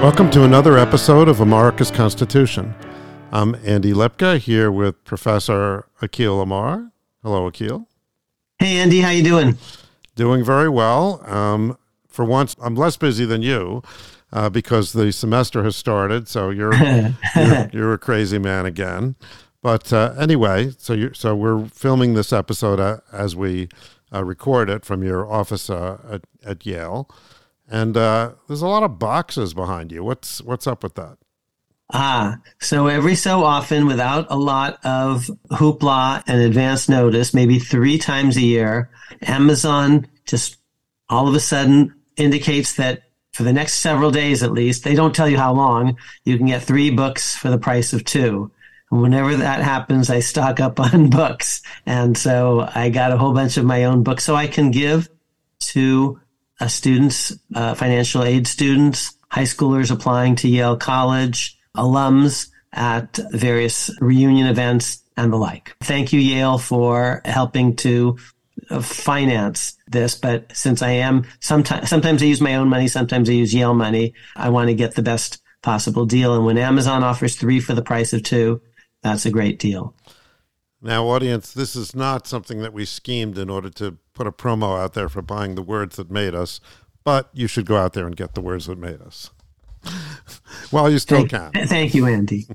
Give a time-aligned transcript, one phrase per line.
[0.00, 2.74] Welcome to another episode of America's Constitution.
[3.32, 6.90] I'm Andy Lipka here with Professor Akhil Amar.
[7.22, 7.84] Hello, Akhil.
[8.58, 9.58] Hey, Andy, how you doing?
[10.14, 11.22] Doing very well.
[11.30, 11.76] Um,
[12.08, 13.82] for once, I'm less busy than you
[14.32, 16.28] uh, because the semester has started.
[16.28, 16.74] So you're
[17.36, 19.16] you're, you're, a crazy man again.
[19.60, 23.68] But uh, anyway, so you so we're filming this episode uh, as we
[24.14, 27.06] uh, record it from your office uh, at, at Yale.
[27.70, 30.02] And uh, there's a lot of boxes behind you.
[30.02, 31.18] What's what's up with that?
[31.92, 37.98] Ah, so every so often, without a lot of hoopla and advance notice, maybe three
[37.98, 38.90] times a year,
[39.22, 40.56] Amazon just
[41.08, 43.02] all of a sudden indicates that
[43.32, 46.46] for the next several days at least, they don't tell you how long, you can
[46.46, 48.50] get three books for the price of two.
[48.90, 51.62] And whenever that happens, I stock up on books.
[51.86, 55.08] And so I got a whole bunch of my own books so I can give
[55.60, 56.20] to
[56.60, 63.90] uh, students, uh, financial aid students, high schoolers applying to Yale College, alums at various
[64.00, 65.76] reunion events and the like.
[65.80, 68.18] Thank you, Yale, for helping to
[68.70, 70.14] uh, finance this.
[70.14, 73.74] But since I am sometimes, sometimes I use my own money, sometimes I use Yale
[73.74, 74.14] money.
[74.36, 76.34] I want to get the best possible deal.
[76.34, 78.62] And when Amazon offers three for the price of two,
[79.02, 79.94] that's a great deal.
[80.82, 84.78] Now, audience, this is not something that we schemed in order to put a promo
[84.78, 86.60] out there for buying the words that made us,
[87.04, 89.30] but you should go out there and get the words that made us.
[90.72, 91.52] well, you still thank, can.
[91.68, 92.46] Thank you, Andy.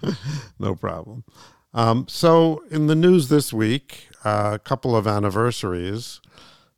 [0.58, 1.24] no problem.
[1.72, 6.20] Um, so, in the news this week, uh, a couple of anniversaries.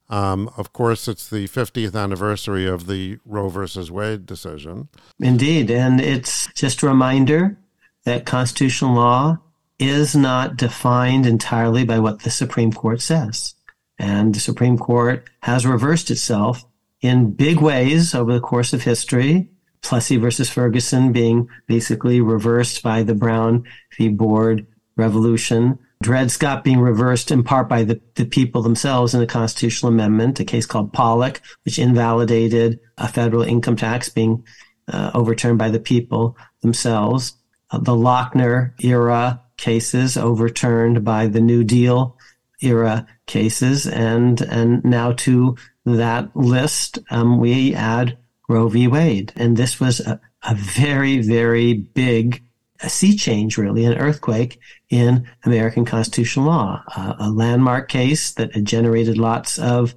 [0.08, 4.89] Um, of course, it's the 50th anniversary of the Roe versus Wade decision.
[5.19, 5.70] Indeed.
[5.70, 7.58] And it's just a reminder
[8.05, 9.39] that constitutional law
[9.78, 13.55] is not defined entirely by what the Supreme Court says.
[13.98, 16.64] And the Supreme Court has reversed itself
[17.00, 19.51] in big ways over the course of history.
[19.83, 23.64] Plessy versus Ferguson being basically reversed by the Brown
[23.96, 24.08] v.
[24.08, 25.78] Board revolution.
[26.02, 30.40] Dred Scott being reversed in part by the, the people themselves in a constitutional amendment,
[30.40, 34.45] a case called Pollock, which invalidated a federal income tax being
[34.89, 37.34] uh, overturned by the people themselves.
[37.70, 42.17] Uh, the Lochner era cases overturned by the New Deal
[42.62, 48.16] era cases, and and now to that list um, we add
[48.48, 48.89] Roe v.
[48.89, 52.42] Wade, and this was a, a very very big
[52.89, 58.64] sea change, really, an earthquake in American constitutional law, uh, a landmark case that had
[58.64, 59.95] generated lots of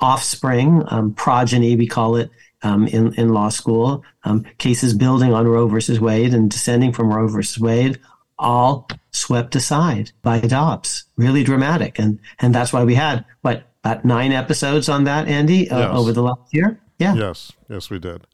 [0.00, 2.30] offspring, um, progeny, we call it
[2.62, 7.12] um, in, in law school, um, cases building on Roe versus Wade and descending from
[7.12, 8.00] Roe versus Wade,
[8.38, 11.04] all swept aside by Dobbs.
[11.16, 11.98] Really dramatic.
[11.98, 15.98] And, and that's why we had, what, about nine episodes on that, Andy, uh, yes.
[15.98, 16.80] over the last year?
[16.98, 17.14] Yeah.
[17.14, 18.26] Yes, yes, we did.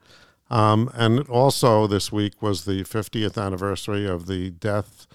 [0.50, 5.06] Um, and also this week was the 50th anniversary of the death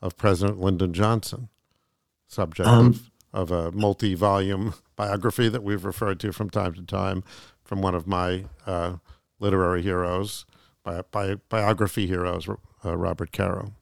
[0.00, 1.48] of President Lyndon Johnson,
[2.28, 6.82] subject um, of, of a multi volume biography that we've referred to from time to
[6.82, 7.24] time
[7.64, 8.96] from one of my uh,
[9.40, 10.46] literary heroes,
[10.84, 12.48] bi- bi- biography heroes,
[12.84, 13.72] uh, Robert Caro.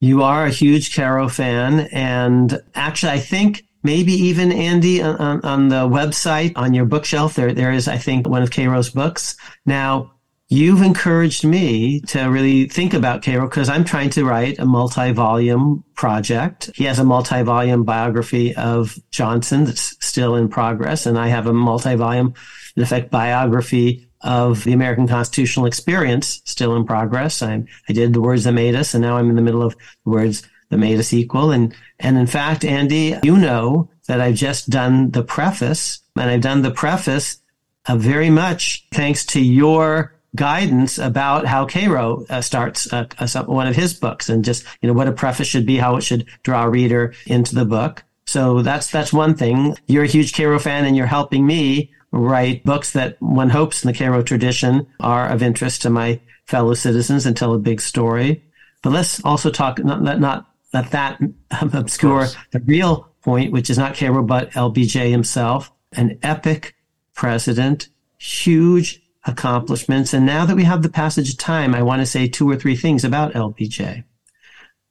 [0.00, 1.88] You are a huge Caro fan.
[1.92, 7.52] And actually, I think maybe even Andy on, on, the website on your bookshelf, there,
[7.52, 9.36] there is, I think, one of Caro's books.
[9.66, 10.12] Now,
[10.48, 15.84] you've encouraged me to really think about Caro because I'm trying to write a multi-volume
[15.94, 16.70] project.
[16.74, 21.52] He has a multi-volume biography of Johnson that's still in progress, and I have a
[21.52, 22.34] multi-volume,
[22.76, 27.42] in effect, biography of the American constitutional experience still in progress.
[27.42, 29.76] I, I did the words that made us, and now I'm in the middle of
[30.04, 31.50] the words that made us equal.
[31.50, 36.40] And, and in fact, Andy, you know that I've just done the preface, and I've
[36.40, 37.38] done the preface
[37.86, 43.06] uh, very much thanks to your guidance about how Caro uh, starts uh,
[43.46, 46.02] one of his books and just, you know, what a preface should be, how it
[46.02, 48.04] should draw a reader into the book.
[48.26, 49.76] So that's, that's one thing.
[49.86, 53.88] You're a huge Caro fan and you're helping me write books that one hopes in
[53.88, 58.42] the Caro tradition are of interest to my fellow citizens and tell a big story.
[58.82, 61.20] But let's also talk, not, not, not let that
[61.60, 66.74] obscure the real point, which is not Caro but LBJ himself, an epic
[67.14, 67.88] president,
[68.18, 70.14] huge accomplishments.
[70.14, 72.56] And now that we have the passage of time, I want to say two or
[72.56, 74.04] three things about LBJ,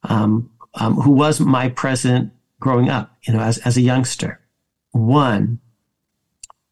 [0.04, 4.40] um, um, who was my president growing up, you know, as, as a youngster.
[4.92, 5.60] One,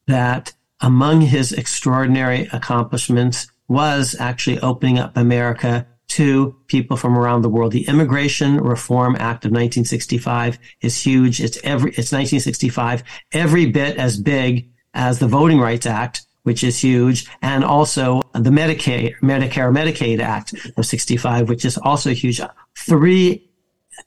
[0.06, 7.48] that among his extraordinary accomplishments was actually opening up America to people from around the
[7.48, 7.72] world.
[7.72, 11.40] The Immigration Reform Act of 1965 is huge.
[11.40, 16.78] It's every, it's 1965, every bit as big as the Voting Rights Act which is
[16.78, 22.40] huge, and also the Medicare, Medicare, Medicaid Act of 65, which is also huge.
[22.76, 23.50] Three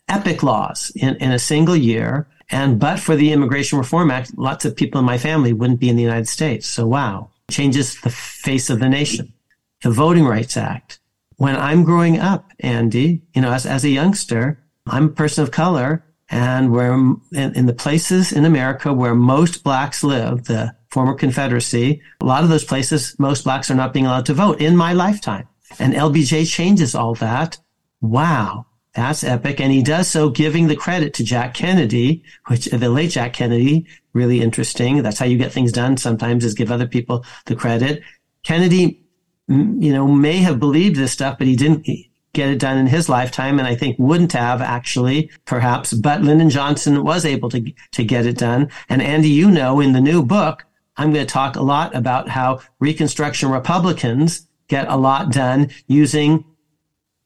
[0.08, 2.30] epic laws in, in a single year.
[2.52, 5.90] And but for the Immigration Reform Act, lots of people in my family wouldn't be
[5.90, 6.68] in the United States.
[6.68, 9.34] So wow, changes the face of the nation.
[9.82, 11.00] The Voting Rights Act.
[11.38, 15.52] When I'm growing up, Andy, you know, as, as a youngster, I'm a person of
[15.52, 21.14] color and where in, in the places in America where most blacks live, the former
[21.14, 24.76] Confederacy, a lot of those places, most blacks are not being allowed to vote in
[24.76, 25.48] my lifetime.
[25.80, 27.58] And LBJ changes all that.
[28.02, 28.66] Wow.
[29.00, 29.62] That's epic.
[29.62, 33.88] And he does so giving the credit to Jack Kennedy, which the late Jack Kennedy,
[34.12, 35.02] really interesting.
[35.02, 38.04] That's how you get things done sometimes is give other people the credit.
[38.44, 39.02] Kennedy,
[39.48, 41.88] you know, may have believed this stuff, but he didn't
[42.34, 43.58] get it done in his lifetime.
[43.58, 48.26] And I think wouldn't have actually, perhaps, but Lyndon Johnson was able to, to get
[48.26, 48.70] it done.
[48.90, 50.66] And Andy, you know, in the new book,
[50.98, 56.44] I'm going to talk a lot about how Reconstruction Republicans get a lot done using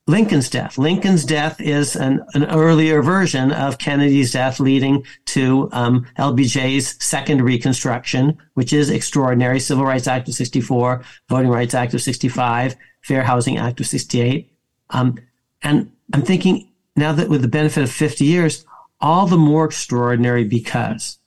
[0.06, 0.78] Lincoln's death.
[0.78, 7.42] Lincoln's death is an, an earlier version of Kennedy's death, leading to um, LBJ's second
[7.42, 9.62] Reconstruction, which is extraordinary.
[9.62, 14.52] Civil Rights Act of 64, Voting Rights Act of 65, Fair Housing Act of 68.
[14.90, 15.18] Um,
[15.62, 18.66] and I'm thinking now that with the benefit of 50 years,
[19.00, 21.18] all the more extraordinary because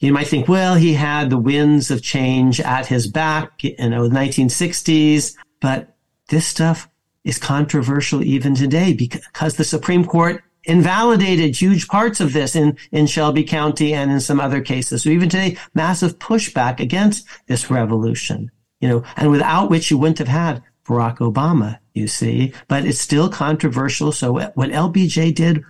[0.00, 3.96] you might think, well, he had the winds of change at his back in the
[3.96, 5.96] 1960s, but
[6.28, 6.88] this stuff
[7.26, 13.06] is controversial even today because the Supreme Court invalidated huge parts of this in, in
[13.06, 15.02] Shelby County and in some other cases.
[15.02, 18.50] So even today, massive pushback against this revolution,
[18.80, 23.00] you know, and without which you wouldn't have had Barack Obama, you see, but it's
[23.00, 24.12] still controversial.
[24.12, 25.64] So what LBJ did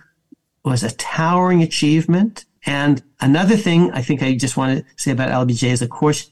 [0.63, 2.45] was a towering achievement.
[2.67, 6.31] And another thing I think I just want to say about LBJ is, of course,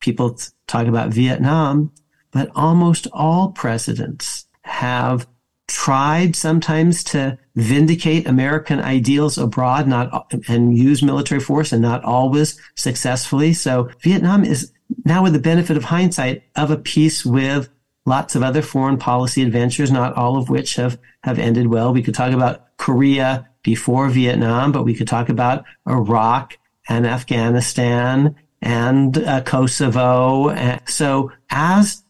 [0.00, 0.36] people
[0.66, 1.92] talk about Vietnam,
[2.32, 5.26] but almost all presidents have
[5.66, 12.60] tried sometimes to vindicate American ideals abroad, not and use military force, and not always
[12.74, 13.52] successfully.
[13.52, 14.72] So Vietnam is
[15.04, 17.70] now, with the benefit of hindsight, of a piece with
[18.04, 21.92] lots of other foreign policy adventures, not all of which have have ended well.
[21.92, 28.36] We could talk about Korea before Vietnam, but we could talk about Iraq and Afghanistan
[28.60, 30.54] and uh, Kosovo.
[30.86, 32.03] So as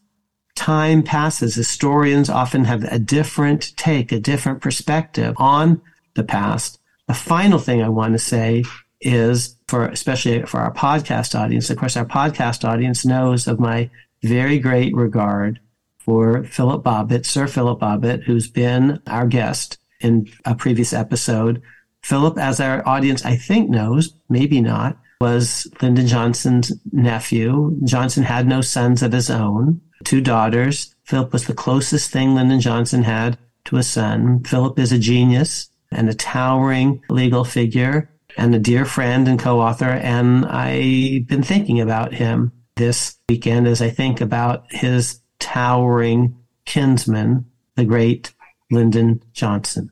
[0.55, 5.81] time passes, historians often have a different take, a different perspective on
[6.15, 6.79] the past.
[7.07, 8.63] The final thing I want to say
[9.01, 13.89] is for, especially for our podcast audience, of course, our podcast audience knows of my
[14.23, 15.59] very great regard
[15.99, 21.61] for Philip Bobbitt, Sir Philip Bobbitt, who's been our guest in a previous episode.
[22.01, 27.77] Philip, as our audience I think knows, maybe not, was Lyndon Johnson's nephew.
[27.83, 30.93] Johnson had no sons of his own two daughters.
[31.03, 34.43] Philip was the closest thing Lyndon Johnson had to a son.
[34.43, 39.85] Philip is a genius and a towering legal figure and a dear friend and co-author.
[39.85, 47.45] And I've been thinking about him this weekend as I think about his towering kinsman,
[47.75, 48.33] the great
[48.71, 49.91] Lyndon Johnson.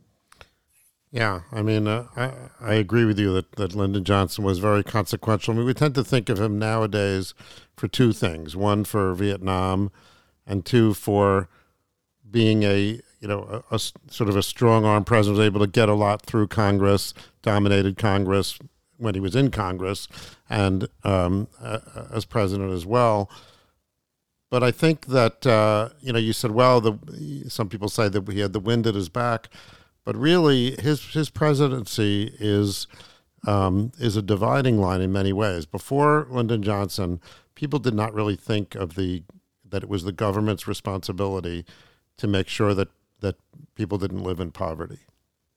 [1.11, 4.83] Yeah, I mean, uh, I, I agree with you that, that Lyndon Johnson was very
[4.83, 5.53] consequential.
[5.53, 7.35] I mean, we tend to think of him nowadays
[7.75, 9.91] for two things: one for Vietnam,
[10.45, 11.49] and two for
[12.29, 15.67] being a you know a, a sort of a strong arm president, was able to
[15.67, 18.59] get a lot through Congress, dominated Congress
[18.97, 20.07] when he was in Congress,
[20.49, 21.79] and um, uh,
[22.11, 23.29] as president as well.
[24.49, 28.29] But I think that uh, you know, you said, well, the some people say that
[28.29, 29.49] he had the wind at his back.
[30.05, 32.87] But really, his his presidency is
[33.47, 35.65] um, is a dividing line in many ways.
[35.65, 37.21] Before Lyndon Johnson,
[37.55, 39.23] people did not really think of the
[39.69, 41.65] that it was the government's responsibility
[42.17, 42.89] to make sure that
[43.21, 43.35] that
[43.75, 44.99] people didn't live in poverty.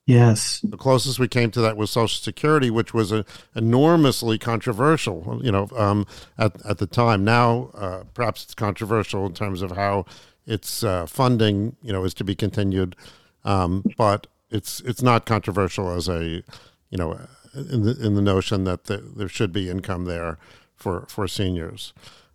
[0.05, 0.61] Yes.
[0.61, 3.25] The closest we came to that was Social Security, which was a,
[3.55, 7.25] enormously controversial, you know, um, at, at the time.
[7.25, 10.05] Now, uh, perhaps it's controversial in terms of how
[10.45, 12.95] its uh, funding, you know, is to be continued.
[13.43, 16.41] Um, but it's it's not controversial as a
[16.89, 17.19] you know
[17.53, 20.37] in the in the notion that the, there should be income there
[20.77, 21.93] for for seniors,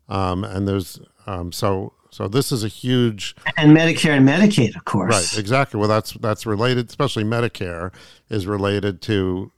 [0.08, 4.84] um, and there's um, so so this is a huge and Medicare and Medicaid, of
[4.84, 5.14] course.
[5.14, 5.80] Right, exactly.
[5.80, 7.92] Well, that's that's related, especially Medicare
[8.28, 9.50] is related to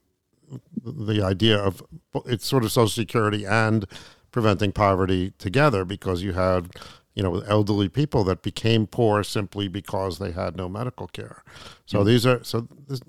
[0.84, 1.82] the idea of
[2.26, 3.86] it's sort of Social Security and
[4.30, 6.70] preventing poverty together because you had
[7.14, 11.44] you know, elderly people that became poor simply because they had no medical care.
[11.86, 12.08] So mm-hmm.
[12.08, 13.00] these are so this,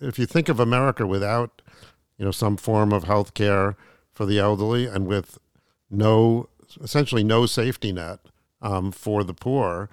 [0.00, 1.62] if you think of America without,
[2.18, 3.76] you know, some form of health care
[4.12, 5.38] for the elderly and with
[5.90, 6.48] no
[6.82, 8.20] essentially no safety net
[8.60, 9.90] um, for the poor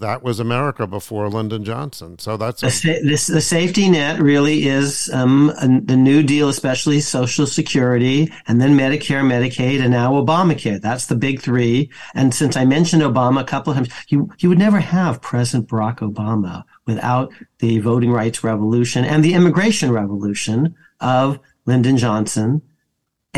[0.00, 2.18] that was America before Lyndon Johnson.
[2.18, 5.52] So that's a- the, this, the safety net really is um,
[5.86, 10.80] the New Deal, especially Social Security, and then Medicare, Medicaid, and now Obamacare.
[10.80, 11.90] That's the big three.
[12.14, 15.68] And since I mentioned Obama a couple of times, you you would never have President
[15.68, 22.62] Barack Obama without the voting rights revolution and the immigration revolution of Lyndon Johnson.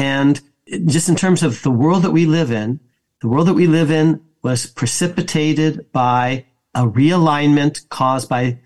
[0.00, 0.40] And
[0.86, 2.80] just in terms of the world that we live in,
[3.20, 8.58] the world that we live in was precipitated by a realignment caused by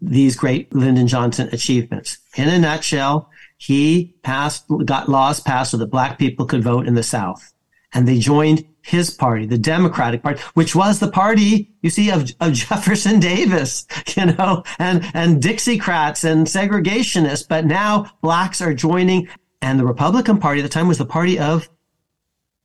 [0.00, 2.16] these great Lyndon Johnson achievements.
[2.36, 6.94] In a nutshell, he passed, got laws passed so that black people could vote in
[6.94, 7.52] the South.
[7.92, 12.30] And they joined his party, the Democratic Party, which was the party, you see, of,
[12.40, 17.46] of Jefferson Davis, you know, and, and Dixiecrats and segregationists.
[17.46, 19.28] But now blacks are joining.
[19.62, 21.68] And the Republican Party at the time was the party of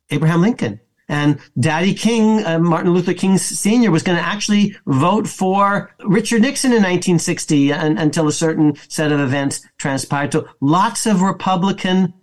[0.09, 0.79] Abraham Lincoln.
[1.07, 6.41] And Daddy King, uh, Martin Luther King Sr., was going to actually vote for Richard
[6.41, 10.33] Nixon in 1960 and, until a certain set of events transpired.
[10.33, 12.13] So lots of Republican,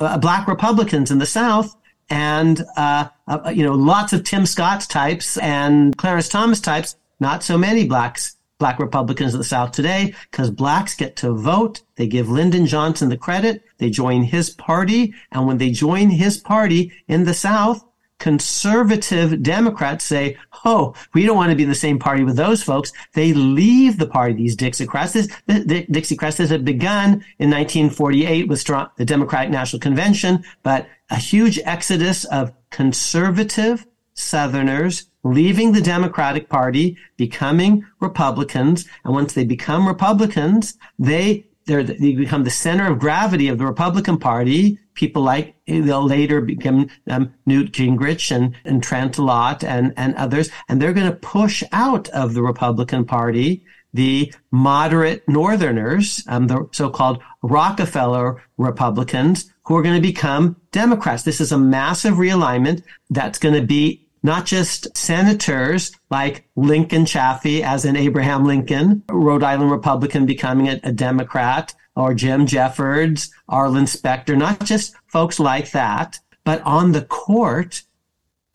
[0.00, 1.76] uh, black Republicans in the South
[2.10, 7.44] and, uh, uh, you know, lots of Tim Scott types and Clarence Thomas types, not
[7.44, 11.82] so many blacks black Republicans in the South today because blacks get to vote.
[11.96, 13.62] They give Lyndon Johnson the credit.
[13.78, 15.14] They join his party.
[15.32, 17.84] And when they join his party in the South,
[18.18, 22.62] conservative Democrats say, oh, we don't want to be in the same party with those
[22.62, 22.92] folks.
[23.12, 25.12] They leave the party, these Dixiecrats.
[25.12, 31.16] This, the, Dixiecrats this had begun in 1948 with the Democratic National Convention, but a
[31.16, 38.86] huge exodus of conservative Southerners leaving the Democratic Party, becoming Republicans.
[39.04, 44.18] And once they become Republicans, they they become the center of gravity of the Republican
[44.18, 44.78] Party.
[44.92, 50.50] People like they'll later become um, Newt Gingrich and and Trent Lott and and others,
[50.68, 53.64] and they're going to push out of the Republican Party
[53.94, 61.22] the moderate Northerners, um, the so-called Rockefeller Republicans, who are going to become Democrats.
[61.22, 67.60] This is a massive realignment that's going to be not just senators like Lincoln Chafee,
[67.60, 73.86] as in Abraham Lincoln, Rhode Island Republican becoming a, a Democrat, or Jim Jeffords, Arlen
[73.86, 77.82] Specter, not just folks like that, but on the court,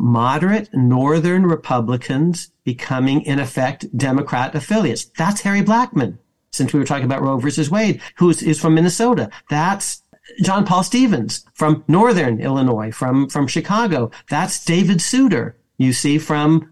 [0.01, 5.05] moderate Northern Republicans becoming, in effect, Democrat affiliates.
[5.17, 6.17] That's Harry Blackmun,
[6.51, 9.29] since we were talking about Roe versus Wade, who is, is from Minnesota.
[9.49, 10.01] That's
[10.41, 14.11] John Paul Stevens from Northern Illinois, from, from Chicago.
[14.29, 16.71] That's David Souter, you see, from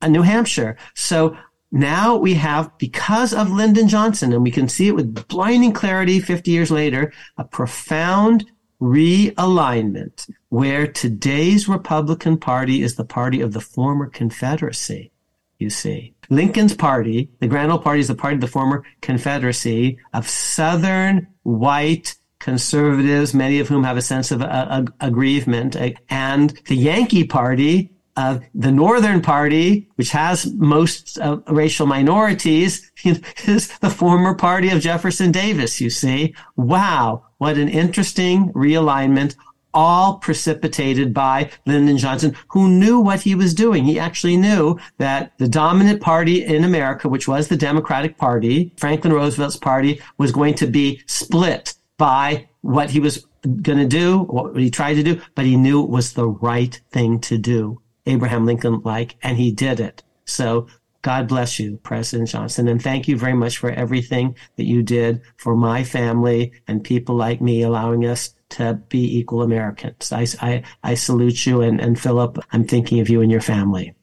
[0.00, 0.76] uh, New Hampshire.
[0.94, 1.36] So
[1.72, 6.20] now we have, because of Lyndon Johnson, and we can see it with blinding clarity
[6.20, 8.44] 50 years later, a profound
[8.80, 15.10] realignment where today's Republican Party is the party of the former Confederacy.
[15.58, 19.98] You see, Lincoln's party, the Grand Old Party, is the party of the former Confederacy
[20.12, 25.76] of Southern white conservatives, many of whom have a sense of uh, aggrievement,
[26.10, 33.90] and the Yankee Party the Northern Party, which has most uh, racial minorities, is the
[33.90, 36.34] former party of Jefferson Davis, you see.
[36.56, 39.34] Wow, what an interesting realignment,
[39.72, 43.84] all precipitated by Lyndon Johnson, who knew what he was doing.
[43.84, 49.12] He actually knew that the dominant party in America, which was the Democratic Party, Franklin
[49.12, 54.56] Roosevelt's party, was going to be split by what he was going to do, what
[54.56, 57.80] he tried to do, but he knew it was the right thing to do.
[58.06, 60.02] Abraham Lincoln like, and he did it.
[60.24, 60.66] So
[61.02, 62.66] God bless you, President Johnson.
[62.66, 67.14] And thank you very much for everything that you did for my family and people
[67.14, 70.12] like me, allowing us to be equal Americans.
[70.12, 71.60] I, I, I salute you.
[71.60, 73.94] And, and Philip, I'm thinking of you and your family.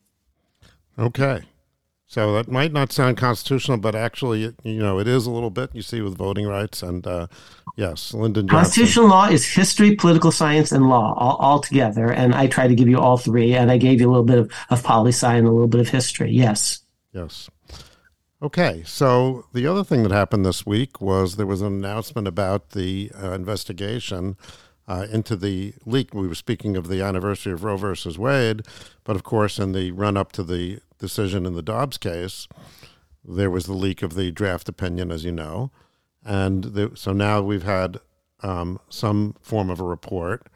[1.00, 1.42] Okay.
[2.12, 5.70] So that might not sound constitutional, but actually, you know, it is a little bit.
[5.74, 7.28] You see with voting rights, and uh,
[7.78, 8.64] yes, Lyndon Johnson.
[8.66, 12.12] Constitutional law is history, political science, and law all, all together.
[12.12, 14.40] And I try to give you all three, and I gave you a little bit
[14.40, 16.32] of, of poli sci and a little bit of history.
[16.32, 16.82] Yes.
[17.14, 17.50] Yes.
[18.42, 22.72] Okay, so the other thing that happened this week was there was an announcement about
[22.72, 24.36] the uh, investigation
[24.86, 26.14] uh, into the leak.
[26.14, 28.64] We were speaking of the anniversary of Roe versus Wade,
[29.06, 32.48] but of course, in the run up to the decision in the Dobbs case,
[33.26, 35.72] there was the leak of the draft opinion, as you know.
[36.24, 38.00] And the, so now we've had
[38.42, 40.48] um, some form of a report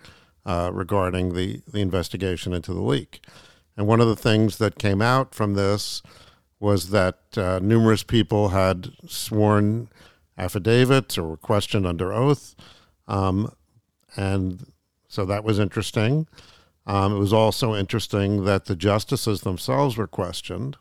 [0.45, 3.19] uh, regarding the, the investigation into the leak.
[3.75, 6.01] And one of the things that came out from this
[6.59, 9.89] was that uh, numerous people had sworn
[10.37, 12.55] affidavits or were questioned under oath.
[13.07, 13.51] Um,
[14.15, 14.71] and
[15.07, 16.27] so that was interesting.
[16.87, 20.77] Um, it was also interesting that the justices themselves were questioned.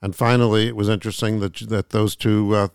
[0.00, 2.68] And finally, it was interesting that that those two uh,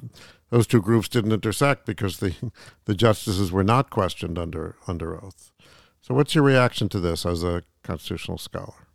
[0.50, 2.34] those two groups didn't intersect because the
[2.86, 5.52] the justices were not questioned under under oath.
[6.02, 8.88] So, what's your reaction to this as a constitutional scholar?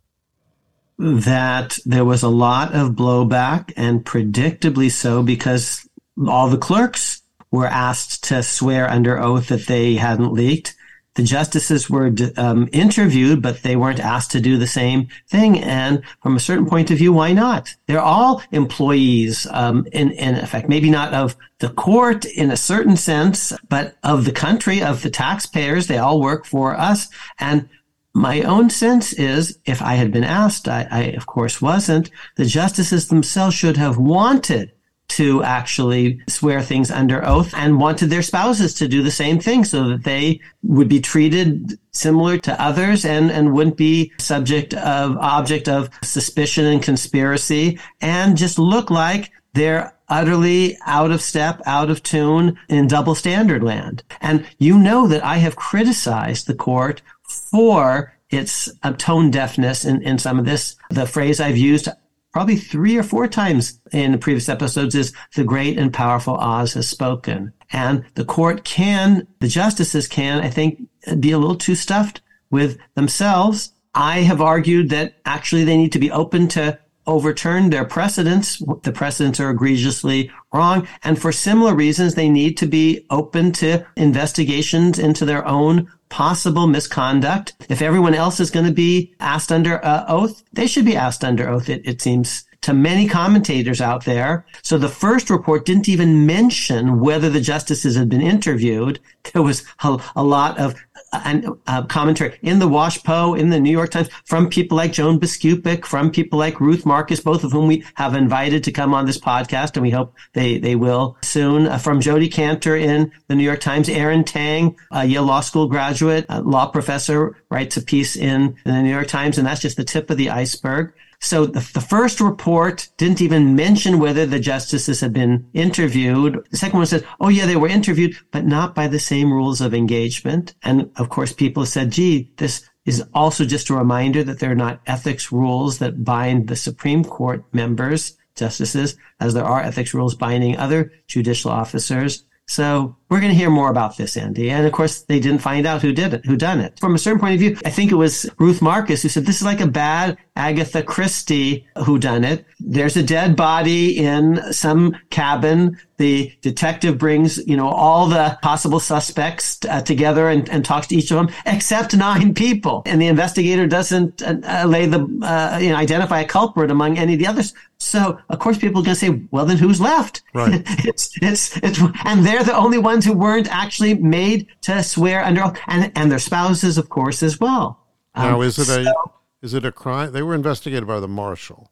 [0.97, 5.87] That there was a lot of blowback, and predictably so, because
[6.27, 10.75] all the clerks were asked to swear under oath that they hadn't leaked
[11.15, 15.59] the justices were um, interviewed, but they weren't asked to do the same thing.
[15.59, 17.73] And from a certain point of view, why not?
[17.87, 22.97] They're all employees, um, in, in effect, maybe not of the court in a certain
[22.97, 25.87] sense, but of the country, of the taxpayers.
[25.87, 27.07] They all work for us.
[27.39, 27.69] And
[28.13, 32.45] my own sense is if I had been asked, I, I of course wasn't, the
[32.45, 34.71] justices themselves should have wanted
[35.07, 39.63] to actually swear things under oath and wanted their spouses to do the same thing
[39.63, 45.15] so that they would be treated similar to others and, and wouldn't be subject of
[45.17, 51.89] object of suspicion and conspiracy and just look like they're utterly out of step, out
[51.89, 54.03] of tune in double standard land.
[54.21, 60.17] And you know that I have criticized the court for its tone deafness in, in
[60.17, 60.75] some of this.
[60.89, 61.87] The phrase I've used
[62.35, 66.73] probably three or four times in the previous episodes is the great and powerful Oz
[66.73, 67.53] has spoken.
[67.71, 70.81] And the court can, the justices can, I think,
[71.21, 72.19] be a little too stuffed
[72.51, 73.71] with themselves.
[73.93, 76.77] I have argued that actually they need to be open to
[77.07, 78.61] overturn their precedents.
[78.83, 80.89] The precedents are egregiously wrong.
[81.03, 86.67] And for similar reasons, they need to be open to investigations into their own possible
[86.67, 87.53] misconduct.
[87.69, 91.23] If everyone else is going to be asked under uh, oath, they should be asked
[91.23, 94.43] under oath, it, it seems to many commentators out there.
[94.63, 98.99] So the first report didn't even mention whether the justices had been interviewed.
[99.33, 100.73] There was a, a lot of
[101.13, 105.85] uh, commentary in the WashPo, in the New York Times, from people like Joan Biskupic,
[105.85, 109.19] from people like Ruth Marcus, both of whom we have invited to come on this
[109.19, 111.67] podcast, and we hope they they will soon.
[111.67, 115.67] Uh, from Jodi Kantor in the New York Times, Aaron Tang, a Yale Law School
[115.67, 119.83] graduate, law professor, writes a piece in the New York Times, and that's just the
[119.83, 120.93] tip of the iceberg.
[121.19, 126.45] So the, the, first report didn't even mention whether the justices had been interviewed.
[126.51, 129.61] The second one said, oh yeah, they were interviewed, but not by the same rules
[129.61, 130.53] of engagement.
[130.63, 134.55] And of course, people said, gee, this is also just a reminder that there are
[134.55, 140.15] not ethics rules that bind the Supreme Court members, justices, as there are ethics rules
[140.15, 142.25] binding other judicial officers.
[142.47, 144.49] So we're going to hear more about this, Andy.
[144.49, 146.79] And of course, they didn't find out who did it, who done it.
[146.79, 149.37] From a certain point of view, I think it was Ruth Marcus who said this
[149.37, 152.45] is like a bad Agatha Christie who done it.
[152.59, 155.79] There's a dead body in some cabin.
[155.97, 160.95] The detective brings, you know, all the possible suspects uh, together and, and, talks to
[160.95, 162.81] each of them, except nine people.
[162.85, 167.13] And the investigator doesn't uh, lay the, uh, you know, identify a culprit among any
[167.13, 167.53] of the others.
[167.77, 170.21] So, of course, people are going to say, well, then who's left?
[170.33, 170.63] Right.
[170.85, 175.43] it's, it's, it's, and they're the only ones who weren't actually made to swear under
[175.43, 177.79] oath and, and their spouses, of course, as well.
[178.15, 178.93] Now, um, is it so, a,
[179.41, 180.11] is it a crime?
[180.13, 181.71] They were investigated by the marshal.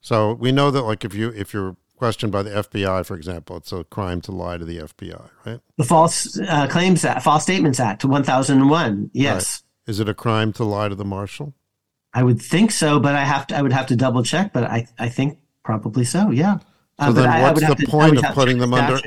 [0.00, 3.56] So we know that like if you, if you're questioned by the FBI, for example,
[3.56, 5.60] it's a crime to lie to the FBI, right?
[5.76, 9.10] The False uh, Claims Act, False Statements Act, 1001.
[9.12, 9.62] Yes.
[9.86, 9.90] Right.
[9.90, 11.54] Is it a crime to lie to the marshal?
[12.14, 13.56] I would think so, but I have to.
[13.56, 14.52] I would have to double check.
[14.52, 16.30] But I, I think probably so.
[16.30, 16.58] Yeah.
[17.00, 19.00] So uh, then, what's I the to, point of putting them under?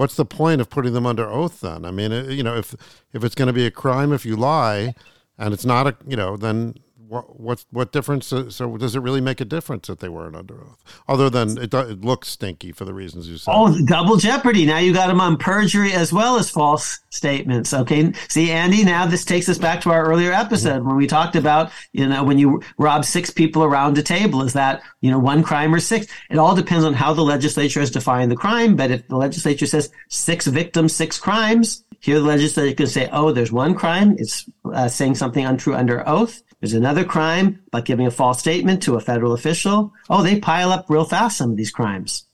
[0.00, 1.84] What's the point of putting them under oath then?
[1.84, 2.74] I mean, you know, if
[3.12, 4.94] if it's going to be a crime if you lie,
[5.36, 6.76] and it's not a, you know, then
[7.10, 8.28] what what what difference?
[8.28, 11.74] So does it really make a difference that they weren't under oath, other than it,
[11.74, 13.50] it looks stinky for the reasons you said?
[13.52, 14.64] Oh, double jeopardy!
[14.64, 17.74] Now you got them on perjury as well as false statements.
[17.74, 18.84] Okay, see, Andy.
[18.84, 20.86] Now this takes us back to our earlier episode mm-hmm.
[20.86, 24.52] when we talked about you know when you rob six people around a table, is
[24.52, 26.06] that you know one crime or six?
[26.30, 28.76] It all depends on how the legislature has defined the crime.
[28.76, 33.32] But if the legislature says six victims, six crimes, here the legislature can say, oh,
[33.32, 34.16] there's one crime.
[34.18, 36.42] It's uh, saying something untrue under oath.
[36.60, 39.92] There's another crime, like giving a false statement to a federal official.
[40.08, 42.24] Oh, they pile up real fast, some of these crimes.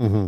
[0.00, 0.26] Mm-hmm.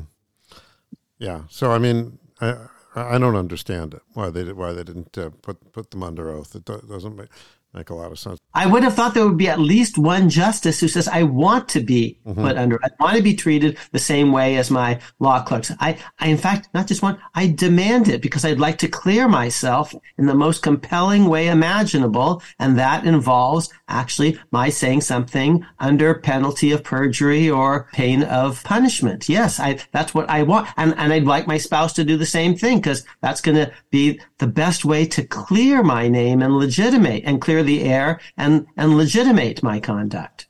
[1.18, 1.42] Yeah.
[1.48, 5.72] So, I mean, I, I don't understand it, why they, why they didn't uh, put,
[5.72, 6.54] put them under oath.
[6.54, 7.28] It doesn't make,
[7.76, 8.40] make a lot of sense.
[8.54, 11.68] I would have thought there would be at least one justice who says, I want
[11.70, 12.40] to be mm-hmm.
[12.40, 15.70] put under, I want to be treated the same way as my law clerks.
[15.78, 19.28] I, I, in fact, not just one, I demand it because I'd like to clear
[19.28, 22.42] myself in the most compelling way imaginable.
[22.58, 29.28] And that involves actually my saying something under penalty of perjury or pain of punishment.
[29.28, 30.68] Yes, I, that's what I want.
[30.78, 33.70] And, and I'd like my spouse to do the same thing because that's going to
[33.90, 38.66] be the best way to clear my name and legitimate and clear the air and,
[38.76, 40.46] and legitimate my conduct.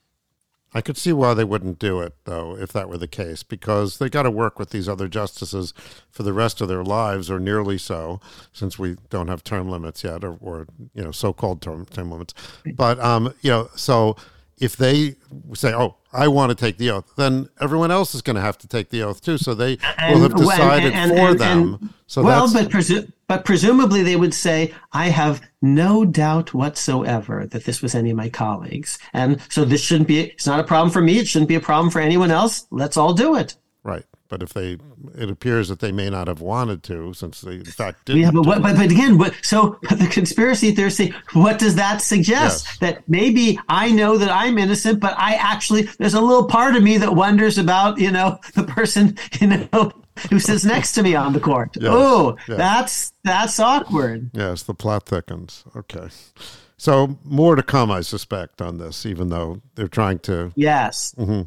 [0.77, 3.97] I could see why they wouldn't do it, though, if that were the case, because
[3.97, 5.73] they got to work with these other justices
[6.11, 8.21] for the rest of their lives, or nearly so,
[8.53, 12.35] since we don't have term limits yet, or, or you know, so-called term term limits.
[12.75, 14.17] But um, you know, so
[14.59, 15.17] if they
[15.55, 18.59] say, "Oh, I want to take the oath," then everyone else is going to have
[18.59, 19.39] to take the oath too.
[19.39, 21.95] So they and, will have decided and, and, for them.
[22.07, 27.65] so well, but presu- but presumably they would say, "I have no doubt whatsoever that
[27.65, 30.21] this was any of my colleagues, and so this shouldn't be.
[30.21, 31.19] It's not a problem for me.
[31.19, 32.67] It shouldn't be a problem for anyone else.
[32.71, 34.05] Let's all do it." Right.
[34.29, 34.79] But if they,
[35.17, 38.23] it appears that they may not have wanted to, since they in fact didn't.
[38.23, 42.03] Yeah, but what, but, but again, what, so the conspiracy theorists say, what does that
[42.03, 42.67] suggest?
[42.67, 42.79] Yes.
[42.79, 46.83] That maybe I know that I'm innocent, but I actually there's a little part of
[46.83, 49.93] me that wonders about you know the person you know
[50.31, 51.77] who sits next to me on the court.
[51.77, 51.93] Yes.
[51.95, 52.59] Oh, yes.
[52.59, 54.31] that's that's awkward.
[54.33, 55.65] Yes, the plot thickens.
[55.75, 56.09] Okay.
[56.77, 60.53] So more to come, I suspect, on this, even though they're trying to.
[60.55, 61.15] Yes.
[61.19, 61.43] Mm-hmm.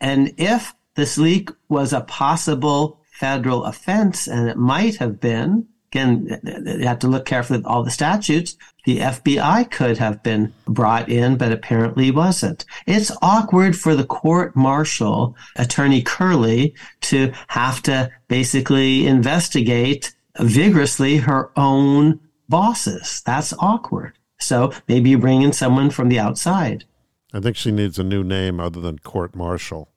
[0.00, 5.66] And if this leak was a possible federal offense, and it might have been.
[5.94, 8.56] Again, you have to look carefully at all the statutes.
[8.84, 12.64] The FBI could have been brought in, but apparently wasn't.
[12.84, 21.52] It's awkward for the court martial, Attorney Curley, to have to basically investigate vigorously her
[21.56, 23.22] own bosses.
[23.24, 24.18] That's awkward.
[24.40, 26.84] So maybe you bring in someone from the outside.
[27.32, 29.93] I think she needs a new name other than court martial.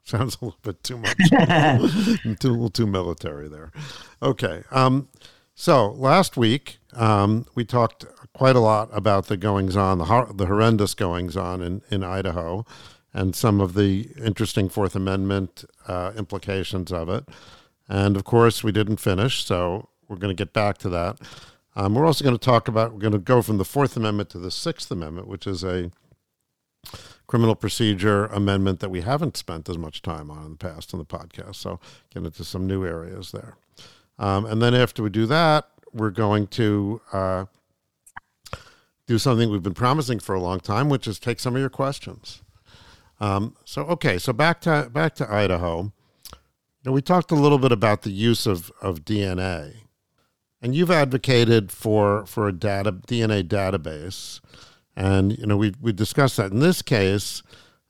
[0.04, 3.70] Sounds a little bit too much, too, a little too military there.
[4.22, 4.64] Okay.
[4.70, 5.08] Um,
[5.54, 10.46] so last week um, we talked quite a lot about the goings on, the, the
[10.46, 12.64] horrendous goings on in, in Idaho,
[13.12, 17.28] and some of the interesting Fourth Amendment uh, implications of it.
[17.88, 21.18] And of course, we didn't finish, so we're going to get back to that.
[21.76, 24.30] Um, we're also going to talk about, we're going to go from the Fourth Amendment
[24.30, 25.90] to the Sixth Amendment, which is a
[27.30, 30.98] criminal procedure amendment that we haven't spent as much time on in the past on
[30.98, 31.54] the podcast.
[31.54, 31.78] So
[32.12, 33.56] get into some new areas there.
[34.18, 37.44] Um, and then after we do that, we're going to uh,
[39.06, 41.70] do something we've been promising for a long time, which is take some of your
[41.70, 42.42] questions.
[43.20, 45.92] Um, so okay, so back to back to Idaho.
[46.84, 49.74] Now, we talked a little bit about the use of, of DNA,
[50.60, 54.40] and you've advocated for for a data DNA database.
[55.00, 56.52] And you know, we we discussed that.
[56.52, 57.42] In this case,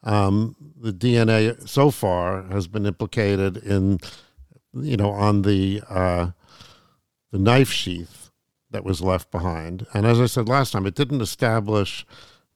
[0.05, 3.99] um, the DNA so far has been implicated in,
[4.73, 6.31] you know, on the uh,
[7.33, 8.31] the knife sheath
[8.71, 9.89] that was left behind.
[9.93, 12.07] And as I said last time, it didn't establish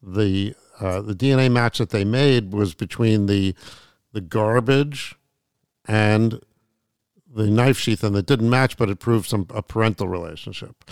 [0.00, 3.56] the uh, the DNA match that they made was between the
[4.12, 5.16] the garbage
[5.84, 6.40] and
[7.28, 10.84] the knife sheath, and it didn't match, but it proved some a parental relationship.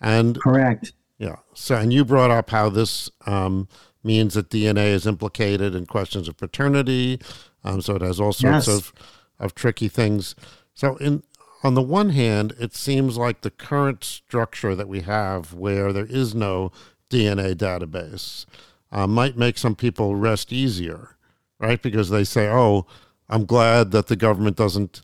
[0.00, 0.92] And correct.
[1.18, 1.36] Yeah.
[1.54, 3.68] So, and you brought up how this um,
[4.02, 7.20] means that DNA is implicated in questions of paternity.
[7.64, 8.68] Um, so it has all sorts yes.
[8.68, 8.92] of
[9.38, 10.34] of tricky things.
[10.74, 11.22] So, in
[11.62, 16.06] on the one hand, it seems like the current structure that we have, where there
[16.06, 16.72] is no
[17.08, 18.46] DNA database,
[18.90, 21.16] uh, might make some people rest easier,
[21.60, 21.80] right?
[21.80, 22.86] Because they say, "Oh,
[23.28, 25.02] I'm glad that the government doesn't."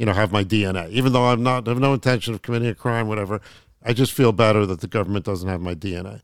[0.00, 2.74] you know, have my DNA, even though I'm not have no intention of committing a
[2.74, 3.42] crime, whatever.
[3.82, 6.20] I just feel better that the government doesn't have my DNA.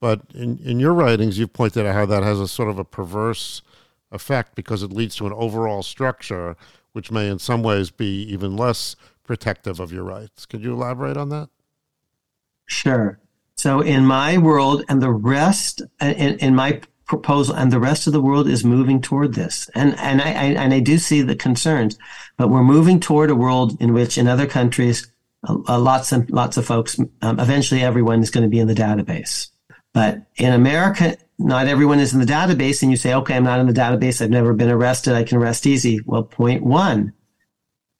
[0.00, 2.84] But in, in your writings, you've pointed out how that has a sort of a
[2.84, 3.62] perverse
[4.10, 6.56] effect because it leads to an overall structure
[6.92, 10.46] which may, in some ways, be even less protective of your rights.
[10.46, 11.50] Could you elaborate on that?
[12.64, 13.18] Sure.
[13.56, 18.06] So, in my world, and the rest, uh, in, in my proposal, and the rest
[18.06, 21.20] of the world is moving toward this, and and I, I and I do see
[21.20, 21.98] the concerns,
[22.36, 25.06] but we're moving toward a world in which, in other countries,
[25.46, 26.98] uh, lots and lots of folks.
[27.22, 29.48] Um, eventually, everyone is going to be in the database.
[29.94, 32.82] But in America, not everyone is in the database.
[32.82, 34.20] And you say, okay, I'm not in the database.
[34.20, 35.14] I've never been arrested.
[35.14, 36.00] I can arrest easy.
[36.04, 37.12] Well, point one,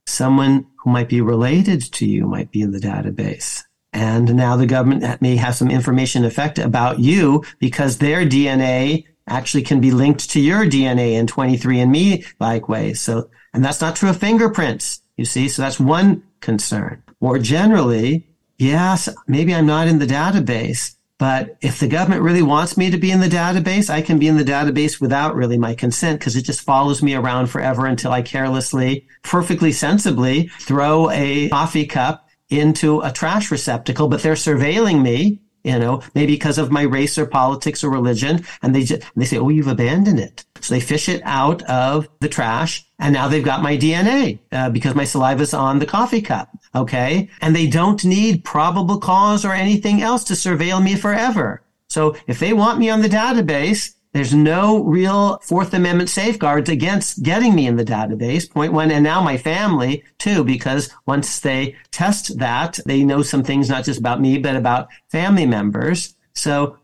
[0.07, 3.63] someone who might be related to you might be in the database.
[3.93, 9.63] And now the government may have some information effect about you because their DNA actually
[9.63, 13.01] can be linked to your DNA in 23andMe likewise.
[13.01, 15.49] So, and that's not true of fingerprints, you see.
[15.49, 17.03] So that's one concern.
[17.21, 22.77] More generally, yes, maybe I'm not in the database, but if the government really wants
[22.77, 25.75] me to be in the database, I can be in the database without really my
[25.75, 31.49] consent because it just follows me around forever until I carelessly, perfectly sensibly throw a
[31.49, 36.71] coffee cup into a trash receptacle, but they're surveilling me, you know, maybe because of
[36.71, 38.45] my race or politics or religion.
[38.63, 40.45] And they just, they say, Oh, you've abandoned it.
[40.61, 44.71] So they fish it out of the trash and now they've got my DNA uh,
[44.71, 46.49] because my saliva is on the coffee cup.
[46.75, 47.29] Okay.
[47.41, 51.63] And they don't need probable cause or anything else to surveil me forever.
[51.89, 57.23] So if they want me on the database, there's no real Fourth Amendment safeguards against
[57.23, 58.51] getting me in the database.
[58.51, 58.91] Point one.
[58.91, 63.85] And now my family too, because once they test that, they know some things, not
[63.85, 66.15] just about me, but about family members.
[66.33, 66.79] So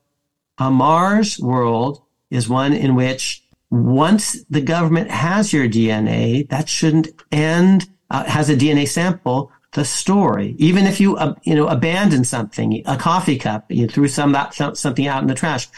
[0.58, 3.41] Amar's world is one in which
[3.72, 9.82] once the government has your DNA, that shouldn't end, uh, has a DNA sample, the
[9.82, 10.54] story.
[10.58, 14.36] Even if you, uh, you know, abandon something, a coffee cup, you threw some,
[14.74, 15.68] something out in the trash.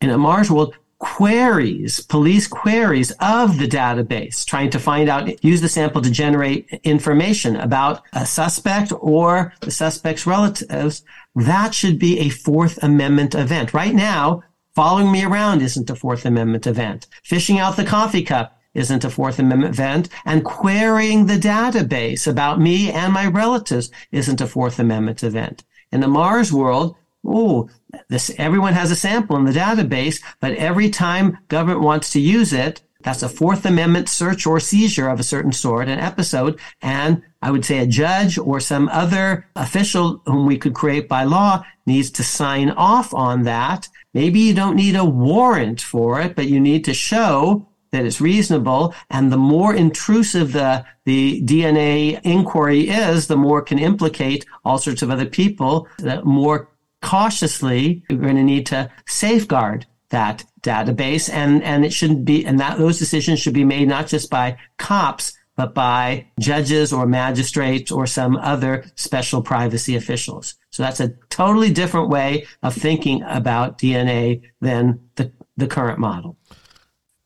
[0.00, 5.68] In Amar's world, queries, police queries of the database, trying to find out, use the
[5.68, 11.04] sample to generate information about a suspect or the suspect's relatives.
[11.36, 13.72] That should be a Fourth Amendment event.
[13.72, 14.42] Right now,
[14.74, 17.06] following me around isn't a Fourth Amendment event.
[17.24, 20.08] Fishing out the coffee cup isn't a Fourth Amendment event.
[20.24, 25.64] And querying the database about me and my relatives isn't a Fourth Amendment event.
[25.92, 27.68] In the Mars world, oh,
[28.08, 32.52] this, everyone has a sample in the database, but every time government wants to use
[32.52, 36.58] it, that's a Fourth Amendment search or seizure of a certain sort, an episode.
[36.82, 41.24] And I would say a judge or some other official whom we could create by
[41.24, 43.88] law needs to sign off on that.
[44.12, 48.20] Maybe you don't need a warrant for it, but you need to show that it's
[48.20, 48.94] reasonable.
[49.08, 55.02] And the more intrusive the, the DNA inquiry is, the more can implicate all sorts
[55.02, 56.68] of other people, the more
[57.02, 62.60] cautiously you're going to need to safeguard that database and and it shouldn't be and
[62.60, 67.90] that those decisions should be made not just by cops but by judges or magistrates
[67.90, 70.54] or some other special privacy officials.
[70.70, 76.36] So that's a totally different way of thinking about DNA than the the current model.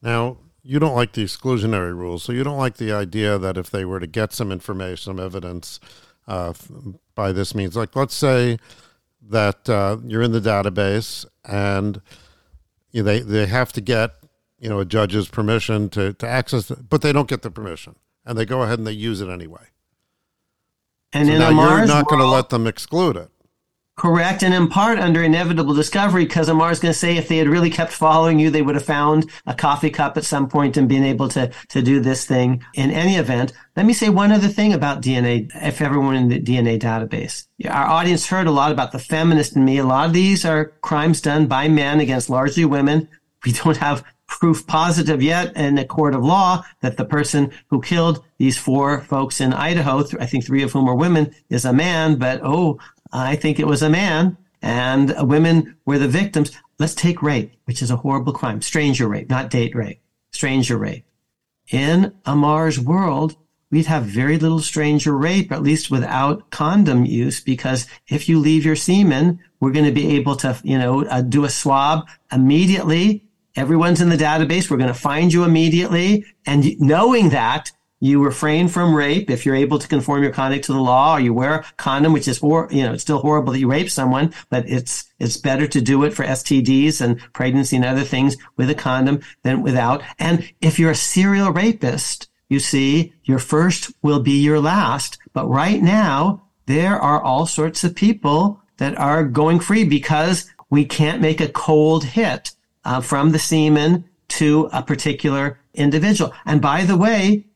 [0.03, 3.71] Now you don't like the exclusionary rules so you don't like the idea that if
[3.71, 5.79] they were to get some information some evidence
[6.27, 6.53] uh,
[7.15, 7.77] by this means.
[7.77, 8.59] Like let's say
[9.29, 12.01] that uh, you're in the database and
[12.95, 14.13] you know, they they have to get
[14.59, 17.97] you know a judge's permission to to access it, but they don't get the permission
[18.25, 19.67] and they go ahead and they use it anyway.
[21.13, 23.31] And so in now you're not going to let them exclude it.
[23.97, 27.47] Correct, and in part under inevitable discovery, because Amar's going to say if they had
[27.47, 30.89] really kept following you, they would have found a coffee cup at some point and
[30.89, 32.65] been able to to do this thing.
[32.75, 35.49] In any event, let me say one other thing about DNA.
[35.55, 39.65] If everyone in the DNA database, our audience heard a lot about the feminist in
[39.65, 39.79] me.
[39.79, 43.09] A lot of these are crimes done by men against largely women.
[43.45, 47.81] We don't have proof positive yet in a court of law that the person who
[47.81, 51.73] killed these four folks in Idaho, I think three of whom are women, is a
[51.73, 52.17] man.
[52.17, 52.81] But oh,
[53.15, 56.51] I think it was a man and women were the victims.
[56.79, 58.63] Let's take rape, which is a horrible crime.
[58.63, 60.01] Stranger rape, not date rape.
[60.33, 61.05] Stranger rape.
[61.71, 63.37] In Amar's world,
[63.71, 68.65] we'd have very little stranger rape, at least without condom use, because if you leave
[68.65, 73.23] your semen, we're going to be able to, you know, uh, do a swab immediately.
[73.55, 74.71] Everyone's in the database.
[74.71, 76.25] We're going to find you immediately.
[76.47, 77.71] And knowing that,
[78.05, 81.21] you refrain from rape if you're able to conform your conduct to the law, or
[81.21, 83.89] you wear a condom, which is hor- you know it's still horrible that you rape
[83.89, 88.37] someone, but it's it's better to do it for STDs and pregnancy and other things
[88.59, 90.03] with a condom than without.
[90.19, 95.17] And if you're a serial rapist, you see, your first will be your last.
[95.33, 100.85] But right now, there are all sorts of people that are going free because we
[100.85, 102.53] can't make a cold hit
[102.85, 106.35] uh, from the semen to a particular individual.
[106.45, 107.47] And by the way,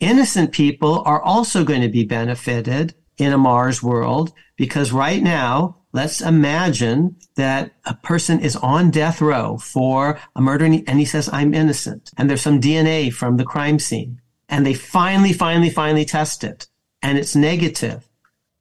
[0.00, 6.20] innocent people are also going to be benefited in Amar's world because right now, let's
[6.20, 11.54] imagine that a person is on death row for a murder and he, says, I'm
[11.54, 12.10] innocent.
[12.16, 14.20] And there's some DNA from the crime scene.
[14.48, 16.68] And they finally, finally, finally test it.
[17.02, 18.08] And it's negative.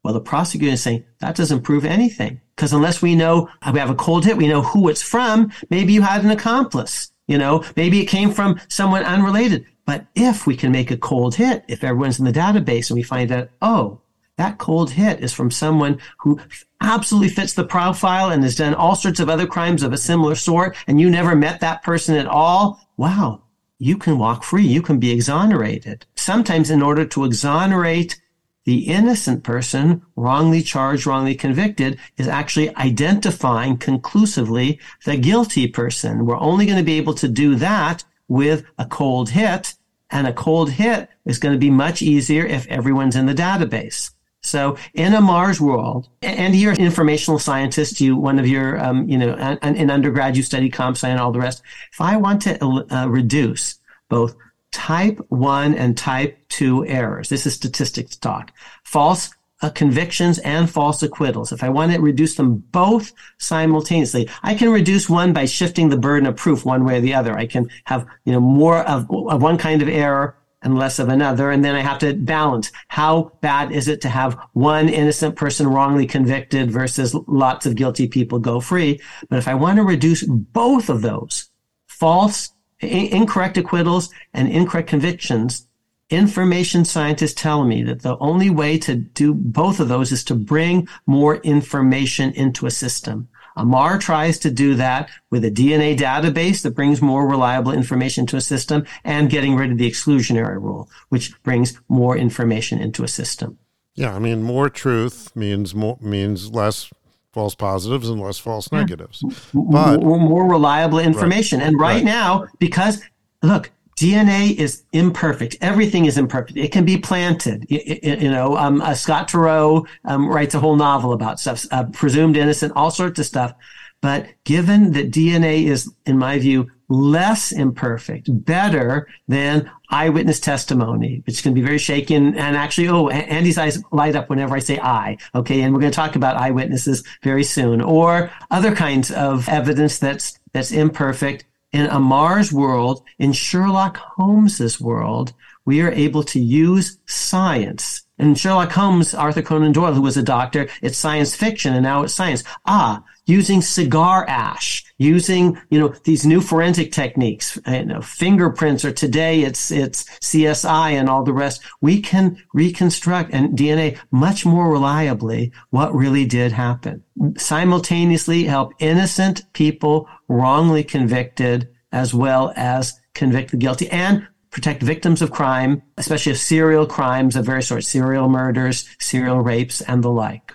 [0.03, 2.41] Well, the prosecutor is saying that doesn't prove anything.
[2.55, 5.51] Because unless we know, uh, we have a cold hit, we know who it's from,
[5.69, 7.11] maybe you had an accomplice.
[7.27, 9.65] You know, maybe it came from someone unrelated.
[9.87, 13.03] But if we can make a cold hit, if everyone's in the database and we
[13.03, 14.01] find out, oh,
[14.35, 16.39] that cold hit is from someone who
[16.81, 20.35] absolutely fits the profile and has done all sorts of other crimes of a similar
[20.35, 23.41] sort, and you never met that person at all, wow,
[23.79, 24.67] you can walk free.
[24.67, 26.05] You can be exonerated.
[26.15, 28.21] Sometimes in order to exonerate
[28.65, 36.25] the innocent person wrongly charged, wrongly convicted is actually identifying conclusively the guilty person.
[36.25, 39.75] We're only going to be able to do that with a cold hit.
[40.09, 44.11] And a cold hit is going to be much easier if everyone's in the database.
[44.41, 49.17] So in Amar's world, and you're an informational scientist, you, one of your, um, you
[49.17, 51.61] know, in undergrad, you study comp sci and all the rest.
[51.91, 54.35] If I want to uh, reduce both
[54.71, 61.01] type one and type two errors, this is statistics talk, false uh, convictions and false
[61.01, 61.51] acquittals.
[61.51, 65.97] If I want to reduce them both simultaneously, I can reduce one by shifting the
[65.97, 67.37] burden of proof one way or the other.
[67.37, 71.09] I can have, you know, more of, of one kind of error and less of
[71.09, 71.51] another.
[71.51, 75.67] And then I have to balance how bad is it to have one innocent person
[75.67, 78.99] wrongly convicted versus lots of guilty people go free.
[79.29, 81.49] But if I want to reduce both of those
[81.87, 85.66] false, incorrect acquittals and incorrect convictions,
[86.09, 90.35] information scientists tell me that the only way to do both of those is to
[90.35, 93.27] bring more information into a system.
[93.57, 98.37] Amar tries to do that with a DNA database that brings more reliable information to
[98.37, 103.07] a system and getting rid of the exclusionary rule, which brings more information into a
[103.07, 103.57] system.
[103.95, 106.91] Yeah, I mean, more truth means more means less
[107.33, 109.23] false positives and less false negatives.
[109.53, 111.59] But more, more reliable information.
[111.59, 113.01] Right, and right, right now, because
[113.41, 115.57] look, DNA is imperfect.
[115.59, 116.55] Everything is imperfect.
[116.55, 117.65] It can be planted.
[117.67, 122.37] You, know, um, uh, Scott Turow um, writes a whole novel about stuff, uh, presumed
[122.37, 123.53] innocent, all sorts of stuff.
[123.99, 131.41] But given that DNA is, in my view, less imperfect, better than eyewitness testimony, which
[131.41, 132.13] can be very shaky.
[132.13, 135.17] And, and actually, oh, Andy's eyes light up whenever I say I.
[135.33, 135.61] Okay.
[135.61, 140.37] And we're going to talk about eyewitnesses very soon or other kinds of evidence that's,
[140.53, 145.33] that's imperfect in Amar's world, in Sherlock Holmes's world,
[145.65, 148.03] we are able to use science.
[148.17, 152.03] In Sherlock Holmes, Arthur Conan Doyle, who was a doctor, it's science fiction and now
[152.03, 152.43] it's science.
[152.65, 158.91] Ah, using cigar ash, using, you know, these new forensic techniques, you know, fingerprints or
[158.91, 161.61] today it's, it's CSI and all the rest.
[161.81, 167.03] We can reconstruct and DNA much more reliably what really did happen.
[167.37, 175.21] Simultaneously help innocent people wrongly convicted as well as convict the guilty and protect victims
[175.21, 180.09] of crime, especially of serial crimes of various sorts, serial murders, serial rapes, and the
[180.09, 180.53] like.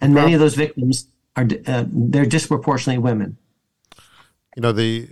[0.00, 1.09] And many of those victims
[1.40, 3.36] are uh, they're disproportionately women.
[4.56, 5.08] You know, the,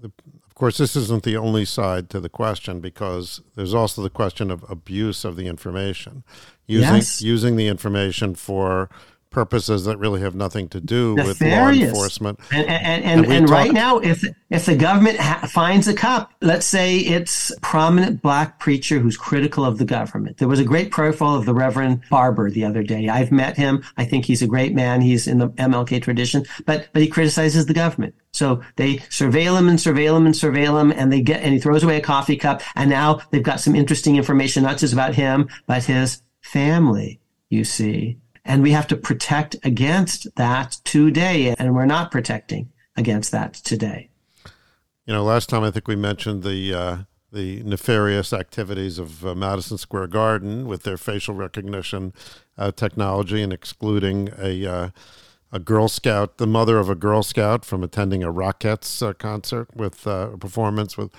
[0.00, 0.12] the,
[0.46, 4.50] of course, this isn't the only side to the question because there's also the question
[4.50, 6.24] of abuse of the information,
[6.66, 7.22] using yes.
[7.22, 8.90] using the information for
[9.32, 11.40] purposes that really have nothing to do Nefarious.
[11.40, 12.40] with law enforcement.
[12.50, 16.32] And, and, and, and, and right now, if if the government ha- finds a cop,
[16.40, 20.36] let's say it's a prominent black preacher who's critical of the government.
[20.36, 23.08] There was a great profile of the Reverend Barber the other day.
[23.08, 23.82] I've met him.
[23.96, 25.00] I think he's a great man.
[25.00, 28.14] He's in the MLK tradition, but but he criticizes the government.
[28.32, 31.60] So they surveil him and surveil him and surveil him, and they get and he
[31.60, 32.62] throws away a coffee cup.
[32.76, 37.20] And now they've got some interesting information, not just about him, but his family.
[37.50, 41.54] You see, and we have to protect against that today.
[41.58, 44.10] And we're not protecting against that today.
[45.06, 46.96] You know, last time I think we mentioned the uh,
[47.32, 52.12] the nefarious activities of uh, Madison Square Garden with their facial recognition
[52.58, 54.90] uh, technology and excluding a uh,
[55.54, 59.68] a Girl Scout, the mother of a Girl Scout, from attending a Rockettes uh, concert
[59.76, 61.12] with uh, a performance with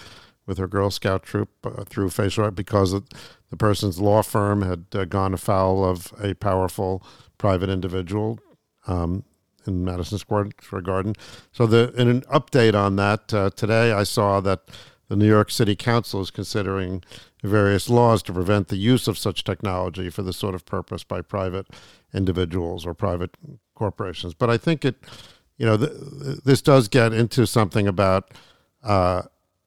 [0.46, 1.50] with her Girl Scout troop
[1.88, 7.04] through facial because the person's law firm had gone afoul of a powerful
[7.38, 8.40] private individual
[8.88, 9.24] um,
[9.66, 10.50] in Madison Square
[10.84, 11.16] Garden.
[11.52, 14.70] So, the in an update on that uh, today, I saw that
[15.08, 17.04] the New York City Council is considering
[17.44, 21.22] various laws to prevent the use of such technology for this sort of purpose by
[21.22, 21.68] private
[22.14, 23.36] individuals or private
[23.76, 24.34] corporations.
[24.34, 24.96] But I think it,
[25.58, 25.92] you know, th-
[26.46, 28.32] this does get into something about
[28.84, 29.24] uh,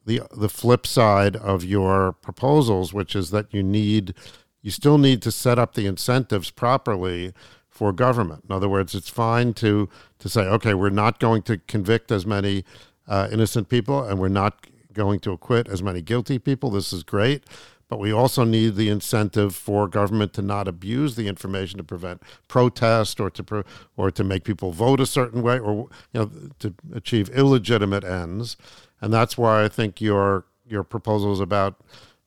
[0.07, 4.15] the the flip side of your proposals, which is that you need,
[4.63, 7.33] you still need to set up the incentives properly
[7.69, 8.45] for government.
[8.49, 9.89] In other words, it's fine to
[10.19, 12.65] to say, okay, we're not going to convict as many
[13.07, 16.71] uh, innocent people, and we're not going to acquit as many guilty people.
[16.71, 17.45] This is great,
[17.89, 22.23] but we also need the incentive for government to not abuse the information to prevent
[22.49, 23.65] protest or to pro-
[23.97, 28.57] or to make people vote a certain way, or you know, to achieve illegitimate ends.
[29.01, 31.81] And that's why I think your your proposals about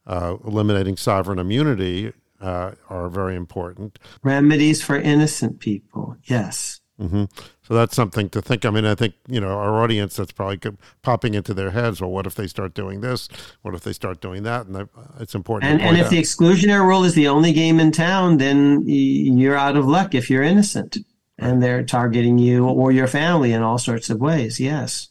[0.07, 3.99] uh, eliminating sovereign immunity uh, are very important.
[4.23, 6.79] Remedies for innocent people, yes.
[6.99, 7.25] Mm-hmm.
[7.61, 8.65] So that's something to think.
[8.65, 10.59] I mean, I think you know our audience that's probably
[11.01, 12.01] popping into their heads.
[12.01, 13.29] Well, what if they start doing this?
[13.61, 14.65] What if they start doing that?
[14.65, 14.89] And
[15.19, 15.71] it's important.
[15.71, 16.11] And, and if out.
[16.11, 20.29] the exclusionary rule is the only game in town, then you're out of luck if
[20.29, 20.97] you're innocent,
[21.37, 24.59] and they're targeting you or your family in all sorts of ways.
[24.59, 25.08] Yes.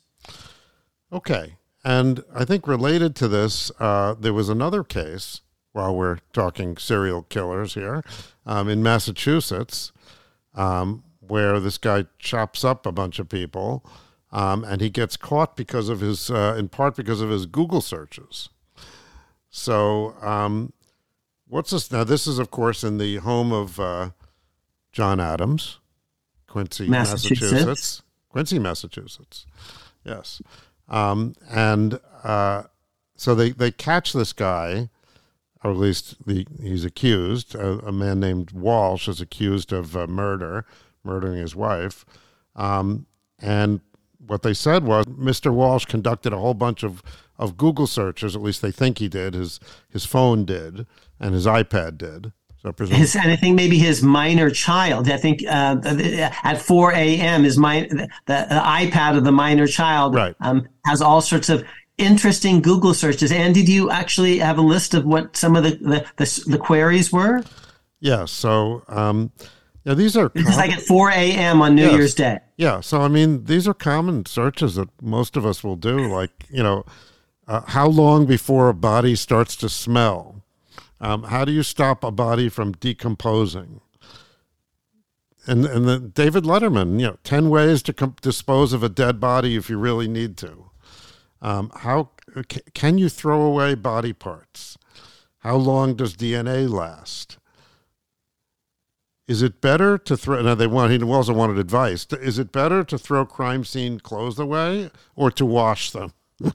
[1.13, 5.41] Okay, and I think related to this, uh, there was another case
[5.73, 8.03] while we're talking serial killers here,
[8.45, 9.93] um, in Massachusetts,
[10.55, 13.85] um, where this guy chops up a bunch of people,
[14.33, 17.81] um, and he gets caught because of his, uh, in part because of his Google
[17.81, 18.49] searches.
[19.51, 20.73] So, um,
[21.47, 22.05] what's this now?
[22.05, 24.11] This is, of course, in the home of uh,
[24.93, 25.79] John Adams,
[26.47, 27.53] Quincy, Massachusetts.
[27.53, 28.03] Massachusetts.
[28.29, 29.47] Quincy, Massachusetts.
[30.05, 30.43] Yes.
[30.89, 32.65] Um, and uh,
[33.17, 34.89] so they, they catch this guy,
[35.63, 37.55] or at least the, he's accused.
[37.55, 40.65] A, a man named Walsh is accused of uh, murder,
[41.05, 42.05] murdering his wife.
[42.57, 43.07] Um,
[43.39, 43.81] and
[44.19, 45.53] what they said was Mr.
[45.53, 47.03] Walsh conducted a whole bunch of,
[47.39, 49.35] of Google searches, at least they think he did.
[49.35, 50.87] His, his phone did,
[51.21, 52.33] and his iPad did.
[52.63, 55.09] So presumably, his, and I think maybe his minor child.
[55.09, 55.77] I think uh,
[56.43, 57.45] at 4 a.m.
[57.45, 60.35] his my the, the, iPad of the minor child Right.
[60.41, 61.65] um, has all sorts of
[61.99, 63.31] interesting Google searches.
[63.33, 66.59] And did you actually have a list of what some of the the, the, the
[66.59, 67.43] queries were?
[68.01, 68.25] yeah.
[68.25, 69.31] So um,
[69.85, 71.63] yeah, these are This is like at 4 a.m.
[71.63, 71.93] on New Yes.
[71.93, 72.39] Year's Day.
[72.57, 76.09] Yeah, so I mean, these are common searches that most of us will do.
[76.13, 76.85] Like, you know,
[77.47, 80.43] uh, how long before a body starts to smell?
[81.01, 83.81] Um, how do you stop a body from decomposing?
[85.47, 89.57] And and the David Letterman, you know, ten ways to dispose of a dead body
[89.57, 90.71] if you really need to.
[91.41, 92.11] Um, how
[92.51, 94.77] c- can you throw away body parts?
[95.39, 97.39] How long does DNA last?
[99.29, 100.43] Is it better to throw?
[100.43, 100.91] Now they want.
[100.91, 102.07] He also wanted advice.
[102.13, 106.13] Is it better to throw crime scene clothes away or to wash them?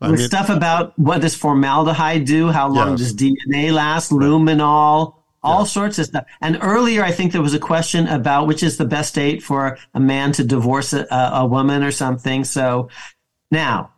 [0.00, 2.48] I With mean, stuff about what does formaldehyde do?
[2.48, 3.12] How long Yes.
[3.12, 4.10] does DNA last?
[4.10, 6.24] Luminol, all sorts of stuff.
[6.40, 9.76] And earlier, I think there was a question about which is the best date for
[9.94, 12.44] a man to divorce a, a woman or something.
[12.44, 12.88] So
[13.50, 13.92] now,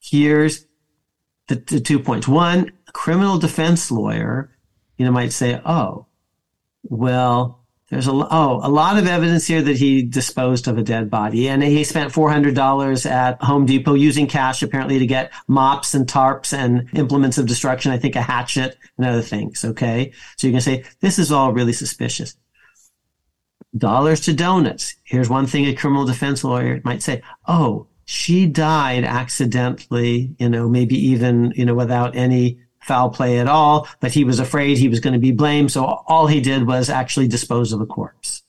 [0.00, 0.66] here's
[1.48, 2.26] the, the two points.
[2.26, 4.50] One, a criminal defense lawyer,
[4.96, 6.06] you know, might say, "Oh,
[6.82, 7.61] well."
[7.92, 11.50] There's a oh a lot of evidence here that he disposed of a dead body,
[11.50, 15.92] and he spent four hundred dollars at Home Depot using cash apparently to get mops
[15.92, 17.92] and tarps and implements of destruction.
[17.92, 19.62] I think a hatchet and other things.
[19.62, 22.34] Okay, so you can say this is all really suspicious.
[23.76, 24.94] Dollars to donuts.
[25.04, 30.34] Here's one thing a criminal defense lawyer might say: Oh, she died accidentally.
[30.38, 34.38] You know, maybe even you know without any foul play at all, but he was
[34.38, 35.72] afraid he was going to be blamed.
[35.72, 38.42] So all he did was actually dispose of a corpse.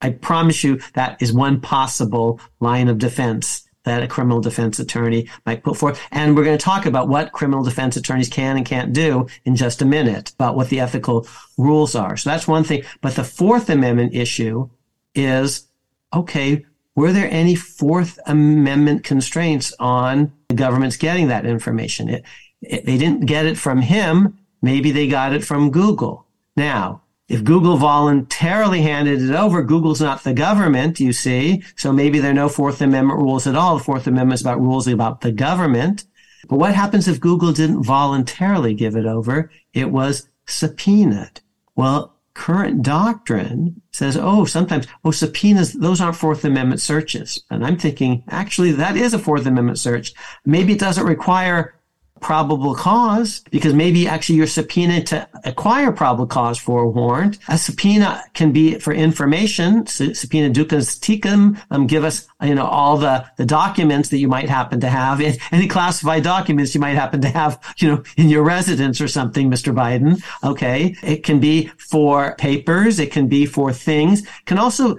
[0.00, 5.28] I promise you that is one possible line of defense that a criminal defense attorney
[5.46, 6.00] might put forth.
[6.10, 9.54] And we're going to talk about what criminal defense attorneys can and can't do in
[9.54, 11.26] just a minute about what the ethical
[11.56, 12.16] rules are.
[12.16, 12.82] So that's one thing.
[13.00, 14.68] But the Fourth Amendment issue
[15.14, 15.68] is,
[16.12, 22.08] okay, were there any Fourth Amendment constraints on the government's getting that information?
[22.08, 22.24] It,
[22.62, 24.38] they didn't get it from him.
[24.62, 26.26] Maybe they got it from Google.
[26.56, 31.62] Now, if Google voluntarily handed it over, Google's not the government, you see.
[31.74, 33.78] So maybe there are no Fourth Amendment rules at all.
[33.78, 36.04] The Fourth Amendment is about rules about the government.
[36.48, 39.50] But what happens if Google didn't voluntarily give it over?
[39.74, 41.40] It was subpoenaed.
[41.74, 47.42] Well, current doctrine says, oh, sometimes, oh, subpoenas, those aren't Fourth Amendment searches.
[47.50, 50.12] And I'm thinking, actually, that is a Fourth Amendment search.
[50.44, 51.74] Maybe it doesn't require
[52.20, 57.38] probable cause because maybe actually you're subpoenaed to acquire probable cause for a warrant.
[57.48, 59.86] A subpoena can be for information.
[59.86, 64.28] Su- subpoena duces tecum, um, give us, you know, all the, the documents that you
[64.28, 65.20] might happen to have,
[65.52, 69.50] any classified documents you might happen to have, you know, in your residence or something,
[69.50, 69.74] Mr.
[69.74, 70.22] Biden.
[70.42, 70.96] Okay.
[71.02, 72.98] It can be for papers.
[72.98, 74.26] It can be for things.
[74.46, 74.98] Can also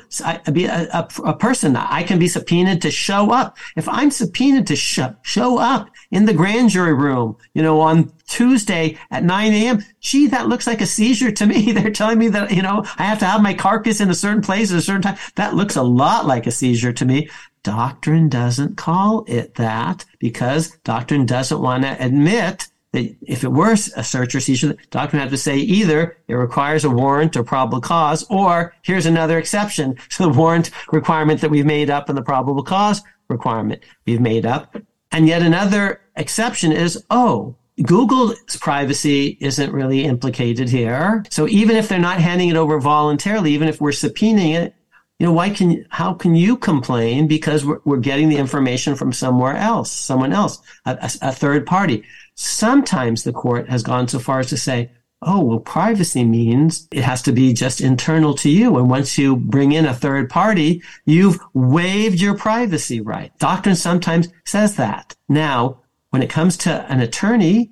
[0.51, 1.75] be a, a, a person.
[1.75, 3.57] I can be subpoenaed to show up.
[3.75, 8.11] If I'm subpoenaed to sh- show up in the grand jury room, you know, on
[8.27, 9.83] Tuesday at 9 a.m.
[9.99, 11.71] Gee, that looks like a seizure to me.
[11.73, 14.41] They're telling me that, you know, I have to have my carcass in a certain
[14.41, 15.17] place at a certain time.
[15.35, 17.29] That looks a lot like a seizure to me.
[17.63, 23.73] Doctrine doesn't call it that because doctrine doesn't want to admit that if it were
[23.73, 27.81] a search or seizure, doctrine have to say either it requires a warrant or probable
[27.81, 32.23] cause, or here's another exception to the warrant requirement that we've made up and the
[32.23, 34.77] probable cause requirement we've made up.
[35.11, 41.23] And yet another exception is, oh, Google's privacy isn't really implicated here.
[41.29, 44.75] So even if they're not handing it over voluntarily, even if we're subpoenaing it,
[45.19, 47.27] you know, why can, how can you complain?
[47.27, 51.65] Because we're, we're getting the information from somewhere else, someone else, a, a, a third
[51.65, 52.03] party.
[52.35, 54.91] Sometimes the court has gone so far as to say,
[55.21, 58.77] oh, well, privacy means it has to be just internal to you.
[58.77, 63.37] And once you bring in a third party, you've waived your privacy right.
[63.39, 65.15] Doctrine sometimes says that.
[65.27, 67.71] Now, when it comes to an attorney,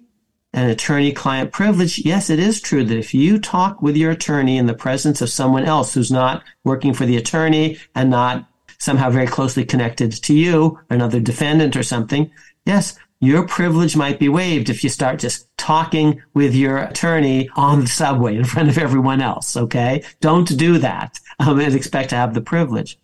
[0.54, 4.58] an attorney client privilege, yes, it is true that if you talk with your attorney
[4.58, 8.48] in the presence of someone else who's not working for the attorney and not
[8.80, 12.32] somehow very closely connected to you, another defendant or something,
[12.66, 17.82] yes, your privilege might be waived if you start just talking with your attorney on
[17.82, 19.56] the subway in front of everyone else.
[19.56, 20.04] Okay.
[20.20, 23.00] Don't do that um, and expect to have the privilege.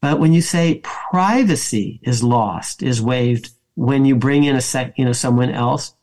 [0.00, 4.98] But when you say privacy is lost, is waived when you bring in a sec,
[4.98, 5.94] you know, someone else,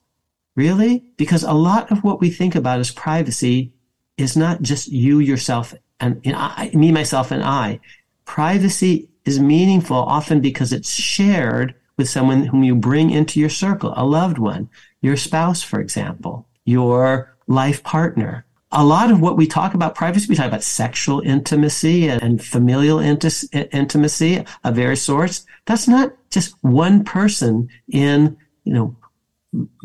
[0.55, 1.05] really?
[1.17, 3.73] Because a lot of what we think about as privacy
[4.17, 7.79] is not just you, yourself, and I, me, myself, and I.
[8.25, 13.93] Privacy is meaningful often because it's shared with someone whom you bring into your circle,
[13.95, 14.67] a loved one,
[15.01, 18.43] your spouse, for example, your life partner.
[18.71, 22.43] A lot of what we talk about privacy, we talk about sexual intimacy and, and
[22.43, 25.45] familial intimacy of various sorts.
[25.67, 28.95] That's not just one person in, you know,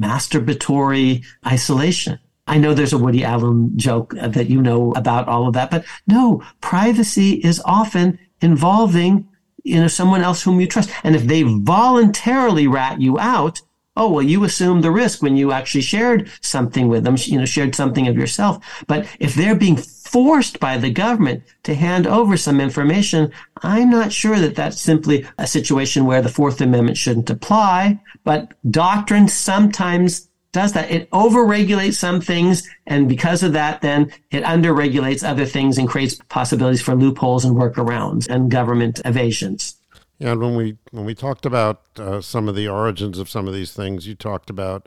[0.01, 2.19] masturbatory isolation.
[2.47, 5.85] I know there's a Woody Allen joke that you know about all of that, but
[6.07, 9.29] no, privacy is often involving
[9.67, 10.91] you know, someone else whom you trust.
[11.03, 13.61] And if they voluntarily rat you out,
[13.97, 17.47] oh, well, you assume the risk when you actually shared something with them, you know,
[17.47, 18.85] shared something of yourself.
[18.87, 24.12] But if they're being forced by the government to hand over some information, I'm not
[24.12, 28.01] sure that that's simply a situation where the Fourth Amendment shouldn't apply.
[28.23, 30.26] But doctrine sometimes
[30.57, 30.91] does that.
[30.91, 32.69] It overregulates some things.
[32.87, 37.55] And because of that, then it underregulates other things and creates possibilities for loopholes and
[37.55, 39.77] workarounds and government evasions.
[40.19, 43.47] Yeah, and when we when we talked about uh, some of the origins of some
[43.47, 44.87] of these things, you talked about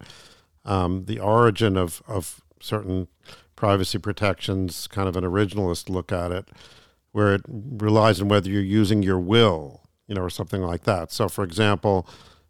[0.66, 3.08] um, the origin of of certain
[3.56, 6.50] privacy protections, kind of an originalist look at it,
[7.12, 11.12] where it relies on whether you're using your will, you know, or something like that.
[11.12, 12.08] So, for example,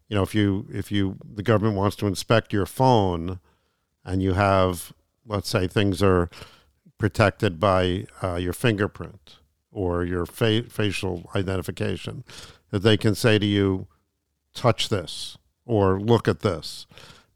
[0.09, 3.39] you know, if you if you the government wants to inspect your phone,
[4.03, 4.91] and you have,
[5.25, 6.29] let's say, things are
[6.97, 9.37] protected by uh, your fingerprint
[9.71, 12.23] or your fa- facial identification,
[12.71, 13.87] that they can say to you,
[14.55, 16.87] "Touch this" or "Look at this."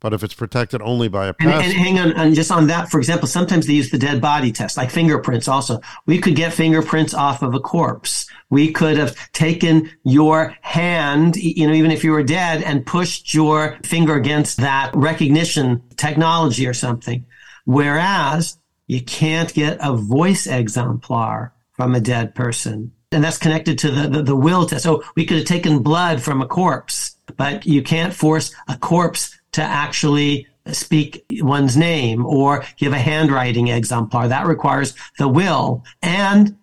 [0.04, 2.68] But if it's protected only by a pass- and, and hang on, and just on
[2.68, 5.48] that, for example, sometimes they use the dead body test, like fingerprints.
[5.48, 8.28] Also, we could get fingerprints off of a corpse.
[8.50, 13.34] We could have taken your hand, you know, even if you were dead, and pushed
[13.34, 17.26] your finger against that recognition technology or something.
[17.64, 22.92] Whereas you can't get a voice exemplar from a dead person.
[23.14, 24.84] And that's connected to the, the, the will test.
[24.84, 29.40] So we could have taken blood from a corpse, but you can't force a corpse
[29.54, 34.28] to actually speak one's name or give a handwriting exemplar.
[34.28, 35.84] That requires the will.
[36.02, 36.58] And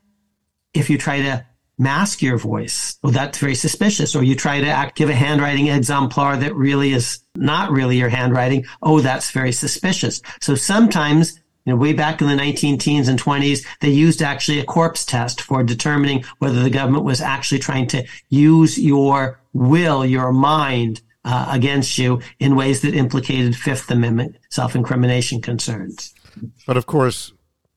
[0.72, 1.44] if you try to
[1.78, 4.14] mask your voice, well, that's very suspicious.
[4.14, 8.08] Or you try to act, give a handwriting exemplar that really is not really your
[8.08, 8.64] handwriting.
[8.82, 10.22] Oh, that's very suspicious.
[10.40, 14.60] So sometimes you know, way back in the 19 teens and 20s, they used actually
[14.60, 20.04] a corpse test for determining whether the government was actually trying to use your will,
[20.06, 26.14] your mind, uh, against you in ways that implicated Fifth Amendment self incrimination concerns.
[26.66, 27.32] But of course,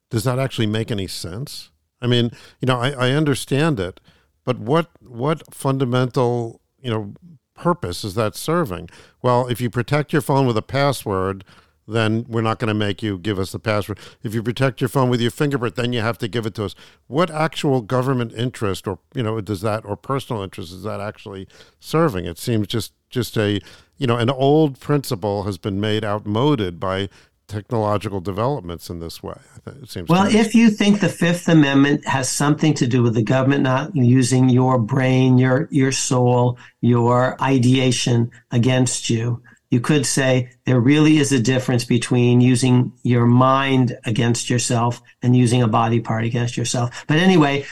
[0.09, 1.71] does that actually make any sense?
[2.01, 3.99] I mean, you know, I, I understand it,
[4.43, 7.13] but what what fundamental you know
[7.55, 8.89] purpose is that serving?
[9.21, 11.43] Well, if you protect your phone with a password,
[11.87, 13.99] then we're not going to make you give us the password.
[14.21, 16.65] If you protect your phone with your fingerprint, then you have to give it to
[16.65, 16.75] us.
[17.07, 21.47] What actual government interest or you know does that or personal interest is that actually
[21.79, 22.25] serving?
[22.25, 23.61] It seems just just a
[23.97, 27.07] you know an old principle has been made outmoded by
[27.47, 29.37] technological developments in this way.
[29.67, 30.09] It seems.
[30.09, 33.95] Well, if you think the Fifth Amendment has something to do with the government not
[33.95, 41.17] using your brain, your your soul, your ideation against you, you could say there really
[41.17, 46.57] is a difference between using your mind against yourself and using a body part against
[46.57, 47.05] yourself.
[47.07, 47.65] But anyway,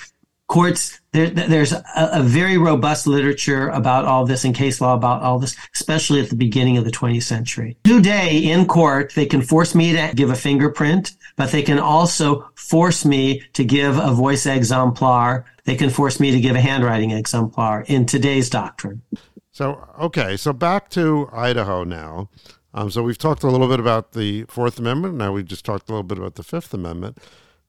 [0.51, 5.21] courts there, there's a, a, very robust literature about all this and case law about
[5.23, 9.41] all this especially at the beginning of the 20th century today in court they can
[9.41, 14.11] force me to give a fingerprint but they can also force me to give a
[14.11, 19.01] voice exemplar they can force me to give a handwriting exemplar in today's doctrine
[19.51, 22.29] so, okay, so back to Idaho now.
[22.73, 25.15] Um, so we've talked a little bit about the Fourth Amendment.
[25.15, 27.17] Now we just talked a little bit about the Fifth Amendment.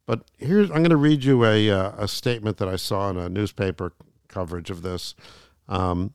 [0.06, 3.16] But here's I'm going to read you a uh, a statement that I saw in
[3.16, 3.92] a newspaper
[4.28, 5.14] coverage of this,
[5.68, 6.14] um,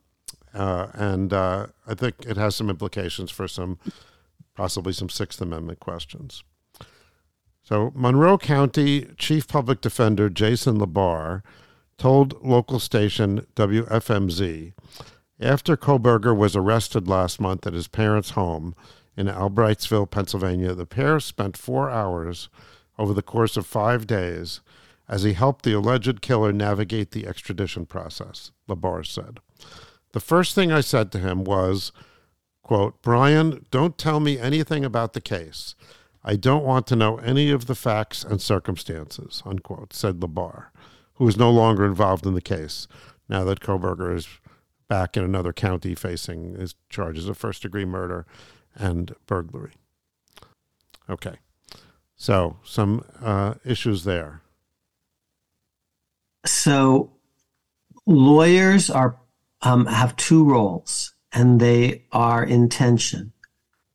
[0.52, 3.78] uh, and uh, I think it has some implications for some
[4.54, 6.44] possibly some Sixth Amendment questions.
[7.62, 11.42] So Monroe County Chief Public Defender Jason LaBar
[11.96, 14.72] told local station WFMZ
[15.40, 18.74] after Kohberger was arrested last month at his parents' home
[19.16, 22.48] in Albrightsville, Pennsylvania, the pair spent four hours
[22.98, 24.60] over the course of five days
[25.08, 29.40] as he helped the alleged killer navigate the extradition process, LaBar said.
[30.12, 31.92] The first thing I said to him was,
[32.62, 35.74] quote, Brian, don't tell me anything about the case.
[36.24, 40.66] I don't want to know any of the facts and circumstances, unquote, said LaBar,
[41.14, 42.86] who is no longer involved in the case
[43.28, 44.28] now that Kohberger is
[44.88, 48.26] back in another county facing his charges of first degree murder
[48.74, 49.72] and burglary.
[51.08, 51.36] Okay.
[52.18, 54.42] So, some uh, issues there.
[56.44, 57.12] So,
[58.06, 59.16] lawyers are
[59.62, 63.32] um, have two roles, and they are in tension.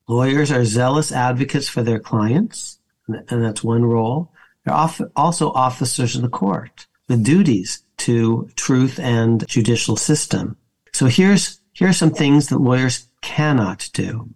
[0.07, 4.31] Lawyers are zealous advocates for their clients, and that's one role.
[4.65, 10.57] They're also officers of the court with duties to truth and judicial system.
[10.93, 14.29] So here's here are some things that lawyers cannot do.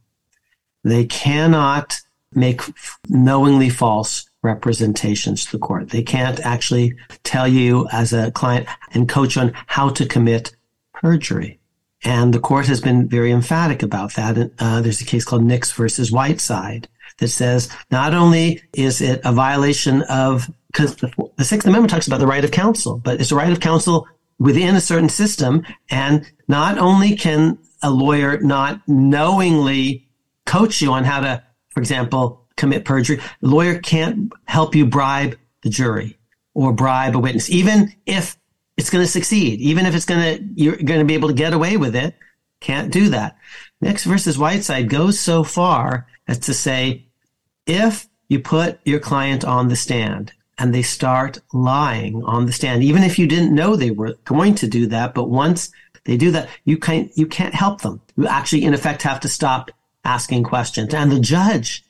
[0.83, 1.99] They cannot
[2.37, 2.61] make
[3.09, 5.89] knowingly false representations to the court.
[5.89, 10.55] They can't actually tell you as a client and coach on how to commit
[10.93, 11.59] perjury.
[12.03, 14.51] And the court has been very emphatic about that.
[14.59, 19.33] Uh, there's a case called Nix versus Whiteside that says not only is it a
[19.33, 23.31] violation of, because the, the Sixth Amendment talks about the right of counsel, but it's
[23.31, 24.07] a right of counsel
[24.39, 25.65] within a certain system.
[25.89, 30.07] And not only can a lawyer not knowingly
[30.45, 31.43] coach you on how to,
[31.77, 36.17] for example, commit perjury, the lawyer can't help you bribe the jury
[36.55, 38.35] or bribe a witness, even if
[38.77, 39.59] it's going to succeed.
[39.59, 42.15] Even if it's going to, you're going to be able to get away with it.
[42.61, 43.37] Can't do that.
[43.79, 47.05] Nix versus Whiteside goes so far as to say,
[47.67, 52.81] if you put your client on the stand and they start lying on the stand,
[52.81, 55.69] even if you didn't know they were going to do that, but once
[56.05, 58.01] they do that, you can't, you can't help them.
[58.15, 59.69] You actually, in effect, have to stop
[60.07, 60.93] asking questions.
[60.93, 61.83] And the judge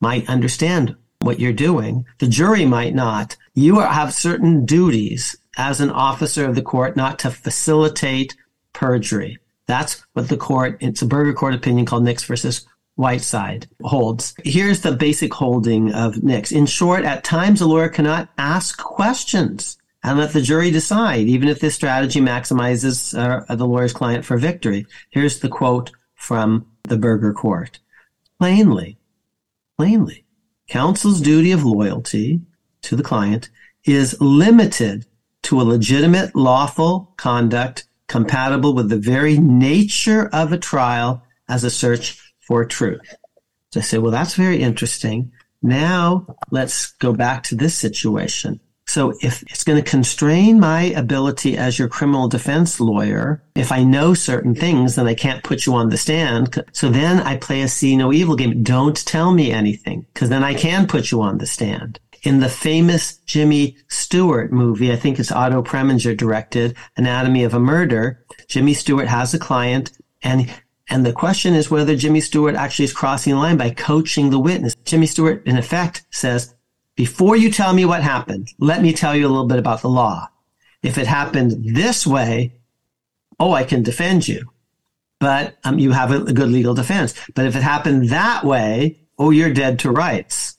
[0.00, 2.06] might understand what you're doing.
[2.18, 3.36] The jury might not.
[3.54, 8.36] You have certain duties as an officer of the court not to facilitate
[8.72, 9.38] perjury.
[9.66, 14.34] That's what the court, it's a Burger Court opinion called Nix versus Whiteside holds.
[14.44, 16.52] Here's the basic holding of Nix.
[16.52, 21.48] In short, at times a lawyer cannot ask questions and let the jury decide, even
[21.48, 24.86] if this strategy maximizes uh, the lawyer's client for victory.
[25.10, 27.78] Here's the quote from the Burger Court.
[28.38, 28.98] Plainly,
[29.78, 30.24] plainly,
[30.68, 32.40] counsel's duty of loyalty
[32.82, 33.48] to the client
[33.84, 35.06] is limited
[35.42, 41.70] to a legitimate lawful conduct compatible with the very nature of a trial as a
[41.70, 43.14] search for truth.
[43.72, 45.32] So I say, well, that's very interesting.
[45.62, 48.60] Now let's go back to this situation.
[48.96, 53.84] So if it's going to constrain my ability as your criminal defense lawyer, if I
[53.84, 56.64] know certain things, then I can't put you on the stand.
[56.72, 58.62] So then I play a see no evil game.
[58.62, 62.48] Don't tell me anything because then I can put you on the stand in the
[62.48, 68.72] famous Jimmy Stewart movie, I think it's Otto Preminger directed, Anatomy of a Murder, Jimmy
[68.72, 69.92] Stewart has a client
[70.22, 70.50] and
[70.88, 74.38] and the question is whether Jimmy Stewart actually is crossing the line by coaching the
[74.38, 74.74] witness.
[74.84, 76.54] Jimmy Stewart, in effect, says,
[76.96, 79.88] before you tell me what happened, let me tell you a little bit about the
[79.88, 80.28] law.
[80.82, 82.54] If it happened this way,
[83.38, 84.50] oh, I can defend you.
[85.18, 87.14] But um, you have a, a good legal defense.
[87.34, 90.58] But if it happened that way, oh, you're dead to rights.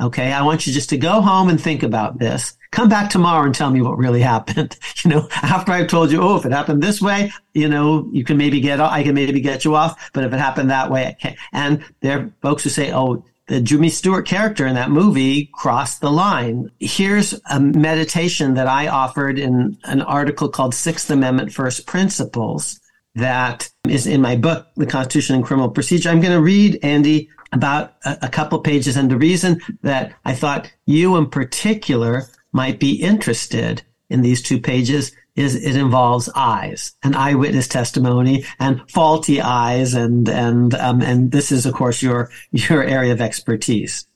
[0.00, 0.32] Okay.
[0.32, 2.56] I want you just to go home and think about this.
[2.70, 4.78] Come back tomorrow and tell me what really happened.
[5.04, 8.24] You know, after I've told you, oh, if it happened this way, you know, you
[8.24, 10.10] can maybe get, I can maybe get you off.
[10.12, 11.38] But if it happened that way, I can't.
[11.52, 16.00] And there are folks who say, oh, the Jimmy Stewart character in that movie crossed
[16.00, 16.70] the line.
[16.78, 22.78] Here's a meditation that I offered in an article called Sixth Amendment First Principles
[23.16, 26.10] that is in my book, The Constitution and Criminal Procedure.
[26.10, 28.96] I'm going to read, Andy, about a, a couple pages.
[28.96, 34.60] And the reason that I thought you in particular might be interested in these two
[34.60, 41.32] pages is it involves eyes and eyewitness testimony and faulty eyes and and um, and
[41.32, 44.06] this is of course your your area of expertise.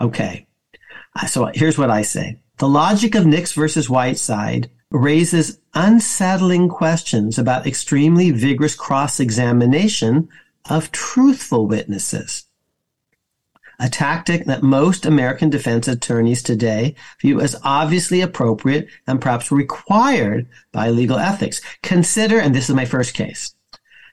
[0.00, 0.46] Okay,
[1.20, 7.38] uh, so here's what I say: the logic of Nix versus Whiteside raises unsettling questions
[7.38, 10.28] about extremely vigorous cross examination
[10.70, 12.47] of truthful witnesses
[13.78, 20.48] a tactic that most American defense attorneys today view as obviously appropriate and perhaps required
[20.72, 21.60] by legal ethics.
[21.82, 23.54] Consider, and this is my first case,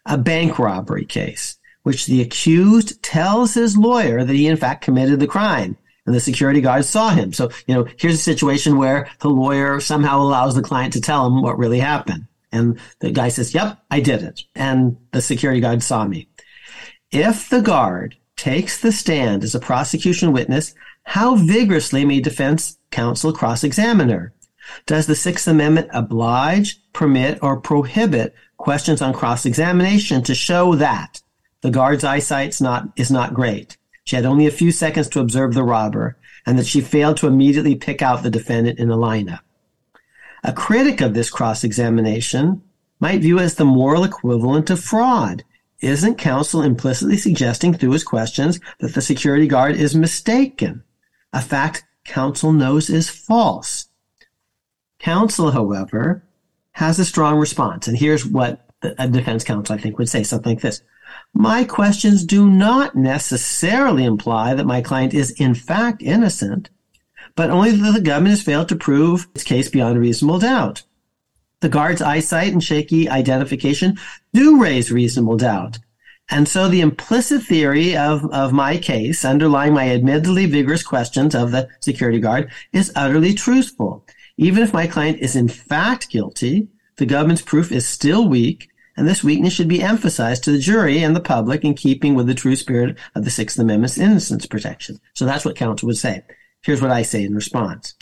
[0.05, 5.19] a bank robbery case, which the accused tells his lawyer that he in fact committed
[5.19, 7.33] the crime and the security guards saw him.
[7.33, 11.25] So, you know, here's a situation where the lawyer somehow allows the client to tell
[11.25, 12.27] him what really happened.
[12.51, 14.43] And the guy says, yep, I did it.
[14.53, 16.29] And the security guard saw me.
[17.11, 20.73] If the guard takes the stand as a prosecution witness,
[21.03, 24.33] how vigorously may defense counsel cross-examine her?
[24.85, 31.21] Does the Sixth Amendment oblige, permit, or prohibit questions on cross-examination to show that
[31.61, 33.77] the guard's eyesight not, is not great.
[34.03, 37.27] She had only a few seconds to observe the robber and that she failed to
[37.27, 39.39] immediately pick out the defendant in the lineup.
[40.43, 42.61] A critic of this cross-examination
[42.99, 45.43] might view it as the moral equivalent of fraud.
[45.81, 50.83] Isn't counsel implicitly suggesting through his questions that the security guard is mistaken?
[51.33, 53.87] A fact counsel knows is false.
[54.99, 56.23] Counsel, however,
[56.71, 57.87] has a strong response.
[57.87, 60.81] And here's what a defense counsel, I think, would say something like this.
[61.33, 66.69] My questions do not necessarily imply that my client is in fact innocent,
[67.35, 70.83] but only that the government has failed to prove its case beyond reasonable doubt.
[71.61, 73.97] The guard's eyesight and shaky identification
[74.33, 75.79] do raise reasonable doubt.
[76.29, 81.51] And so the implicit theory of, of my case underlying my admittedly vigorous questions of
[81.51, 84.05] the security guard is utterly truthful.
[84.37, 89.07] Even if my client is in fact guilty, the government's proof is still weak, and
[89.07, 92.33] this weakness should be emphasized to the jury and the public in keeping with the
[92.33, 94.99] true spirit of the Sixth Amendment's innocence protection.
[95.13, 96.23] So that's what counsel would say.
[96.63, 97.93] Here's what I say in response.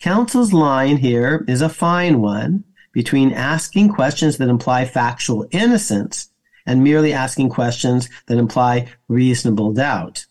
[0.00, 2.64] Counsel's line here is a fine one
[2.98, 6.30] between asking questions that imply factual innocence
[6.66, 10.26] and merely asking questions that imply reasonable doubt.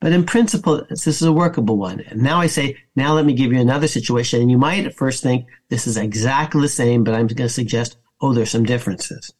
[0.00, 1.98] But in principle, this is a workable one.
[2.02, 4.40] And now I say, now let me give you another situation.
[4.40, 7.48] And you might at first think this is exactly the same, but I'm going to
[7.48, 9.32] suggest, oh, there's some differences.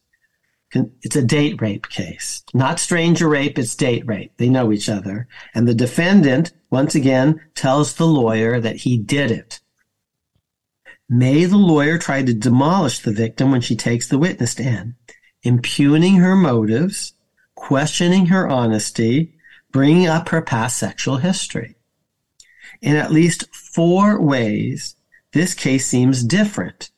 [1.03, 3.57] It's a date rape case, not stranger rape.
[3.57, 4.33] It's date rape.
[4.35, 5.29] They know each other.
[5.55, 9.61] And the defendant, once again, tells the lawyer that he did it.
[11.09, 14.95] May the lawyer try to demolish the victim when she takes the witness stand,
[15.41, 17.13] impugning her motives,
[17.55, 19.35] questioning her honesty,
[19.71, 21.75] bringing up her past sexual history.
[22.81, 24.95] In at least four ways,
[25.31, 26.89] this case seems different,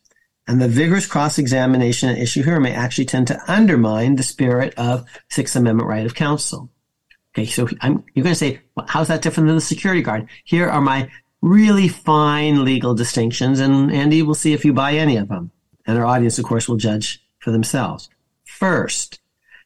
[0.48, 5.06] and the vigorous cross-examination at issue here may actually tend to undermine the spirit of
[5.30, 6.72] Sixth Amendment right of counsel.
[7.36, 10.28] Okay, so I'm, you're going to say, well, how's that different than the security guard?
[10.44, 11.10] Here are my
[11.42, 15.52] really fine legal distinctions, and Andy, we'll see if you buy any of them.
[15.86, 18.10] And our audience, of course, will judge for themselves.
[18.46, 19.20] First,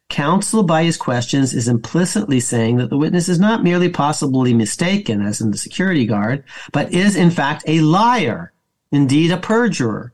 [0.10, 5.26] Counsel, by his questions, is implicitly saying that the witness is not merely possibly mistaken,
[5.26, 8.54] as in the security guard, but is in fact a liar,
[8.92, 10.14] indeed a perjurer.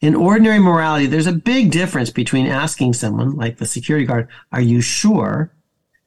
[0.00, 4.60] In ordinary morality, there's a big difference between asking someone, like the security guard, are
[4.60, 5.50] you sure?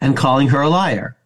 [0.02, 1.18] and calling her a liar.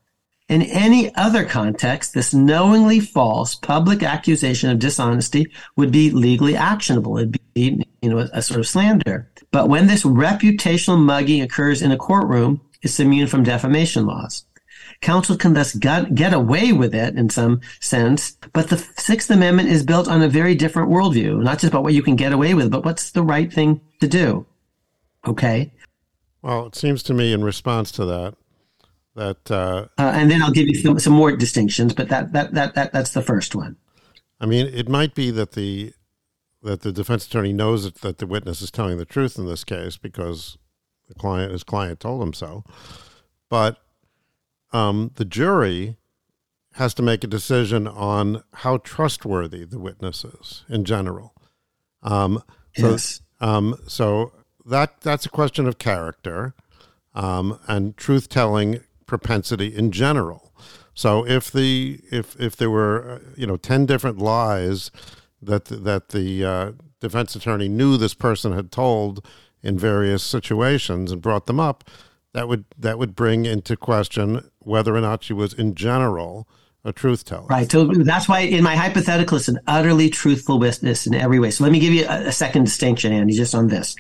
[0.50, 5.46] In any other context, this knowingly false public accusation of dishonesty
[5.76, 7.20] would be legally actionable.
[7.20, 9.32] It'd be, you know, a, sort of slander.
[9.52, 14.46] But when this reputational mugging occurs in a courtroom, it's immune from defamation laws.
[15.02, 19.70] Counsel can thus get, get away with it in some sense, but the Sixth Amendment
[19.70, 22.54] is built on a very different worldview, not just about what you can get away
[22.56, 24.46] with, but what's the right thing to do.
[25.28, 25.72] Okay.
[26.42, 28.36] Well, it seems to me in response to that,
[29.20, 32.54] that uh, uh, and then I'll give you some, some more distinctions, but that, that
[32.54, 33.76] that that that's the first one.
[34.40, 35.94] I mean, it might be that the
[36.64, 39.64] that the defense attorney knows that, that the witness is telling the truth in this
[39.66, 40.58] case because
[41.10, 42.64] the client his client told him so,
[43.50, 43.78] but
[44.72, 45.98] um, the jury
[46.74, 51.34] has to make a decision on how trustworthy the witness is in general.
[52.04, 52.42] Um,
[52.78, 53.22] so, yes.
[53.42, 54.32] Um, so
[54.66, 56.54] that that's a question of character
[57.14, 60.54] um, and truth telling propensity in general.
[60.94, 64.92] So if the if if there were uh, you know ten different lies
[65.42, 69.26] that that the uh, defense attorney knew this person had told
[69.62, 71.90] in various situations and brought them up,
[72.34, 76.48] that would that would bring into question whether or not she was in general
[76.86, 77.48] a truth teller.
[77.48, 77.70] Right.
[77.70, 81.52] So that's why in my hypothetical, it's an utterly truthful witness in every way.
[81.52, 83.96] So let me give you a, a second distinction, Andy, just on this.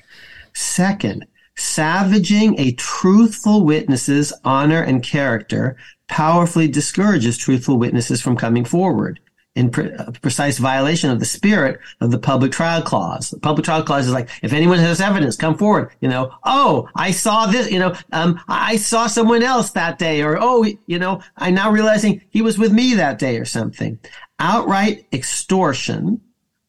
[0.53, 1.25] Second,
[1.59, 5.75] Savaging a truthful witness's honor and character
[6.07, 9.19] powerfully discourages truthful witnesses from coming forward
[9.55, 13.31] in pre- uh, precise violation of the spirit of the public trial clause.
[13.31, 15.91] The public trial clause is like, if anyone has evidence, come forward.
[15.99, 17.69] You know, oh, I saw this.
[17.69, 21.71] You know, um, I saw someone else that day, or oh, you know, I'm now
[21.71, 23.99] realizing he was with me that day, or something.
[24.39, 26.21] Outright extortion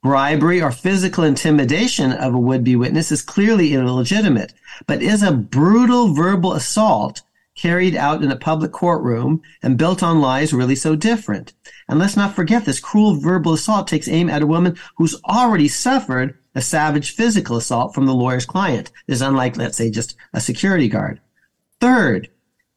[0.03, 4.55] bribery or physical intimidation of a would-be witness is clearly illegitimate,
[4.87, 7.23] but is a brutal verbal assault
[7.55, 11.53] carried out in a public courtroom and built on lies really so different?
[11.89, 15.69] And let's not forget this cruel verbal assault takes aim at a woman who's already
[15.69, 18.91] suffered a savage physical assault from the lawyer's client.
[19.07, 21.21] Is unlike, let's say, just a security guard.
[21.81, 22.29] Third,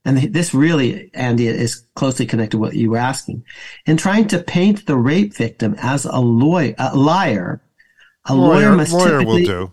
[0.06, 3.46] and this really, Andy, is closely connected to what you were asking.
[3.86, 7.62] In trying to paint the rape victim as a, lawyer, a liar,
[8.26, 9.72] a lawyer, lawyer must lawyer typically, will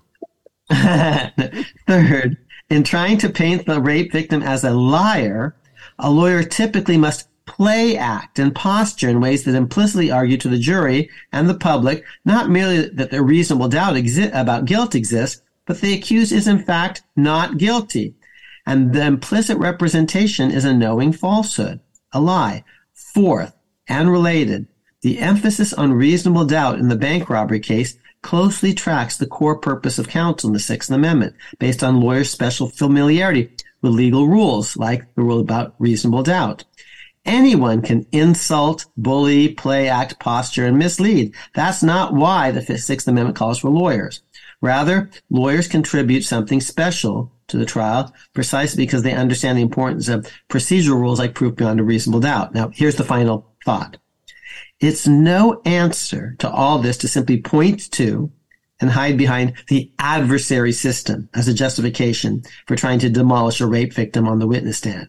[0.70, 1.64] do.
[1.88, 2.36] Third,
[2.68, 5.56] In trying to paint the rape victim as a liar,
[5.98, 10.58] a lawyer typically must play act and posture in ways that implicitly argue to the
[10.58, 15.80] jury and the public not merely that the reasonable doubt exi- about guilt exists, but
[15.80, 18.14] the accused is in fact not guilty.
[18.70, 21.80] And the implicit representation is a knowing falsehood,
[22.12, 22.62] a lie.
[22.94, 23.52] Fourth,
[23.88, 24.68] and related,
[25.00, 29.98] the emphasis on reasonable doubt in the bank robbery case closely tracks the core purpose
[29.98, 33.50] of counsel in the Sixth Amendment, based on lawyers' special familiarity
[33.82, 36.62] with legal rules, like the rule about reasonable doubt.
[37.24, 41.34] Anyone can insult, bully, play act, posture, and mislead.
[41.54, 44.22] That's not why the Sixth Amendment calls for lawyers.
[44.60, 50.30] Rather, lawyers contribute something special to the trial precisely because they understand the importance of
[50.48, 52.54] procedural rules like proof beyond a reasonable doubt.
[52.54, 53.96] Now, here's the final thought.
[54.80, 58.30] It's no answer to all this to simply point to
[58.80, 63.92] and hide behind the adversary system as a justification for trying to demolish a rape
[63.92, 65.08] victim on the witness stand.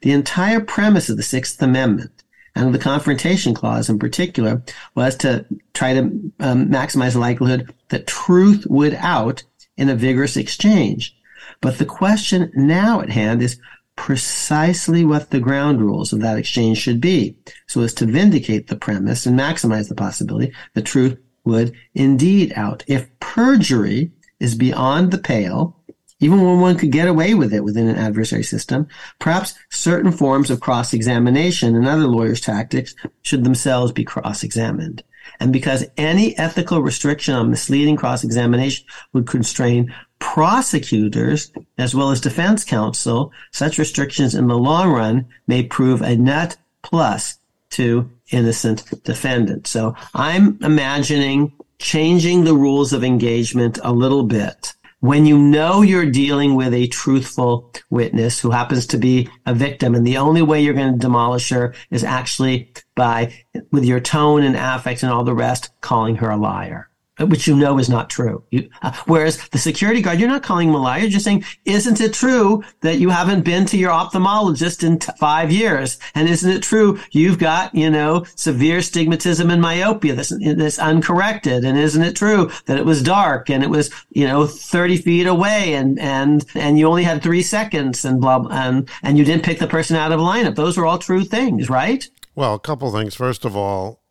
[0.00, 2.22] The entire premise of the Sixth Amendment
[2.54, 4.62] and of the Confrontation Clause in particular
[4.94, 6.00] was to try to
[6.40, 9.44] um, maximize the likelihood that truth would out
[9.76, 11.14] in a vigorous exchange.
[11.60, 13.60] But the question now at hand is
[13.94, 17.36] precisely what the ground rules of that exchange should be,
[17.68, 22.82] so as to vindicate the premise and maximize the possibility that truth would indeed out.
[22.86, 25.76] If perjury is beyond the pale,
[26.20, 28.88] even when one could get away with it within an adversary system,
[29.18, 35.04] perhaps certain forms of cross-examination and other lawyers' tactics should themselves be cross-examined.
[35.42, 42.62] And because any ethical restriction on misleading cross-examination would constrain prosecutors as well as defense
[42.62, 47.38] counsel, such restrictions in the long run may prove a net plus
[47.70, 49.70] to innocent defendants.
[49.70, 56.06] So I'm imagining changing the rules of engagement a little bit when you know you're
[56.06, 60.60] dealing with a truthful witness who happens to be a victim and the only way
[60.60, 63.34] you're going to demolish her is actually by
[63.70, 67.54] with your tone and affect and all the rest calling her a liar which you
[67.54, 68.42] know is not true.
[68.50, 71.00] You, uh, whereas the security guard, you're not calling him a liar.
[71.00, 75.12] You're just saying, isn't it true that you haven't been to your ophthalmologist in t-
[75.18, 75.98] five years?
[76.14, 81.64] And isn't it true you've got, you know, severe stigmatism and myopia that's, that's uncorrected?
[81.64, 85.26] And isn't it true that it was dark and it was, you know, 30 feet
[85.26, 89.44] away and, and, and you only had three seconds and blah, and, and you didn't
[89.44, 90.54] pick the person out of lineup?
[90.54, 92.08] Those are all true things, right?
[92.34, 93.14] Well, a couple things.
[93.14, 94.02] First of all,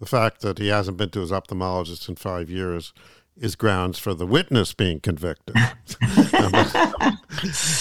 [0.00, 2.92] the fact that he hasn't been to his ophthalmologist in five years
[3.36, 5.54] is grounds for the witness being convicted.
[6.34, 7.14] no, but,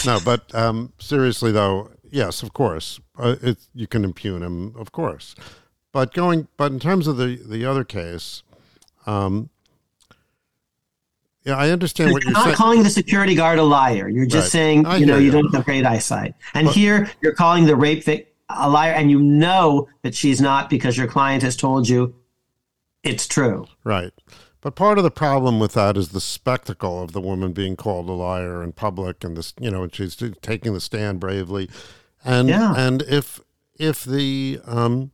[0.05, 4.91] no, but um, seriously, though, yes, of course, uh, it, you can impugn him, of
[4.91, 5.33] course.
[5.91, 8.43] But going, but in terms of the the other case,
[9.07, 9.49] um,
[11.43, 12.55] yeah, I understand you're what you're not saying.
[12.55, 14.07] calling the security guard a liar.
[14.09, 14.51] You're just Right.
[14.51, 15.31] saying, I you know, you you.
[15.31, 16.35] don't have great eyesight.
[16.53, 20.39] And But- here you're calling the rape victim a liar, and you know that she's
[20.39, 22.15] not because your client has told you
[23.03, 23.67] it's true.
[23.83, 24.11] Right.
[24.61, 28.09] But part of the problem with that is the spectacle of the woman being called
[28.09, 31.69] a liar in public and this, you know, and she's taking the stand bravely.
[32.25, 32.73] And Yeah.
[32.75, 33.39] and if
[33.75, 35.11] if the um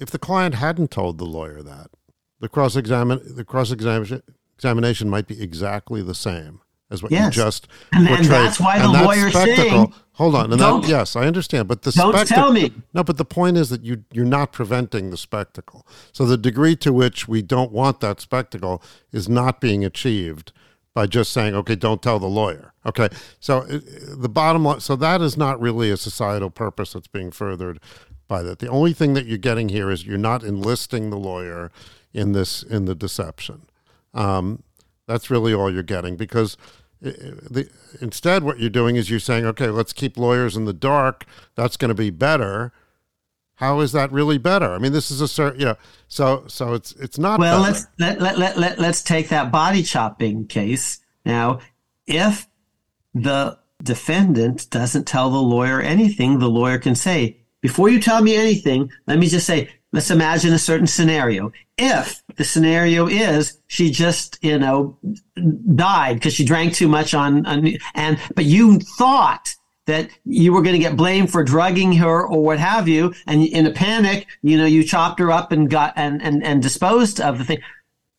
[0.00, 1.90] if the client hadn't told the lawyer that,
[2.40, 4.22] the cross examine the cross examination
[4.56, 7.36] examination might be exactly the same as what Yes.
[7.36, 10.60] you just And- and that's why the And that lawyer's spectacle- saying, Hold on, and
[10.60, 12.42] that, yes, I understand, but the Don't spectacle.
[12.44, 12.72] tell me.
[12.92, 15.86] No, but the point is that you you're not preventing the spectacle.
[16.12, 18.82] So the degree to which we don't want that spectacle
[19.12, 20.50] is not being achieved
[20.92, 23.08] by just saying, "Okay, don't tell the lawyer." Okay,
[23.38, 23.78] so uh,
[24.16, 27.78] the bottom line, so that is not really a societal purpose that's being furthered
[28.26, 28.58] by that.
[28.58, 31.70] The only thing that you're getting here is you're not enlisting the lawyer
[32.12, 33.62] in this in the deception.
[34.14, 34.64] Um,
[35.08, 36.56] that's really all you're getting because
[37.00, 37.68] the,
[38.00, 41.24] instead what you're doing is you're saying, okay, let's keep lawyers in the dark.
[41.54, 42.72] That's going to be better.
[43.54, 44.72] How is that really better?
[44.72, 47.40] I mean, this is a certain, you know, so so it's it's not.
[47.40, 47.72] Well, better.
[47.72, 51.00] let's let, let, let, let, let's take that body chopping case.
[51.24, 51.58] Now,
[52.06, 52.46] if
[53.14, 58.36] the defendant doesn't tell the lawyer anything, the lawyer can say, before you tell me
[58.36, 61.52] anything, let me just say, let's imagine a certain scenario.
[61.76, 64.98] If the scenario is she just, you know,
[65.74, 69.54] died because she drank too much on, on and, but you thought
[69.86, 73.14] that you were going to get blamed for drugging her or what have you.
[73.26, 76.62] And in a panic, you know, you chopped her up and got, and, and, and
[76.62, 77.58] disposed of the thing.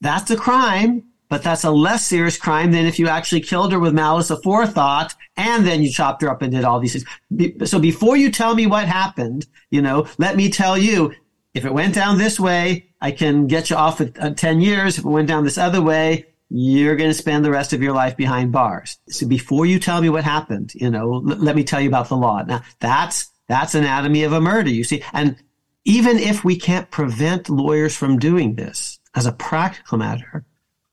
[0.01, 3.79] That's a crime, but that's a less serious crime than if you actually killed her
[3.79, 7.69] with malice aforethought and then you chopped her up and did all these things.
[7.69, 11.13] So before you tell me what happened, you know, let me tell you,
[11.53, 14.97] if it went down this way, I can get you off at uh, 10 years.
[14.97, 17.93] If it went down this other way, you're going to spend the rest of your
[17.93, 18.97] life behind bars.
[19.09, 22.09] So before you tell me what happened, you know, l- let me tell you about
[22.09, 22.43] the law.
[22.43, 25.03] Now that's, that's anatomy of a murder, you see.
[25.13, 25.37] And
[25.85, 30.45] even if we can't prevent lawyers from doing this as a practical matter,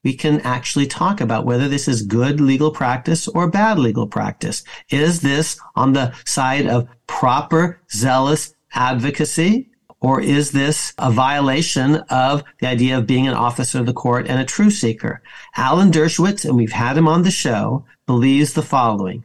[0.04, 4.62] we can actually talk about whether this is good legal practice or bad legal practice.
[4.88, 9.70] Is this on the side of proper, zealous advocacy?
[10.06, 14.28] Or is this a violation of the idea of being an officer of the court
[14.28, 15.20] and a truth seeker?
[15.56, 19.24] Alan Dershowitz, and we've had him on the show, believes the following.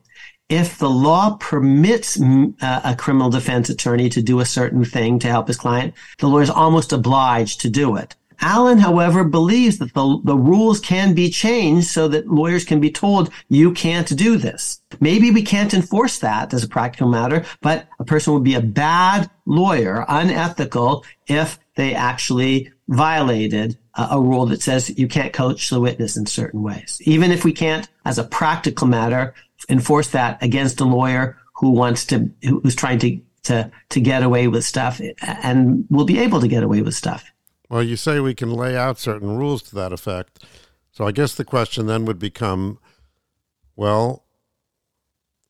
[0.50, 5.28] If the law permits mm, a criminal defense attorney to do a certain thing to
[5.28, 8.16] help his client, the lawyer is almost obliged to do it.
[8.42, 12.92] Alan, however, believes that the, the rules can be changed so that lawyers can be
[12.92, 14.82] told you can't do this.
[15.00, 18.62] Maybe we can't enforce that as a practical matter, but a person would be a
[18.62, 25.70] bad lawyer, unethical, if they actually violated a, a rule that says you can't coach
[25.70, 27.00] the witness in certain ways.
[27.06, 29.34] Even if we can't, as a practical matter,
[29.70, 34.48] enforce that against a lawyer who wants to, who's trying to, to, to get away
[34.48, 37.31] with stuff and will be able to get away with stuff.
[37.72, 40.44] Well, you say we can lay out certain rules to that effect.
[40.92, 42.80] So I guess the question then would become
[43.78, 44.26] well,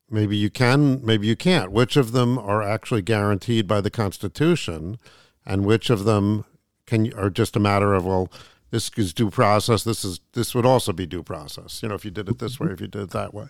[0.07, 1.71] maybe you can, maybe you can't.
[1.71, 4.99] Which of them are actually guaranteed by the Constitution,
[5.47, 6.45] and which of them
[6.85, 8.31] can are just a matter of well,
[8.69, 9.83] this is due process.
[9.83, 11.81] This is this would also be due process.
[11.81, 13.47] You know, if you did it this way, if you did it that way.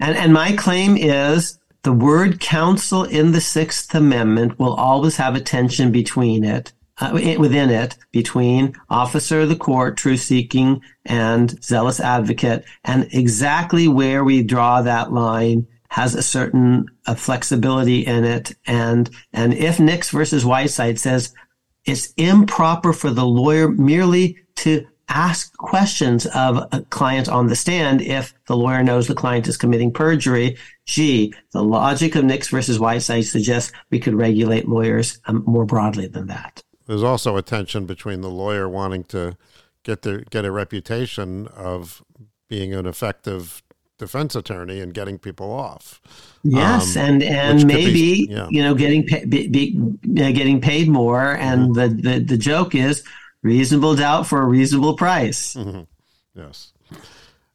[0.00, 5.36] And and my claim is the word counsel in the Sixth Amendment will always have
[5.36, 6.72] a tension between it
[7.02, 13.88] uh, within it between officer of the court, truth seeking, and zealous advocate, and exactly
[13.88, 18.54] where we draw that line has a certain uh, flexibility in it.
[18.66, 21.34] And and if Nix versus Whiteside says
[21.84, 28.00] it's improper for the lawyer merely to ask questions of a client on the stand
[28.00, 30.56] if the lawyer knows the client is committing perjury.
[30.86, 36.06] Gee, the logic of Nix versus Whiteside suggests we could regulate lawyers um, more broadly
[36.06, 39.36] than that there's also a tension between the lawyer wanting to
[39.82, 42.02] get the get a reputation of
[42.48, 43.62] being an effective
[43.98, 46.00] defense attorney and getting people off.
[46.42, 48.48] Yes, um, and and maybe be, yeah.
[48.50, 49.78] you know getting pay, be, be,
[50.22, 52.00] uh, getting paid more, and mm-hmm.
[52.00, 53.04] the, the the joke is
[53.42, 55.54] reasonable doubt for a reasonable price.
[55.54, 55.82] Mm-hmm.
[56.34, 56.72] Yes.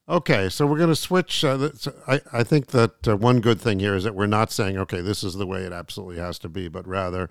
[0.09, 1.43] Okay, so we're going to switch.
[1.43, 1.69] Uh,
[2.07, 5.01] I, I think that uh, one good thing here is that we're not saying, okay,
[5.01, 7.29] this is the way it absolutely has to be, but rather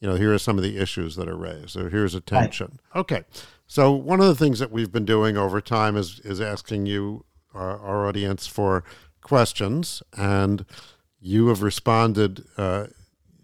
[0.00, 2.78] you know, here are some of the issues that are raised, or here's a tension.
[2.94, 3.00] Right.
[3.00, 3.24] Okay.
[3.66, 7.24] So one of the things that we've been doing over time is is asking you,
[7.54, 8.84] our, our audience, for
[9.22, 10.64] questions, and
[11.18, 12.86] you have responded uh,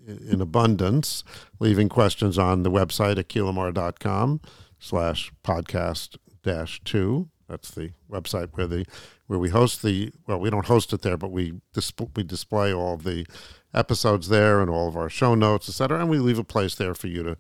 [0.07, 1.25] in abundance,
[1.59, 4.41] leaving questions on the website akhil
[4.79, 7.29] slash podcast dash two.
[7.49, 8.87] That's the website where the
[9.27, 12.73] where we host the well, we don't host it there, but we disp- we display
[12.73, 13.27] all the
[13.75, 16.01] episodes there and all of our show notes, etc.
[16.01, 17.37] And we leave a place there for you to,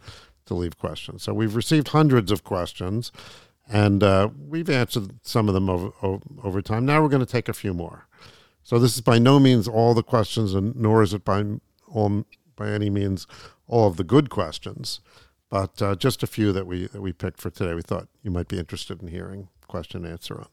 [0.46, 1.22] to leave questions.
[1.22, 3.12] So we've received hundreds of questions,
[3.68, 5.92] and uh, we've answered some of them over,
[6.42, 6.86] over time.
[6.86, 8.06] Now we're going to take a few more.
[8.62, 11.44] So this is by no means all the questions, and nor is it by
[11.88, 12.24] all,
[12.56, 13.26] by any means
[13.66, 15.00] all of the good questions,
[15.48, 17.74] but uh, just a few that we that we picked for today.
[17.74, 20.48] We thought you might be interested in hearing question and answer on.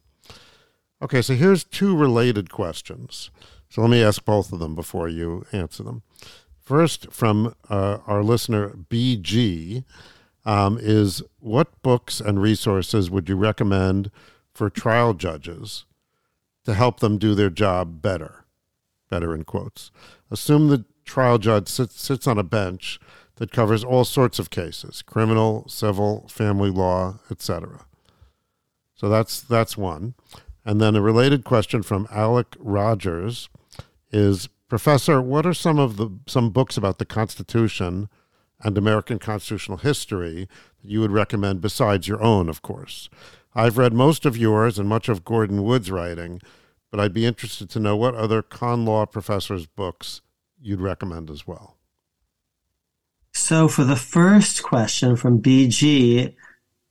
[1.01, 3.29] Okay, so here's two related questions.
[3.69, 6.01] So let me ask both of them before you answer them.
[6.59, 9.83] First, from uh, our listener BG,
[10.45, 14.09] um, is what books and resources would you recommend
[14.51, 15.85] for trial judges
[16.65, 18.45] to help them do their job better?
[19.09, 19.91] Better in quotes.
[20.31, 22.99] Assume the trial judge sits, sits on a bench
[23.35, 27.85] that covers all sorts of cases criminal, civil, family law, etc.
[28.95, 30.13] So that's, that's one.
[30.65, 33.49] And then a related question from Alec Rogers
[34.11, 38.07] is Professor, what are some of the some books about the Constitution
[38.61, 40.47] and American constitutional history
[40.81, 43.09] that you would recommend besides your own, of course?
[43.55, 46.39] I've read most of yours and much of Gordon Wood's writing,
[46.91, 50.21] but I'd be interested to know what other con law professors' books
[50.61, 51.77] you'd recommend as well.
[53.33, 56.35] So, for the first question from BG,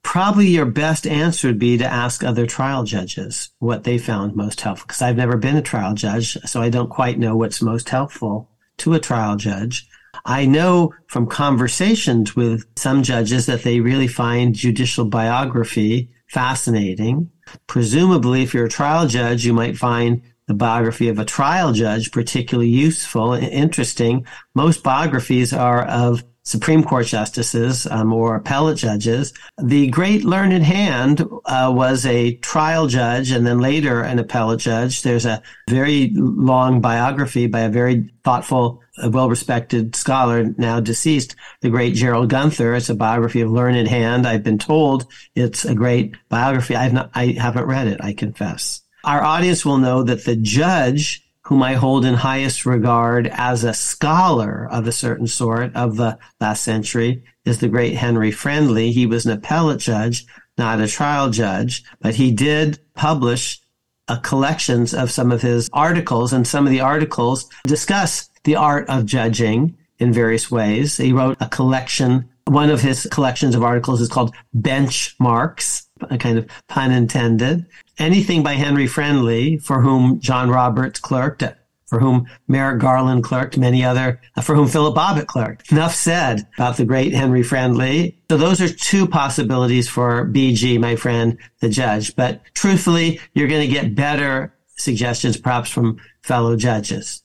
[0.03, 4.61] probably your best answer would be to ask other trial judges what they found most
[4.61, 4.87] helpful.
[4.87, 8.51] Because I've never been a trial judge, so I don't quite know what's most helpful
[8.79, 9.89] to a trial judge.
[10.25, 17.31] I know from conversations with some judges that they really find judicial biography fascinating.
[17.67, 22.11] Presumably, if you're a trial judge, you might find the biography of a trial judge
[22.11, 24.27] particularly useful and interesting.
[24.55, 29.35] Most biographies are of Supreme Court justices um, or appellate judges.
[29.63, 35.03] The great Learned Hand uh, was a trial judge and then later an appellate judge.
[35.03, 41.37] There's a very long biography by a very thoughtful, uh, well respected scholar, now deceased,
[41.61, 42.75] the great Gerald Gunther.
[42.75, 44.27] It's a biography of Learned Hand.
[44.27, 46.75] I've been told it's a great biography.
[46.75, 48.81] I've not, I haven't read it, I confess.
[49.05, 53.73] Our audience will know that the judge whom I hold in highest regard as a
[53.73, 58.93] scholar of a certain sort of the last century is the great Henry Friendly.
[58.93, 60.27] He was an appellate judge,
[60.59, 63.63] not a trial judge, but he did publish
[64.09, 68.87] a collections of some of his articles and some of the articles discuss the art
[68.91, 70.99] of judging in various ways.
[70.99, 72.29] He wrote a collection.
[72.45, 77.67] One of his collections of articles is called Benchmarks, a kind of pun intended
[77.99, 81.43] anything by Henry Friendly, for whom John Roberts clerked,
[81.87, 85.73] for whom Merrick Garland clerked, many other, uh, for whom Philip Bobbitt clerked.
[85.73, 88.19] Enough said about the great Henry Friendly.
[88.31, 92.15] So those are two possibilities for BG, my friend, the judge.
[92.15, 97.23] But truthfully, you're going to get better suggestions perhaps from fellow judges.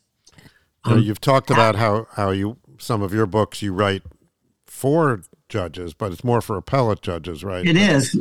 [0.86, 4.04] Um, you've talked about how, how you, some of your books you write
[4.66, 5.22] for
[5.54, 7.64] judges, but it's more for appellate judges, right?
[7.64, 8.18] It is,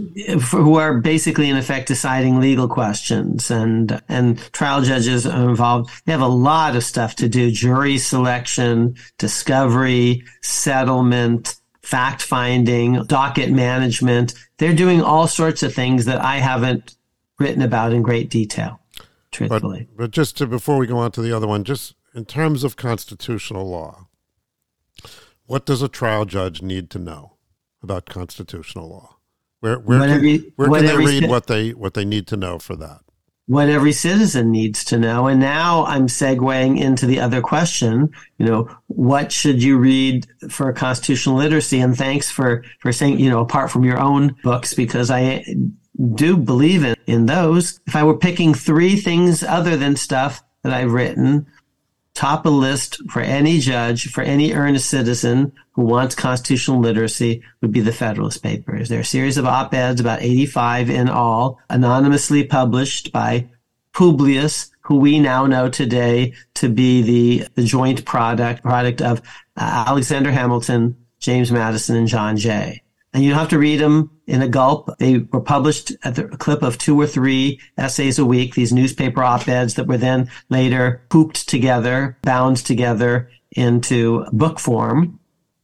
[0.51, 5.91] who are basically in effect deciding legal questions, and and trial judges are involved.
[6.05, 13.51] They have a lot of stuff to do: jury selection, discovery, settlement, fact finding, docket
[13.51, 14.35] management.
[14.59, 16.97] They're doing all sorts of things that I haven't
[17.39, 18.79] written about in great detail.
[19.31, 22.27] Truthfully, but, but just to, before we go on to the other one, just in
[22.27, 24.02] terms of constitutional law
[25.53, 27.35] what does a trial judge need to know
[27.83, 29.19] about constitutional law?
[29.61, 32.59] Where where can, every, where can they read what they what they need to know
[32.59, 33.03] for that?
[33.49, 35.27] What every citizen needs to know.
[35.27, 38.11] And now I'm segueing into the other question.
[38.39, 41.81] You know, what should you read for constitutional literacy?
[41.81, 45.45] And thanks for for saying, you know, apart from your own books, because I
[46.15, 47.79] do believe in, in those.
[47.87, 51.47] If I were picking three things other than stuff that I've written,
[52.15, 57.73] top a list for any judge, for any earnest citizen who wants constitutional literacy would
[57.73, 58.89] be the Federalist Papers.
[58.89, 63.49] There are a series of op-eds, about 85 in all, anonymously published by
[63.93, 69.21] Publius, who we now know today to be the, the joint product, product of
[69.57, 72.82] uh, Alexander Hamilton, James Madison, and John Jay
[73.13, 74.97] and you have to read them in a gulp.
[74.99, 79.23] They were published at the clip of two or three essays a week, these newspaper
[79.23, 85.19] op-eds that were then later pooped together, bound together into book form.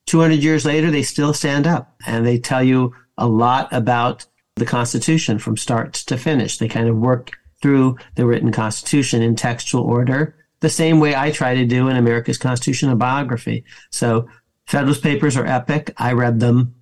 [0.07, 4.27] 200 years later, they still stand up and they tell you a lot about
[4.57, 6.59] the Constitution from start to finish.
[6.59, 7.33] They kind of work
[7.63, 11.97] through the written Constitution in textual order, the same way I try to do in
[11.97, 13.65] America's Constitution, a biography.
[13.91, 14.29] So
[14.67, 15.93] Federalist Papers are epic.
[15.97, 16.75] I read them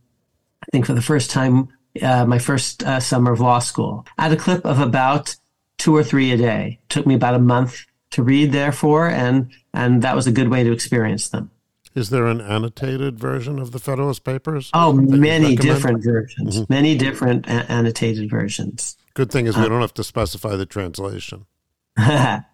[0.67, 1.69] I think for the first time,
[2.03, 4.07] uh, my first uh, summer of law school.
[4.19, 5.37] I had a clip of about
[5.79, 6.79] two or three a day.
[6.83, 10.49] It took me about a month to read, therefore, and and that was a good
[10.49, 11.51] way to experience them.
[11.95, 14.71] Is there an annotated version of the Federalist Papers?
[14.75, 16.61] Oh, many different versions.
[16.61, 16.73] Mm-hmm.
[16.73, 18.97] Many different a- annotated versions.
[19.15, 21.47] Good thing is we um, don't have to specify the translation.
[21.97, 22.45] um,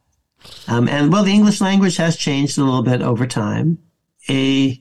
[0.69, 3.79] and well, the English language has changed a little bit over time.
[4.31, 4.81] A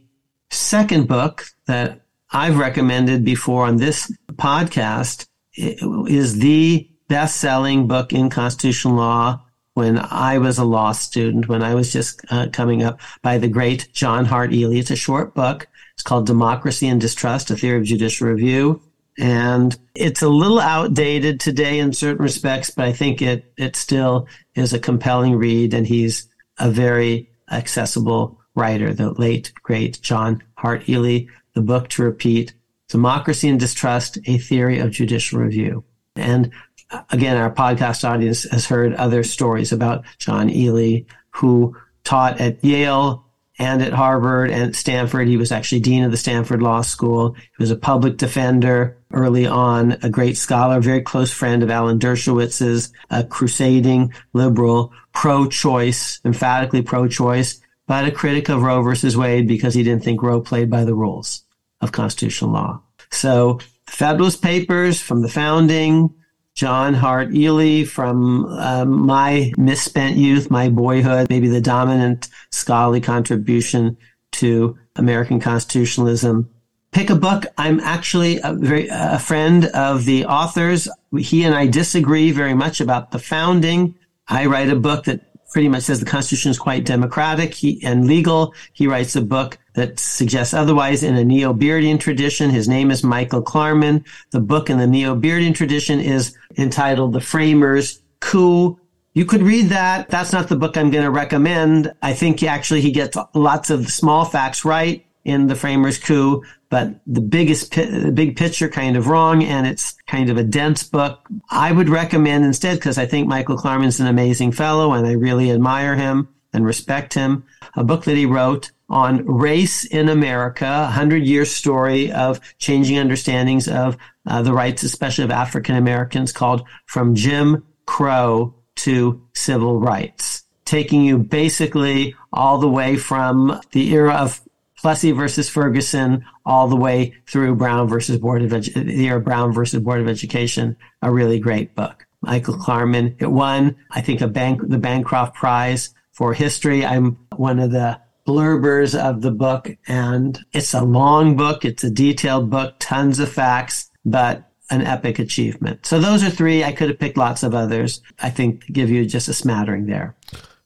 [0.51, 2.01] second book that
[2.33, 5.27] I've recommended before on this podcast
[5.57, 9.43] is the best selling book in constitutional law
[9.73, 13.49] when I was a law student, when I was just uh, coming up by the
[13.49, 14.77] great John Hart Ely.
[14.77, 15.67] It's a short book.
[15.93, 18.81] It's called Democracy and Distrust, a theory of judicial review.
[19.17, 24.27] And it's a little outdated today in certain respects, but I think it, it still
[24.55, 25.73] is a compelling read.
[25.73, 26.29] And he's
[26.59, 32.53] a very accessible writer, the late, great John Hart Ely the book to repeat
[32.89, 35.83] Democracy and Distrust, a theory of judicial review.
[36.15, 36.51] And
[36.89, 42.63] uh, again, our podcast audience has heard other stories about John Ely, who taught at
[42.63, 43.25] Yale
[43.57, 45.27] and at Harvard and Stanford.
[45.27, 47.35] He was actually dean of the Stanford Law School.
[47.35, 51.99] He was a public defender early on, a great scholar, very close friend of Alan
[51.99, 57.60] Dershowitz's, a crusading liberal, pro-choice, emphatically pro-choice,
[57.91, 60.95] but a critic of Roe versus Wade because he didn't think Roe played by the
[60.95, 61.43] rules
[61.81, 62.81] of constitutional law.
[63.09, 66.15] So Federalist Papers from the founding,
[66.55, 73.97] John Hart Ely from uh, my misspent youth, my boyhood, maybe the dominant scholarly contribution
[74.39, 76.49] to American constitutionalism.
[76.93, 77.45] Pick a book.
[77.57, 80.87] I'm actually a very a friend of the authors.
[81.17, 83.95] He and I disagree very much about the founding.
[84.29, 88.53] I write a book that pretty much says the Constitution is quite democratic and legal.
[88.73, 92.49] He writes a book that suggests otherwise in a Neo-Beardian tradition.
[92.49, 94.05] His name is Michael Klarman.
[94.31, 98.79] The book in the Neo-Beardian tradition is entitled The Framers Coup.
[99.13, 100.09] You could read that.
[100.09, 101.93] That's not the book I'm going to recommend.
[102.01, 107.01] I think actually he gets lots of small facts right in The Framers Coup, but
[107.05, 107.75] the biggest,
[108.15, 109.43] big picture kind of wrong.
[109.43, 111.27] And it's kind of a dense book.
[111.51, 115.51] I would recommend instead, because I think Michael Klarman's an amazing fellow and I really
[115.51, 117.43] admire him and respect him,
[117.75, 122.97] a book that he wrote on race in America, a hundred year story of changing
[122.97, 129.79] understandings of uh, the rights, especially of African Americans called From Jim Crow to Civil
[129.79, 134.41] Rights, taking you basically all the way from the era of
[134.81, 140.01] Plessy versus Ferguson all the way through Brown versus Board of Edu- Brown versus Board
[140.01, 142.07] of Education, a really great book.
[142.21, 143.15] Michael Klarman.
[143.19, 146.85] It won, I think, a bank, the Bancroft Prize for history.
[146.85, 151.65] I'm one of the blurbers of the book and it's a long book.
[151.65, 155.85] It's a detailed book, tons of facts, but an epic achievement.
[155.85, 156.63] So those are three.
[156.63, 158.01] I could have picked lots of others.
[158.19, 160.15] I think give you just a smattering there.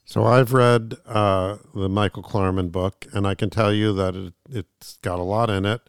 [0.05, 4.33] So I've read uh, the Michael Klarman book, and I can tell you that it,
[4.49, 5.81] it's got a lot in it.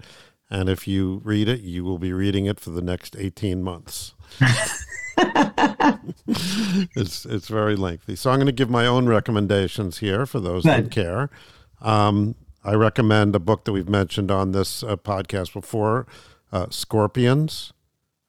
[0.48, 4.14] And if you read it, you will be reading it for the next eighteen months.
[6.96, 8.16] it's it's very lengthy.
[8.16, 10.86] So I'm going to give my own recommendations here for those Good.
[10.86, 11.30] that care.
[11.82, 16.06] Um, I recommend a book that we've mentioned on this uh, podcast before,
[16.52, 17.72] uh, Scorpions,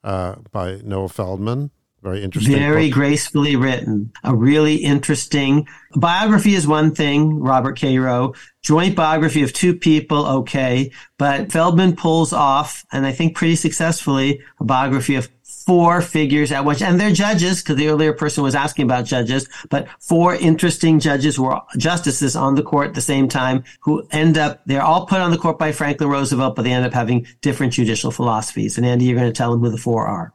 [0.04, 1.70] uh, by Noah Feldman.
[2.02, 2.54] Very interesting.
[2.54, 2.94] Very book.
[2.94, 4.12] gracefully written.
[4.22, 5.66] A really interesting
[5.96, 8.34] biography is one thing, Robert Caro.
[8.62, 10.92] Joint biography of two people, okay.
[11.18, 15.28] But Feldman pulls off, and I think pretty successfully, a biography of
[15.68, 19.46] four figures at once, and they're judges because the earlier person was asking about judges,
[19.68, 24.38] but four interesting judges were justices on the court at the same time who end
[24.38, 27.26] up, they're all put on the court by Franklin Roosevelt, but they end up having
[27.42, 28.78] different judicial philosophies.
[28.78, 30.32] And Andy, you're going to tell them who the four are.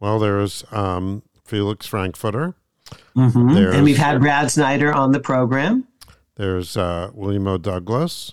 [0.00, 2.54] Well, there's um, Felix Frankfurter.
[3.14, 3.74] Mm-hmm.
[3.74, 5.86] And we've had Brad Snyder on the program.
[6.36, 7.58] There's uh, William O.
[7.58, 8.32] Douglas.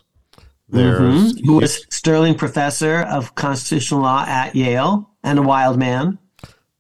[0.69, 1.45] There's mm-hmm.
[1.45, 6.18] who was Sterling Professor of Constitutional Law at Yale and a wild man.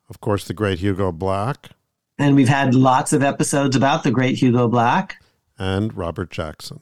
[0.09, 1.69] Of course, the great Hugo Black.
[2.17, 5.21] And we've had lots of episodes about the great Hugo Black.
[5.59, 6.79] And Robert Jackson.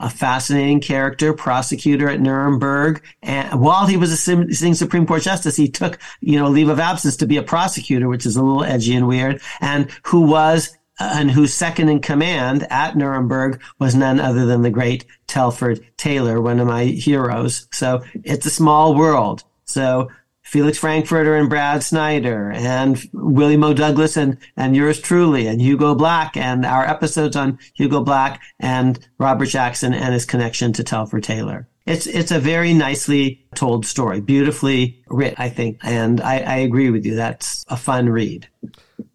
[0.00, 3.02] A fascinating character, prosecutor at Nuremberg.
[3.22, 6.80] And while he was a sitting Supreme Court justice, he took, you know, leave of
[6.80, 10.76] absence to be a prosecutor, which is a little edgy and weird, and who was
[11.00, 15.84] uh, and whose second in command at Nuremberg was none other than the great Telford
[15.96, 17.66] Taylor, one of my heroes.
[17.72, 19.42] So it's a small world.
[19.64, 20.10] So
[20.44, 23.72] Felix Frankfurter and Brad Snyder and William O.
[23.72, 29.04] Douglas and, and yours truly and Hugo Black and our episodes on Hugo Black and
[29.18, 31.66] Robert Jackson and his connection to Telford Taylor.
[31.86, 35.80] It's, it's a very nicely told story, beautifully writ, I think.
[35.82, 37.14] And I, I agree with you.
[37.14, 38.46] That's a fun read.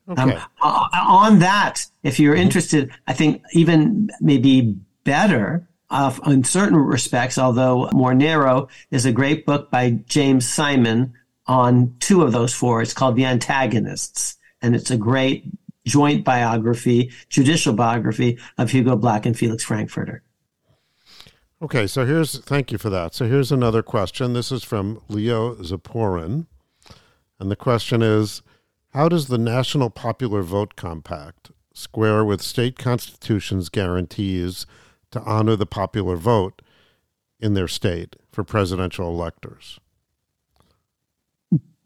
[0.09, 0.21] Okay.
[0.21, 7.37] Um, on that, if you're interested, I think even maybe better uh, in certain respects,
[7.37, 11.13] although more narrow, is a great book by James Simon
[11.49, 12.81] on two of those four.
[12.81, 15.45] It's called The Antagonists, and it's a great
[15.85, 20.23] joint biography, judicial biography of Hugo Black and Felix Frankfurter.
[21.61, 23.15] Okay, so here's thank you for that.
[23.15, 24.33] So here's another question.
[24.33, 26.45] This is from Leo Zaporin.
[27.39, 28.43] And the question is
[28.93, 34.67] How does the National Popular Vote Compact square with state constitutions' guarantees
[35.11, 36.61] to honor the popular vote
[37.39, 39.79] in their state for presidential electors?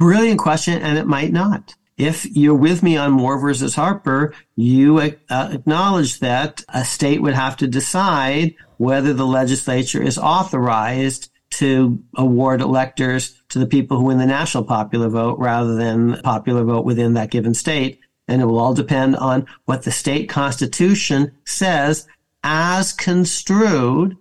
[0.04, 1.76] Brilliant question, and it might not.
[1.96, 7.36] If you're with me on Moore versus Harper, you uh, acknowledge that a state would
[7.36, 14.04] have to decide whether the legislature is authorized to award electors to the people who
[14.04, 18.02] win the national popular vote rather than popular vote within that given state.
[18.28, 22.10] And it will all depend on what the state constitution says
[22.44, 24.18] as construed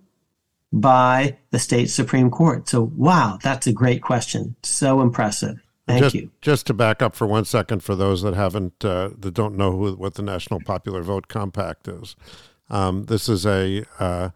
[0.71, 2.69] by the state Supreme Court.
[2.69, 4.55] So, wow, that's a great question.
[4.63, 5.59] So impressive.
[5.87, 6.31] Thank just, you.
[6.41, 9.71] Just to back up for one second, for those that haven't, uh, that don't know
[9.71, 12.15] who, what the National Popular Vote Compact is,
[12.69, 14.29] um, this is a uh,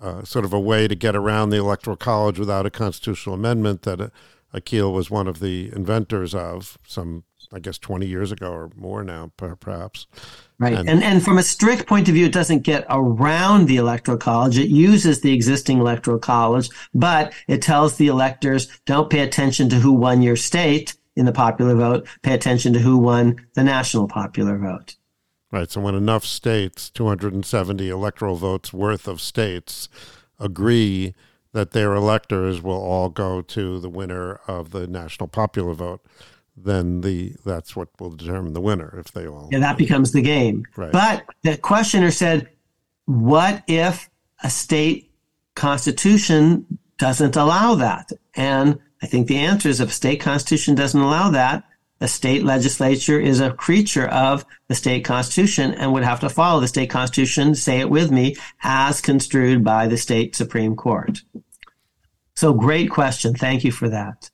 [0.00, 3.82] uh, sort of a way to get around the Electoral College without a constitutional amendment
[3.82, 4.08] that uh,
[4.54, 9.04] Akhil was one of the inventors of some, I guess, 20 years ago or more
[9.04, 10.06] now, perhaps.
[10.58, 10.72] Right.
[10.72, 14.16] And, and, and from a strict point of view, it doesn't get around the electoral
[14.16, 14.58] college.
[14.58, 19.76] It uses the existing electoral college, but it tells the electors don't pay attention to
[19.76, 22.08] who won your state in the popular vote.
[22.22, 24.96] Pay attention to who won the national popular vote.
[25.52, 25.70] Right.
[25.70, 29.88] So when enough states, 270 electoral votes worth of states,
[30.38, 31.14] agree
[31.52, 36.04] that their electors will all go to the winner of the national popular vote,
[36.56, 40.22] then the that's what will determine the winner if they all yeah that becomes the
[40.22, 40.64] game.
[40.76, 40.92] Right.
[40.92, 42.48] but the questioner said
[43.04, 44.08] what if
[44.42, 45.12] a state
[45.54, 48.10] constitution doesn't allow that?
[48.34, 51.64] And i think the answer is if a state constitution doesn't allow that
[51.98, 56.60] the state legislature is a creature of the state constitution and would have to follow
[56.60, 61.22] the state constitution say it with me as construed by the state supreme court.
[62.34, 63.34] So great question.
[63.34, 64.30] Thank you for that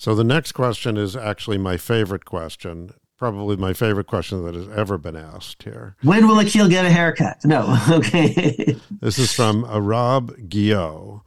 [0.00, 4.68] So the next question is actually my favorite question, probably my favorite question that has
[4.68, 5.96] ever been asked here.
[6.02, 11.22] when will Akhil get a haircut no okay This is from Rob Guillot,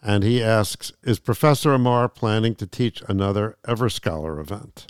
[0.00, 4.86] and he asks Is Professor Amar planning to teach another EverScholar event?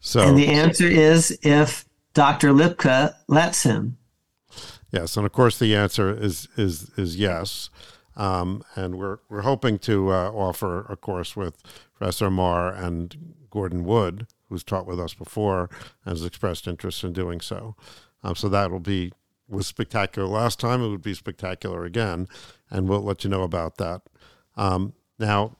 [0.00, 2.48] So, And the answer is if Dr.
[2.52, 3.98] Lipka lets him.
[4.92, 7.70] yes, and of course the answer is is is yes.
[8.16, 11.62] Um, and we're we're hoping to uh, offer a course with
[11.94, 15.68] Professor Amar and Gordon Wood, who's taught with us before
[16.04, 17.76] and has expressed interest in doing so.
[18.22, 19.12] Um, so that will be
[19.48, 20.82] was spectacular last time.
[20.82, 22.26] It would be spectacular again,
[22.70, 24.02] and we'll let you know about that.
[24.56, 25.56] Um, now,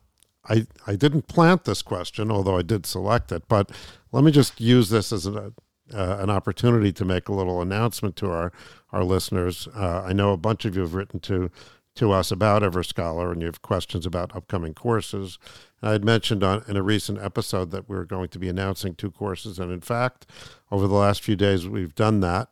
[0.48, 3.48] I I didn't plant this question, although I did select it.
[3.48, 3.70] But
[4.12, 5.52] let me just use this as a,
[5.92, 8.52] uh, an opportunity to make a little announcement to our
[8.92, 9.68] our listeners.
[9.74, 11.50] Uh, I know a bunch of you have written to
[11.96, 15.38] to us about EverScholar, and you have questions about upcoming courses.
[15.82, 18.94] I had mentioned on in a recent episode that we are going to be announcing
[18.94, 20.26] two courses, and in fact,
[20.70, 22.48] over the last few days, we've done that.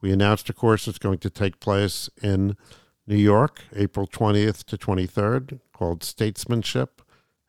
[0.00, 2.56] We announced a course that's going to take place in
[3.06, 7.02] New York, April 20th to 23rd, called Statesmanship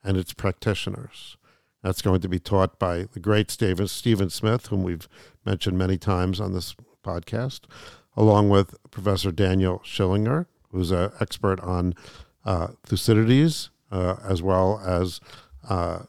[0.03, 1.37] and its Practitioners.
[1.81, 5.07] That's going to be taught by the great Steven Smith, whom we've
[5.45, 7.61] mentioned many times on this podcast,
[8.17, 11.95] along with Professor Daniel Schillinger, who's an expert on
[12.43, 15.21] uh, Thucydides, uh, as well as
[15.69, 15.99] uh,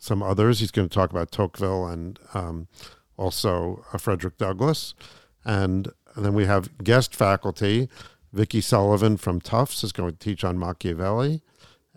[0.00, 0.58] some others.
[0.58, 2.68] He's going to talk about Tocqueville and um,
[3.16, 4.94] also uh, Frederick Douglass.
[5.44, 7.88] And, and then we have guest faculty.
[8.34, 11.40] Vickie Sullivan from Tufts is going to teach on Machiavelli,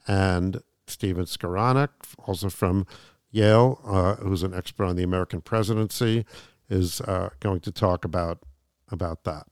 [0.07, 2.85] and Stephen Skowronek, also from
[3.31, 6.25] Yale, uh, who's an expert on the American presidency,
[6.69, 8.39] is uh, going to talk about
[8.89, 9.47] about that.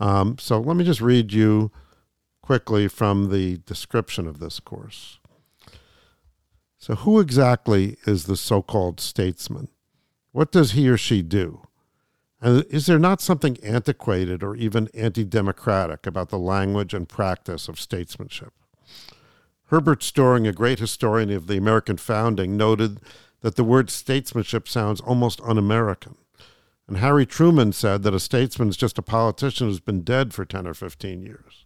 [0.00, 1.70] Um, so let me just read you
[2.42, 5.20] quickly from the description of this course.
[6.78, 9.68] So, who exactly is the so-called statesman?
[10.32, 11.66] What does he or she do?
[12.40, 17.68] And is there not something antiquated or even anti democratic about the language and practice
[17.68, 18.54] of statesmanship?
[19.66, 23.00] Herbert Storing, a great historian of the American founding, noted
[23.42, 26.16] that the word statesmanship sounds almost un American.
[26.90, 30.44] And Harry Truman said that a statesman is just a politician who's been dead for
[30.44, 31.64] 10 or 15 years.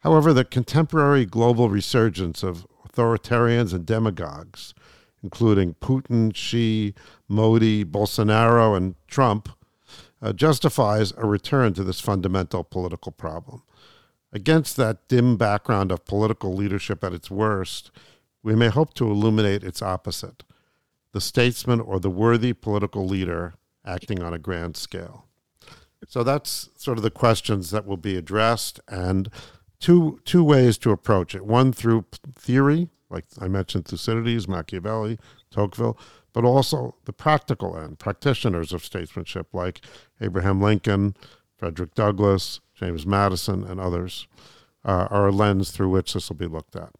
[0.00, 4.74] However, the contemporary global resurgence of authoritarians and demagogues,
[5.22, 6.92] including Putin, Xi,
[7.26, 9.48] Modi, Bolsonaro, and Trump,
[10.20, 13.62] uh, justifies a return to this fundamental political problem.
[14.30, 17.90] Against that dim background of political leadership at its worst,
[18.42, 20.44] we may hope to illuminate its opposite
[21.12, 23.54] the statesman or the worthy political leader
[23.88, 25.24] acting on a grand scale.
[26.06, 29.28] So that's sort of the questions that will be addressed, and
[29.80, 31.44] two two ways to approach it.
[31.44, 32.04] One through
[32.36, 35.18] theory, like I mentioned, Thucydides, Machiavelli,
[35.50, 35.98] Tocqueville,
[36.32, 39.80] but also the practical end, practitioners of statesmanship like
[40.20, 41.16] Abraham Lincoln,
[41.56, 44.28] Frederick Douglass, James Madison, and others
[44.84, 46.90] uh, are a lens through which this will be looked at.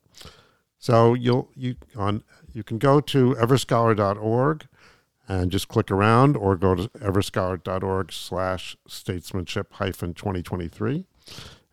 [0.79, 4.67] So you'll you on you can go to everscholar.org
[5.29, 11.05] and just click around or go to everscholar.org slash statesmanship hyphen 2023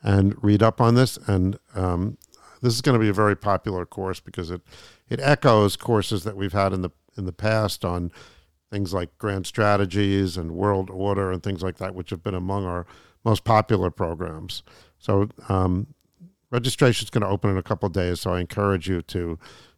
[0.03, 1.17] and read up on this.
[1.25, 2.17] And um,
[2.61, 4.61] this is going to be a very popular course because it
[5.07, 8.11] it echoes courses that we've had in the in the past on
[8.71, 12.65] things like grand strategies and world order and things like that which have been among
[12.65, 12.85] our
[13.23, 14.63] most popular programs.
[14.99, 15.87] So um,
[16.55, 19.37] registration is going to open in a couple days so i encourage you to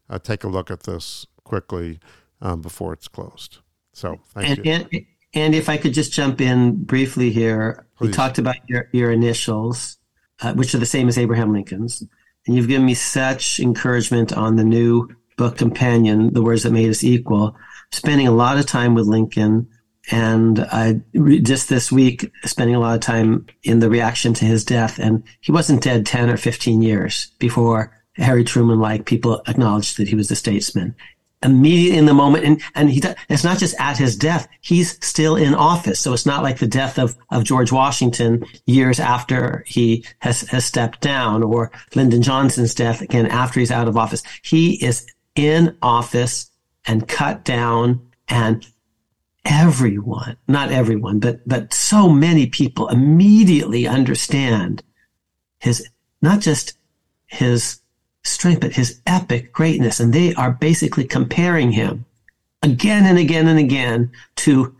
[0.10, 2.00] uh, take a look at this quickly
[2.42, 3.60] um, before it's closed
[3.98, 8.08] so thank and, you and, and if I could just jump in briefly here, you
[8.10, 8.16] Please.
[8.16, 9.98] talked about your, your initials,
[10.42, 12.04] uh, which are the same as Abraham Lincoln's.
[12.46, 16.90] And you've given me such encouragement on the new book companion, The Words That Made
[16.90, 17.56] Us Equal.
[17.92, 19.68] Spending a lot of time with Lincoln,
[20.12, 21.02] and I
[21.42, 25.00] just this week spending a lot of time in the reaction to his death.
[25.00, 30.08] And he wasn't dead 10 or 15 years before Harry Truman like people acknowledged that
[30.08, 30.96] he was a statesman.
[31.44, 32.46] Immediately in the moment.
[32.46, 34.48] And, and he, it's not just at his death.
[34.62, 36.00] He's still in office.
[36.00, 40.66] So it's not like the death of, of George Washington years after he has, has
[40.66, 44.24] stepped down or Lyndon Johnson's death again after he's out of office.
[44.42, 45.06] He is
[45.36, 46.50] in office
[46.86, 48.66] and cut down and
[49.46, 54.84] everyone, not everyone, but, but so many people immediately understand
[55.60, 55.88] his,
[56.22, 56.74] not just
[57.28, 57.80] his
[58.28, 60.00] strength, but his epic greatness.
[60.00, 62.06] And they are basically comparing him
[62.62, 64.76] again and again and again to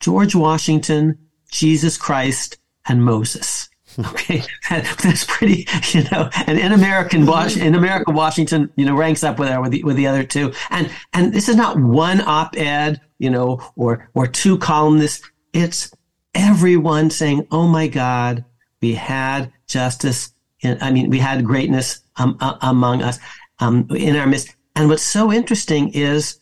[0.00, 1.18] George Washington,
[1.50, 3.68] Jesus Christ, and Moses.
[3.98, 6.30] Okay, that's pretty, you know.
[6.46, 7.22] And in American
[7.58, 10.52] in America, Washington, you know, ranks up with with the, with the other two.
[10.70, 15.28] And and this is not one op-ed, you know, or or two columnists.
[15.52, 15.90] It's
[16.32, 18.44] everyone saying, "Oh my God,
[18.80, 20.32] we had justice.
[20.60, 23.18] In, I mean, we had greatness um, uh, among us
[23.60, 24.54] um, in our midst.
[24.76, 26.40] And what's so interesting is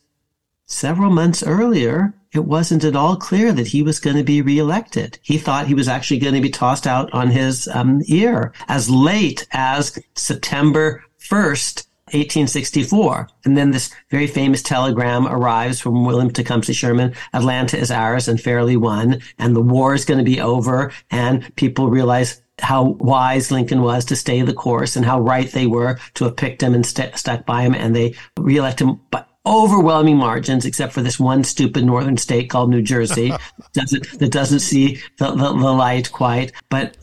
[0.66, 5.18] several months earlier, it wasn't at all clear that he was going to be reelected.
[5.22, 8.90] He thought he was actually going to be tossed out on his um, ear as
[8.90, 13.28] late as September 1st, 1864.
[13.44, 17.14] And then this very famous telegram arrives from William Tecumseh Sherman.
[17.32, 19.20] Atlanta is ours and fairly won.
[19.38, 20.92] And the war is going to be over.
[21.10, 25.66] And people realize how wise Lincoln was to stay the course and how right they
[25.66, 27.74] were to have picked him and st- stuck by him.
[27.74, 32.70] And they reelect him by overwhelming margins, except for this one stupid northern state called
[32.70, 33.32] New Jersey
[33.72, 36.52] doesn't, that doesn't see the, the, the light quite.
[36.68, 36.96] But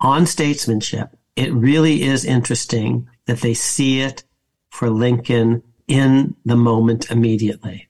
[0.00, 4.24] on statesmanship, it really is interesting that they see it
[4.70, 7.88] for Lincoln in the moment immediately.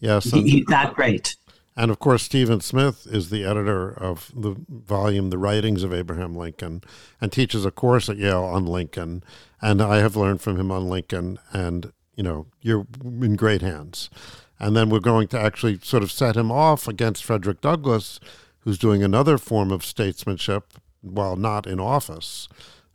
[0.00, 0.24] Yes.
[0.24, 1.36] He, he's that great.
[1.78, 6.34] And of course, Steven Smith is the editor of the volume, The Writings of Abraham
[6.34, 6.82] Lincoln,
[7.20, 9.22] and teaches a course at Yale on Lincoln.
[9.62, 14.10] And I have learned from him on Lincoln, and, you know, you're in great hands.
[14.58, 18.18] And then we're going to actually sort of set him off against Frederick Douglass,
[18.62, 22.48] who's doing another form of statesmanship while not in office.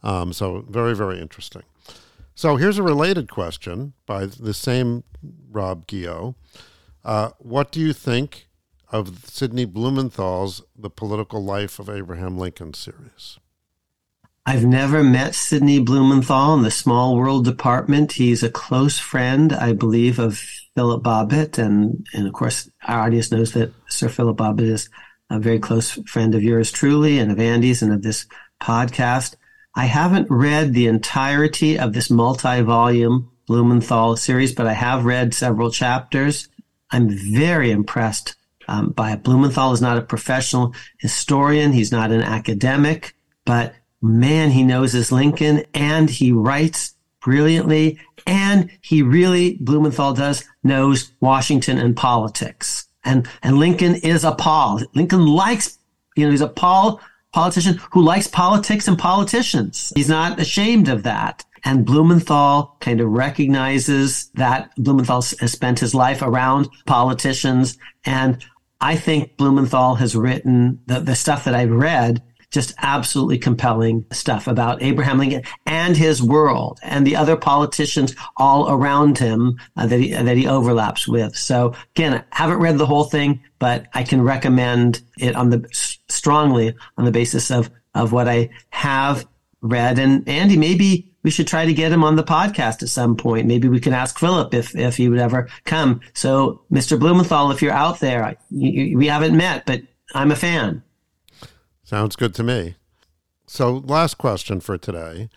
[0.03, 1.64] Um, so, very, very interesting.
[2.35, 5.05] So, here's a related question by the same
[5.49, 6.35] Rob Gio.
[7.05, 8.47] Uh, what do you think
[8.93, 13.39] of Sidney Blumenthal's The Political Life of Abraham Lincoln series?
[14.45, 18.11] I've never met Sidney Blumenthal in the Small World Department.
[18.11, 20.37] He's a close friend, I believe, of
[20.75, 21.57] Philip Bobbitt.
[21.57, 24.89] And, and of course, our audience knows that Sir Philip Bobbitt is
[25.29, 28.27] a very close friend of yours truly and of Andy's and of this
[28.61, 29.35] podcast.
[29.75, 35.71] I haven't read the entirety of this multi-volume Blumenthal series, but I have read several
[35.71, 36.47] chapters.
[36.91, 38.35] I'm very impressed
[38.68, 41.72] um, by Blumenthal is not a professional historian.
[41.72, 43.15] He's not an academic,
[43.45, 47.99] but man, he knows his Lincoln and he writes brilliantly.
[48.26, 52.88] And he really, Blumenthal does, knows Washington and politics.
[53.03, 54.81] And, and Lincoln is a pol.
[54.94, 55.77] Lincoln likes,
[56.15, 57.02] you know, he's a pol
[57.34, 59.91] politician who likes politics and politicians.
[59.95, 61.44] He's not ashamed of that.
[61.65, 68.44] And Blumenthal kind of recognizes that Blumenthal has spent his life around politicians and
[68.84, 74.45] I think Blumenthal has written the, the stuff that I've read, just absolutely compelling stuff
[74.45, 79.99] about Abraham Lincoln and his world and the other politicians all around him uh, that
[80.01, 81.34] he that he overlaps with.
[81.34, 85.65] So again, I haven't read the whole thing, but I can recommend it on the
[86.10, 89.26] strongly on the basis of of what I have
[89.61, 89.97] read.
[89.97, 93.47] And Andy, maybe we should try to get him on the podcast at some point.
[93.47, 96.01] Maybe we can ask Philip if, if he would ever come.
[96.13, 96.99] So, Mr.
[96.99, 99.81] Blumenthal, if you're out there, you, we haven't met, but
[100.13, 100.83] I'm a fan.
[101.83, 102.75] Sounds good to me.
[103.47, 105.29] So, last question for today.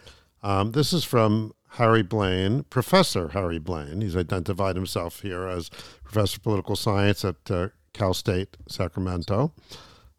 [0.42, 4.00] Um, this is from Harry Blaine, Professor Harry Blaine.
[4.00, 5.68] He's identified himself here as
[6.02, 9.52] Professor of Political Science at uh, Cal State Sacramento.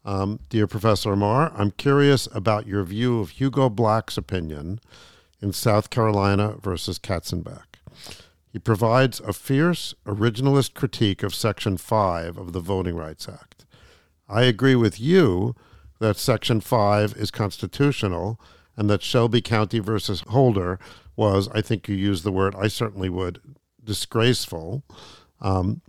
[0.06, 4.80] Um, Dear Professor Amar, I'm curious about your view of Hugo Black's opinion
[5.42, 7.78] in South Carolina versus Katzenbach.
[8.52, 13.66] He provides a fierce originalist critique of Section 5 of the Voting Rights Act.
[14.28, 15.56] I agree with you
[16.00, 18.40] that Section 5 is constitutional
[18.76, 20.80] and that Shelby County versus Holder
[21.16, 23.42] was, I think you used the word, I certainly would,
[23.84, 24.84] disgraceful.
[25.42, 25.82] Um,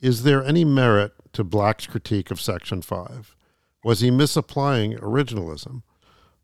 [0.00, 3.34] is there any merit to Black's critique of Section 5?
[3.82, 5.82] Was he misapplying originalism?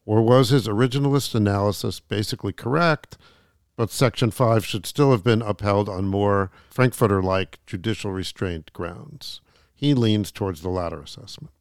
[0.05, 3.17] Or was his originalist analysis basically correct,
[3.77, 9.41] but Section 5 should still have been upheld on more Frankfurter like judicial restraint grounds?
[9.75, 11.53] He leans towards the latter assessment.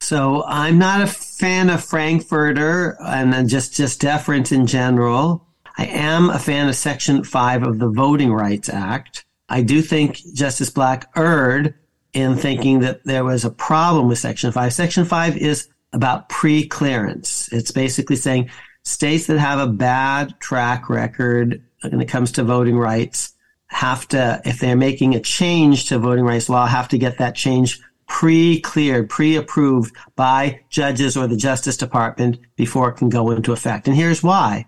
[0.00, 5.46] So I'm not a fan of Frankfurter and just, just deference in general.
[5.78, 9.24] I am a fan of Section 5 of the Voting Rights Act.
[9.48, 11.74] I do think Justice Black erred
[12.12, 14.72] in thinking that there was a problem with Section 5.
[14.72, 17.48] Section 5 is about pre-clearance.
[17.52, 18.50] It's basically saying
[18.84, 23.34] states that have a bad track record when it comes to voting rights
[23.66, 27.34] have to, if they're making a change to voting rights law, have to get that
[27.34, 33.88] change pre-cleared, pre-approved by judges or the Justice Department before it can go into effect.
[33.88, 34.66] And here's why.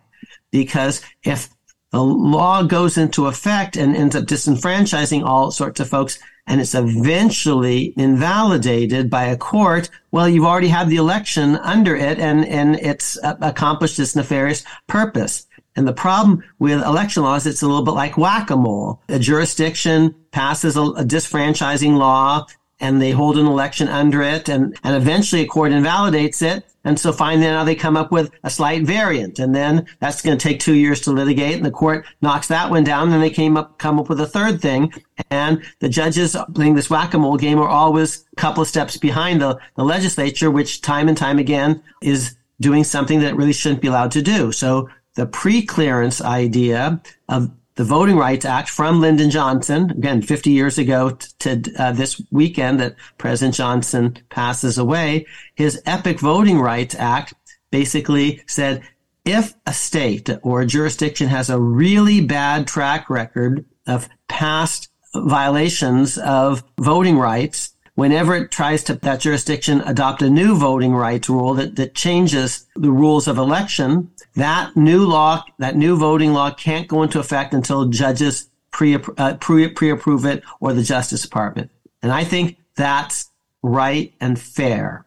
[0.51, 1.51] Because if
[1.91, 6.75] the law goes into effect and ends up disenfranchising all sorts of folks, and it's
[6.75, 12.77] eventually invalidated by a court, well, you've already had the election under it and, and
[12.77, 15.47] it's uh, accomplished its nefarious purpose.
[15.77, 19.03] And the problem with election laws, it's a little bit like whack-a-mole.
[19.09, 22.47] A jurisdiction passes a, a disfranchising law
[22.85, 26.67] and they hold an election under it and, and eventually a court invalidates it.
[26.85, 30.37] And so finally now they come up with a slight variant and then that's going
[30.37, 33.11] to take two years to litigate and the court knocks that one down.
[33.11, 34.93] And they came up, come up with a third thing.
[35.31, 39.59] And the judges playing this whack-a-mole game are always a couple of steps behind the,
[39.77, 44.11] the legislature, which time and time again is doing something that really shouldn't be allowed
[44.11, 44.53] to do.
[44.53, 47.01] So the pre-clearance idea
[47.31, 51.11] of the Voting Rights Act from Lyndon Johnson, again, 50 years ago
[51.41, 57.35] to uh, this weekend that President Johnson passes away, his epic Voting Rights Act
[57.71, 58.83] basically said
[59.25, 66.19] if a state or a jurisdiction has a really bad track record of past violations
[66.19, 71.55] of voting rights, whenever it tries to that jurisdiction adopt a new voting rights rule
[71.55, 76.89] that, that changes the rules of election, that new law, that new voting law can't
[76.89, 81.71] go into effect until judges pre, uh, pre, pre-approve it or the Justice Department.
[82.03, 83.31] And I think that's
[83.63, 85.07] right and fair.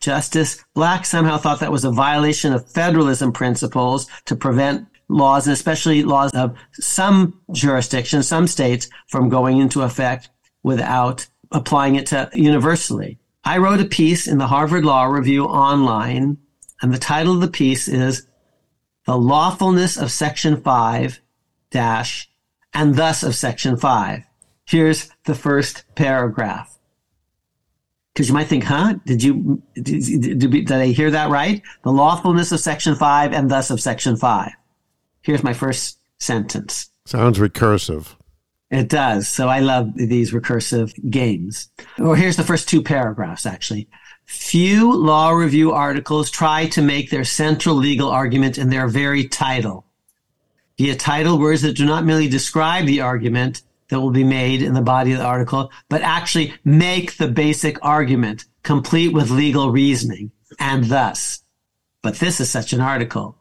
[0.00, 5.54] Justice Black somehow thought that was a violation of federalism principles to prevent laws, and
[5.54, 10.28] especially laws of some jurisdictions, some states, from going into effect
[10.62, 13.18] without applying it to universally.
[13.44, 16.36] I wrote a piece in the Harvard Law Review online,
[16.82, 18.26] and the title of the piece is
[19.06, 21.20] The Lawfulness of Section 5
[21.70, 22.28] dash
[22.74, 24.24] and thus of Section 5.
[24.66, 26.78] Here's the first paragraph.
[28.12, 28.94] Because you might think, huh?
[29.04, 31.62] Did you, did, did, did I hear that right?
[31.82, 34.52] The lawfulness of Section 5 and thus of Section 5.
[35.22, 36.90] Here's my first sentence.
[37.06, 38.14] Sounds recursive.
[38.74, 39.28] It does.
[39.28, 41.70] So I love these recursive games.
[41.96, 43.88] Well, here's the first two paragraphs, actually.
[44.24, 49.86] Few law review articles try to make their central legal argument in their very title.
[50.76, 54.74] Via title words that do not merely describe the argument that will be made in
[54.74, 60.32] the body of the article, but actually make the basic argument complete with legal reasoning
[60.58, 61.44] and thus.
[62.02, 63.36] But this is such an article.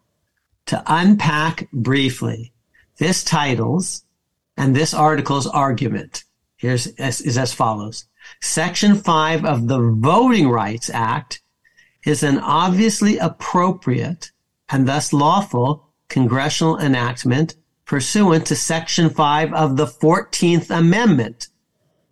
[0.68, 2.54] To unpack briefly,
[3.00, 4.04] this titles
[4.58, 6.24] and this article's argument
[6.58, 8.06] here's is as follows.
[8.42, 11.42] Section 5 of the Voting Rights Act
[12.06, 14.32] is an obviously appropriate
[14.70, 17.56] and thus lawful congressional enactment
[17.86, 21.48] pursuant to Section 5 of the 14th Amendment,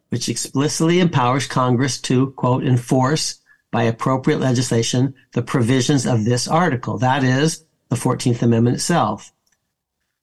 [0.10, 3.40] which explicitly empowers Congress to, quote, enforce
[3.72, 6.98] by appropriate legislation the provisions of this article.
[6.98, 9.32] That is the 14th Amendment itself.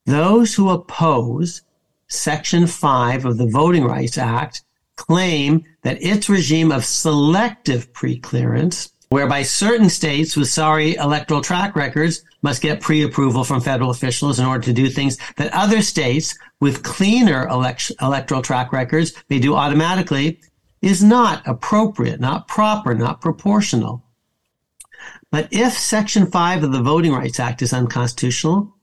[0.04, 1.62] Those who oppose
[2.08, 4.62] Section 5 of the Voting Rights Act
[4.96, 12.24] claim that its regime of selective preclearance, whereby certain states with sorry electoral track records
[12.42, 16.82] must get pre-approval from federal officials in order to do things that other states with
[16.82, 20.40] cleaner elect- electoral track records may do automatically,
[20.80, 24.02] is not appropriate, not proper, not proportional.
[25.30, 28.74] But if Section 5 of the Voting Rights Act is unconstitutional,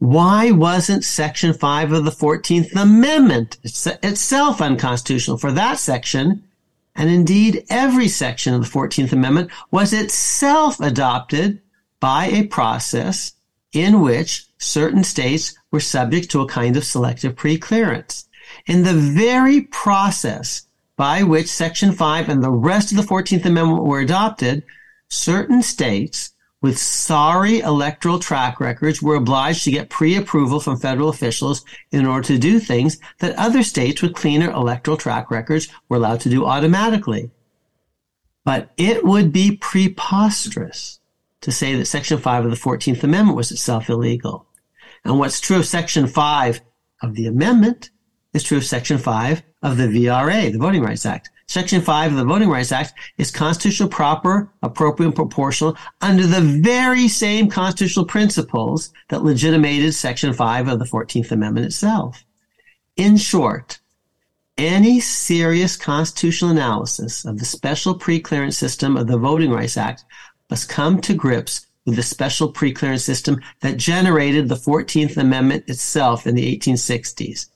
[0.00, 6.42] why wasn't Section 5 of the 14th Amendment itself unconstitutional for that section?
[6.96, 11.60] And indeed, every section of the 14th Amendment was itself adopted
[12.00, 13.34] by a process
[13.74, 18.24] in which certain states were subject to a kind of selective preclearance.
[18.66, 20.62] In the very process
[20.96, 24.62] by which Section 5 and the rest of the 14th Amendment were adopted,
[25.08, 26.30] certain states
[26.62, 32.26] with sorry electoral track records were obliged to get pre-approval from federal officials in order
[32.26, 36.44] to do things that other states with cleaner electoral track records were allowed to do
[36.44, 37.30] automatically.
[38.44, 41.00] But it would be preposterous
[41.40, 44.46] to say that Section 5 of the 14th Amendment was itself illegal.
[45.04, 46.60] And what's true of Section 5
[47.02, 47.90] of the amendment
[48.34, 51.30] is true of Section 5 of the VRA, the Voting Rights Act.
[51.50, 56.40] Section 5 of the Voting Rights Act is constitutional, proper, appropriate, and proportional under the
[56.40, 62.24] very same constitutional principles that legitimated Section 5 of the 14th Amendment itself.
[62.94, 63.80] In short,
[64.58, 70.04] any serious constitutional analysis of the special preclearance system of the Voting Rights Act
[70.50, 76.28] must come to grips with the special preclearance system that generated the 14th Amendment itself
[76.28, 77.48] in the 1860s.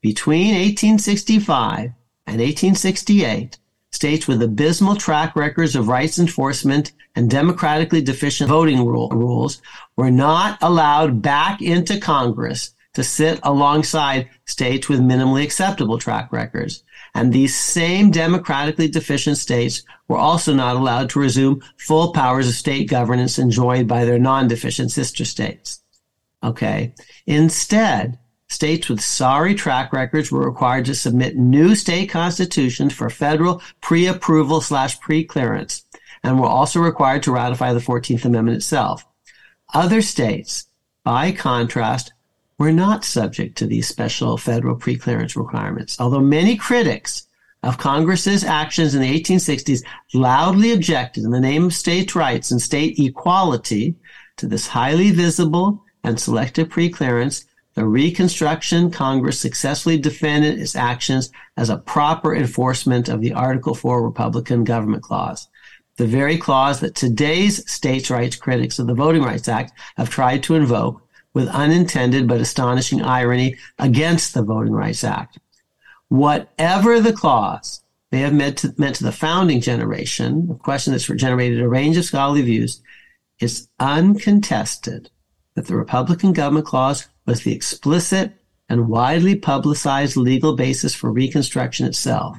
[0.00, 1.92] Between 1865
[2.32, 3.58] and 1868,
[3.90, 9.60] states with abysmal track records of rights enforcement and democratically deficient voting rule, rules
[9.96, 16.84] were not allowed back into Congress to sit alongside states with minimally acceptable track records.
[17.14, 22.54] And these same democratically deficient states were also not allowed to resume full powers of
[22.54, 25.82] state governance enjoyed by their non-deficient sister states.
[26.42, 26.94] Okay.
[27.26, 28.18] Instead,
[28.52, 34.60] states with sorry track records were required to submit new state constitutions for federal pre-approval
[34.60, 35.84] slash pre-clearance
[36.22, 39.04] and were also required to ratify the 14th Amendment itself.
[39.74, 40.66] Other states,
[41.04, 42.12] by contrast,
[42.58, 45.98] were not subject to these special federal pre-clearance requirements.
[45.98, 47.26] Although many critics
[47.62, 49.82] of Congress's actions in the 1860s
[50.14, 53.96] loudly objected in the name of states' rights and state equality
[54.36, 57.44] to this highly visible and selective preclearance,
[57.74, 64.02] the Reconstruction Congress successfully defended its actions as a proper enforcement of the Article 4
[64.02, 65.48] Republican Government Clause,
[65.96, 70.42] the very clause that today's states' rights critics of the Voting Rights Act have tried
[70.44, 71.02] to invoke
[71.34, 75.38] with unintended but astonishing irony against the Voting Rights Act.
[76.08, 81.06] Whatever the clause may have meant to, meant to the founding generation, a question that's
[81.06, 82.82] generated a range of scholarly views,
[83.40, 85.10] is uncontested
[85.54, 88.32] that the Republican Government Clause was the explicit
[88.68, 92.38] and widely publicized legal basis for Reconstruction itself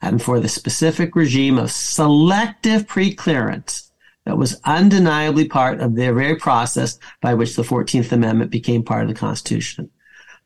[0.00, 3.90] and for the specific regime of selective preclearance
[4.24, 9.02] that was undeniably part of the very process by which the 14th Amendment became part
[9.02, 9.90] of the Constitution.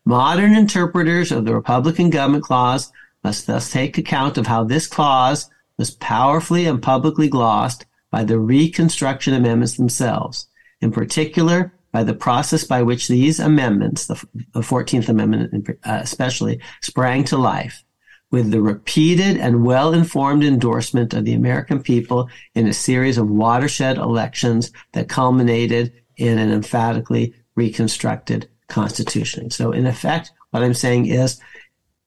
[0.05, 2.91] Modern interpreters of the Republican Government Clause
[3.23, 8.39] must thus take account of how this clause was powerfully and publicly glossed by the
[8.39, 10.47] Reconstruction Amendments themselves,
[10.81, 14.15] in particular by the process by which these amendments, the
[14.55, 17.83] 14th Amendment uh, especially, sprang to life
[18.31, 23.97] with the repeated and well-informed endorsement of the American people in a series of watershed
[23.97, 29.51] elections that culminated in an emphatically reconstructed constitution.
[29.51, 31.39] So in effect, what I'm saying is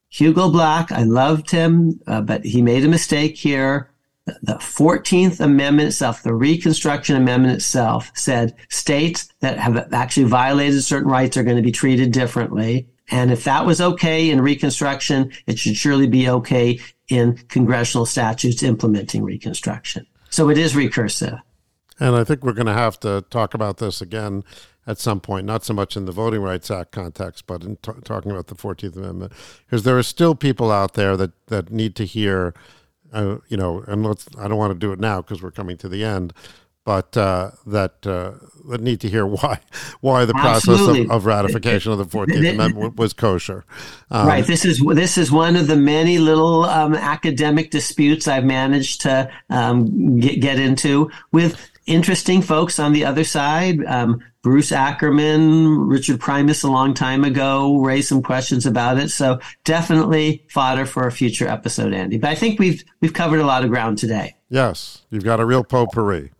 [0.08, 3.90] Hugo Black, I loved him, uh, but he made a mistake here.
[4.27, 11.11] The 14th Amendment itself, the Reconstruction Amendment itself said states that have actually violated certain
[11.11, 12.89] rights are going to be treated differently.
[13.09, 18.65] And if that was okay in Reconstruction, it should surely be okay in congressional statutes
[18.65, 20.07] implementing Reconstruction.
[20.31, 21.40] So it is recursive.
[22.01, 24.43] And I think we're going to have to talk about this again
[24.86, 27.93] at some point, not so much in the Voting Rights Act context, but in t-
[28.05, 29.32] talking about the 14th Amendment,
[29.65, 32.55] because there are still people out there that, that need to hear,
[33.16, 35.76] uh, you know, and let's, I don't want to do it now because we're coming
[35.78, 36.32] to the end,
[36.84, 38.32] but uh, that uh,
[38.68, 39.59] that need to hear why
[40.01, 43.64] why the process of, of, ratification of the Fourteenth Amendment was kosher.
[44.10, 44.47] Um, right.
[44.47, 49.30] This is this is one of the many little um, academic disputes I've managed to
[49.51, 53.84] um, get get into with interesting folks on the other side.
[53.84, 59.10] Um, Bruce Ackerman, Richard Primus, a long time ago, raised some questions about it.
[59.10, 62.16] So definitely fodder for a future episode, Andy.
[62.16, 64.36] But I think we've we've covered a lot of ground today.
[64.48, 66.31] Yes, you've got a real potpourri.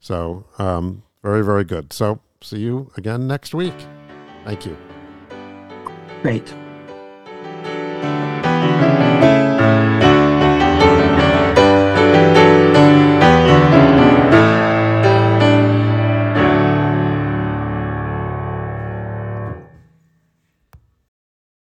[0.00, 1.92] So, um, very, very good.
[1.92, 3.76] So, see you again next week.
[4.44, 4.76] Thank you.
[6.20, 6.52] Great.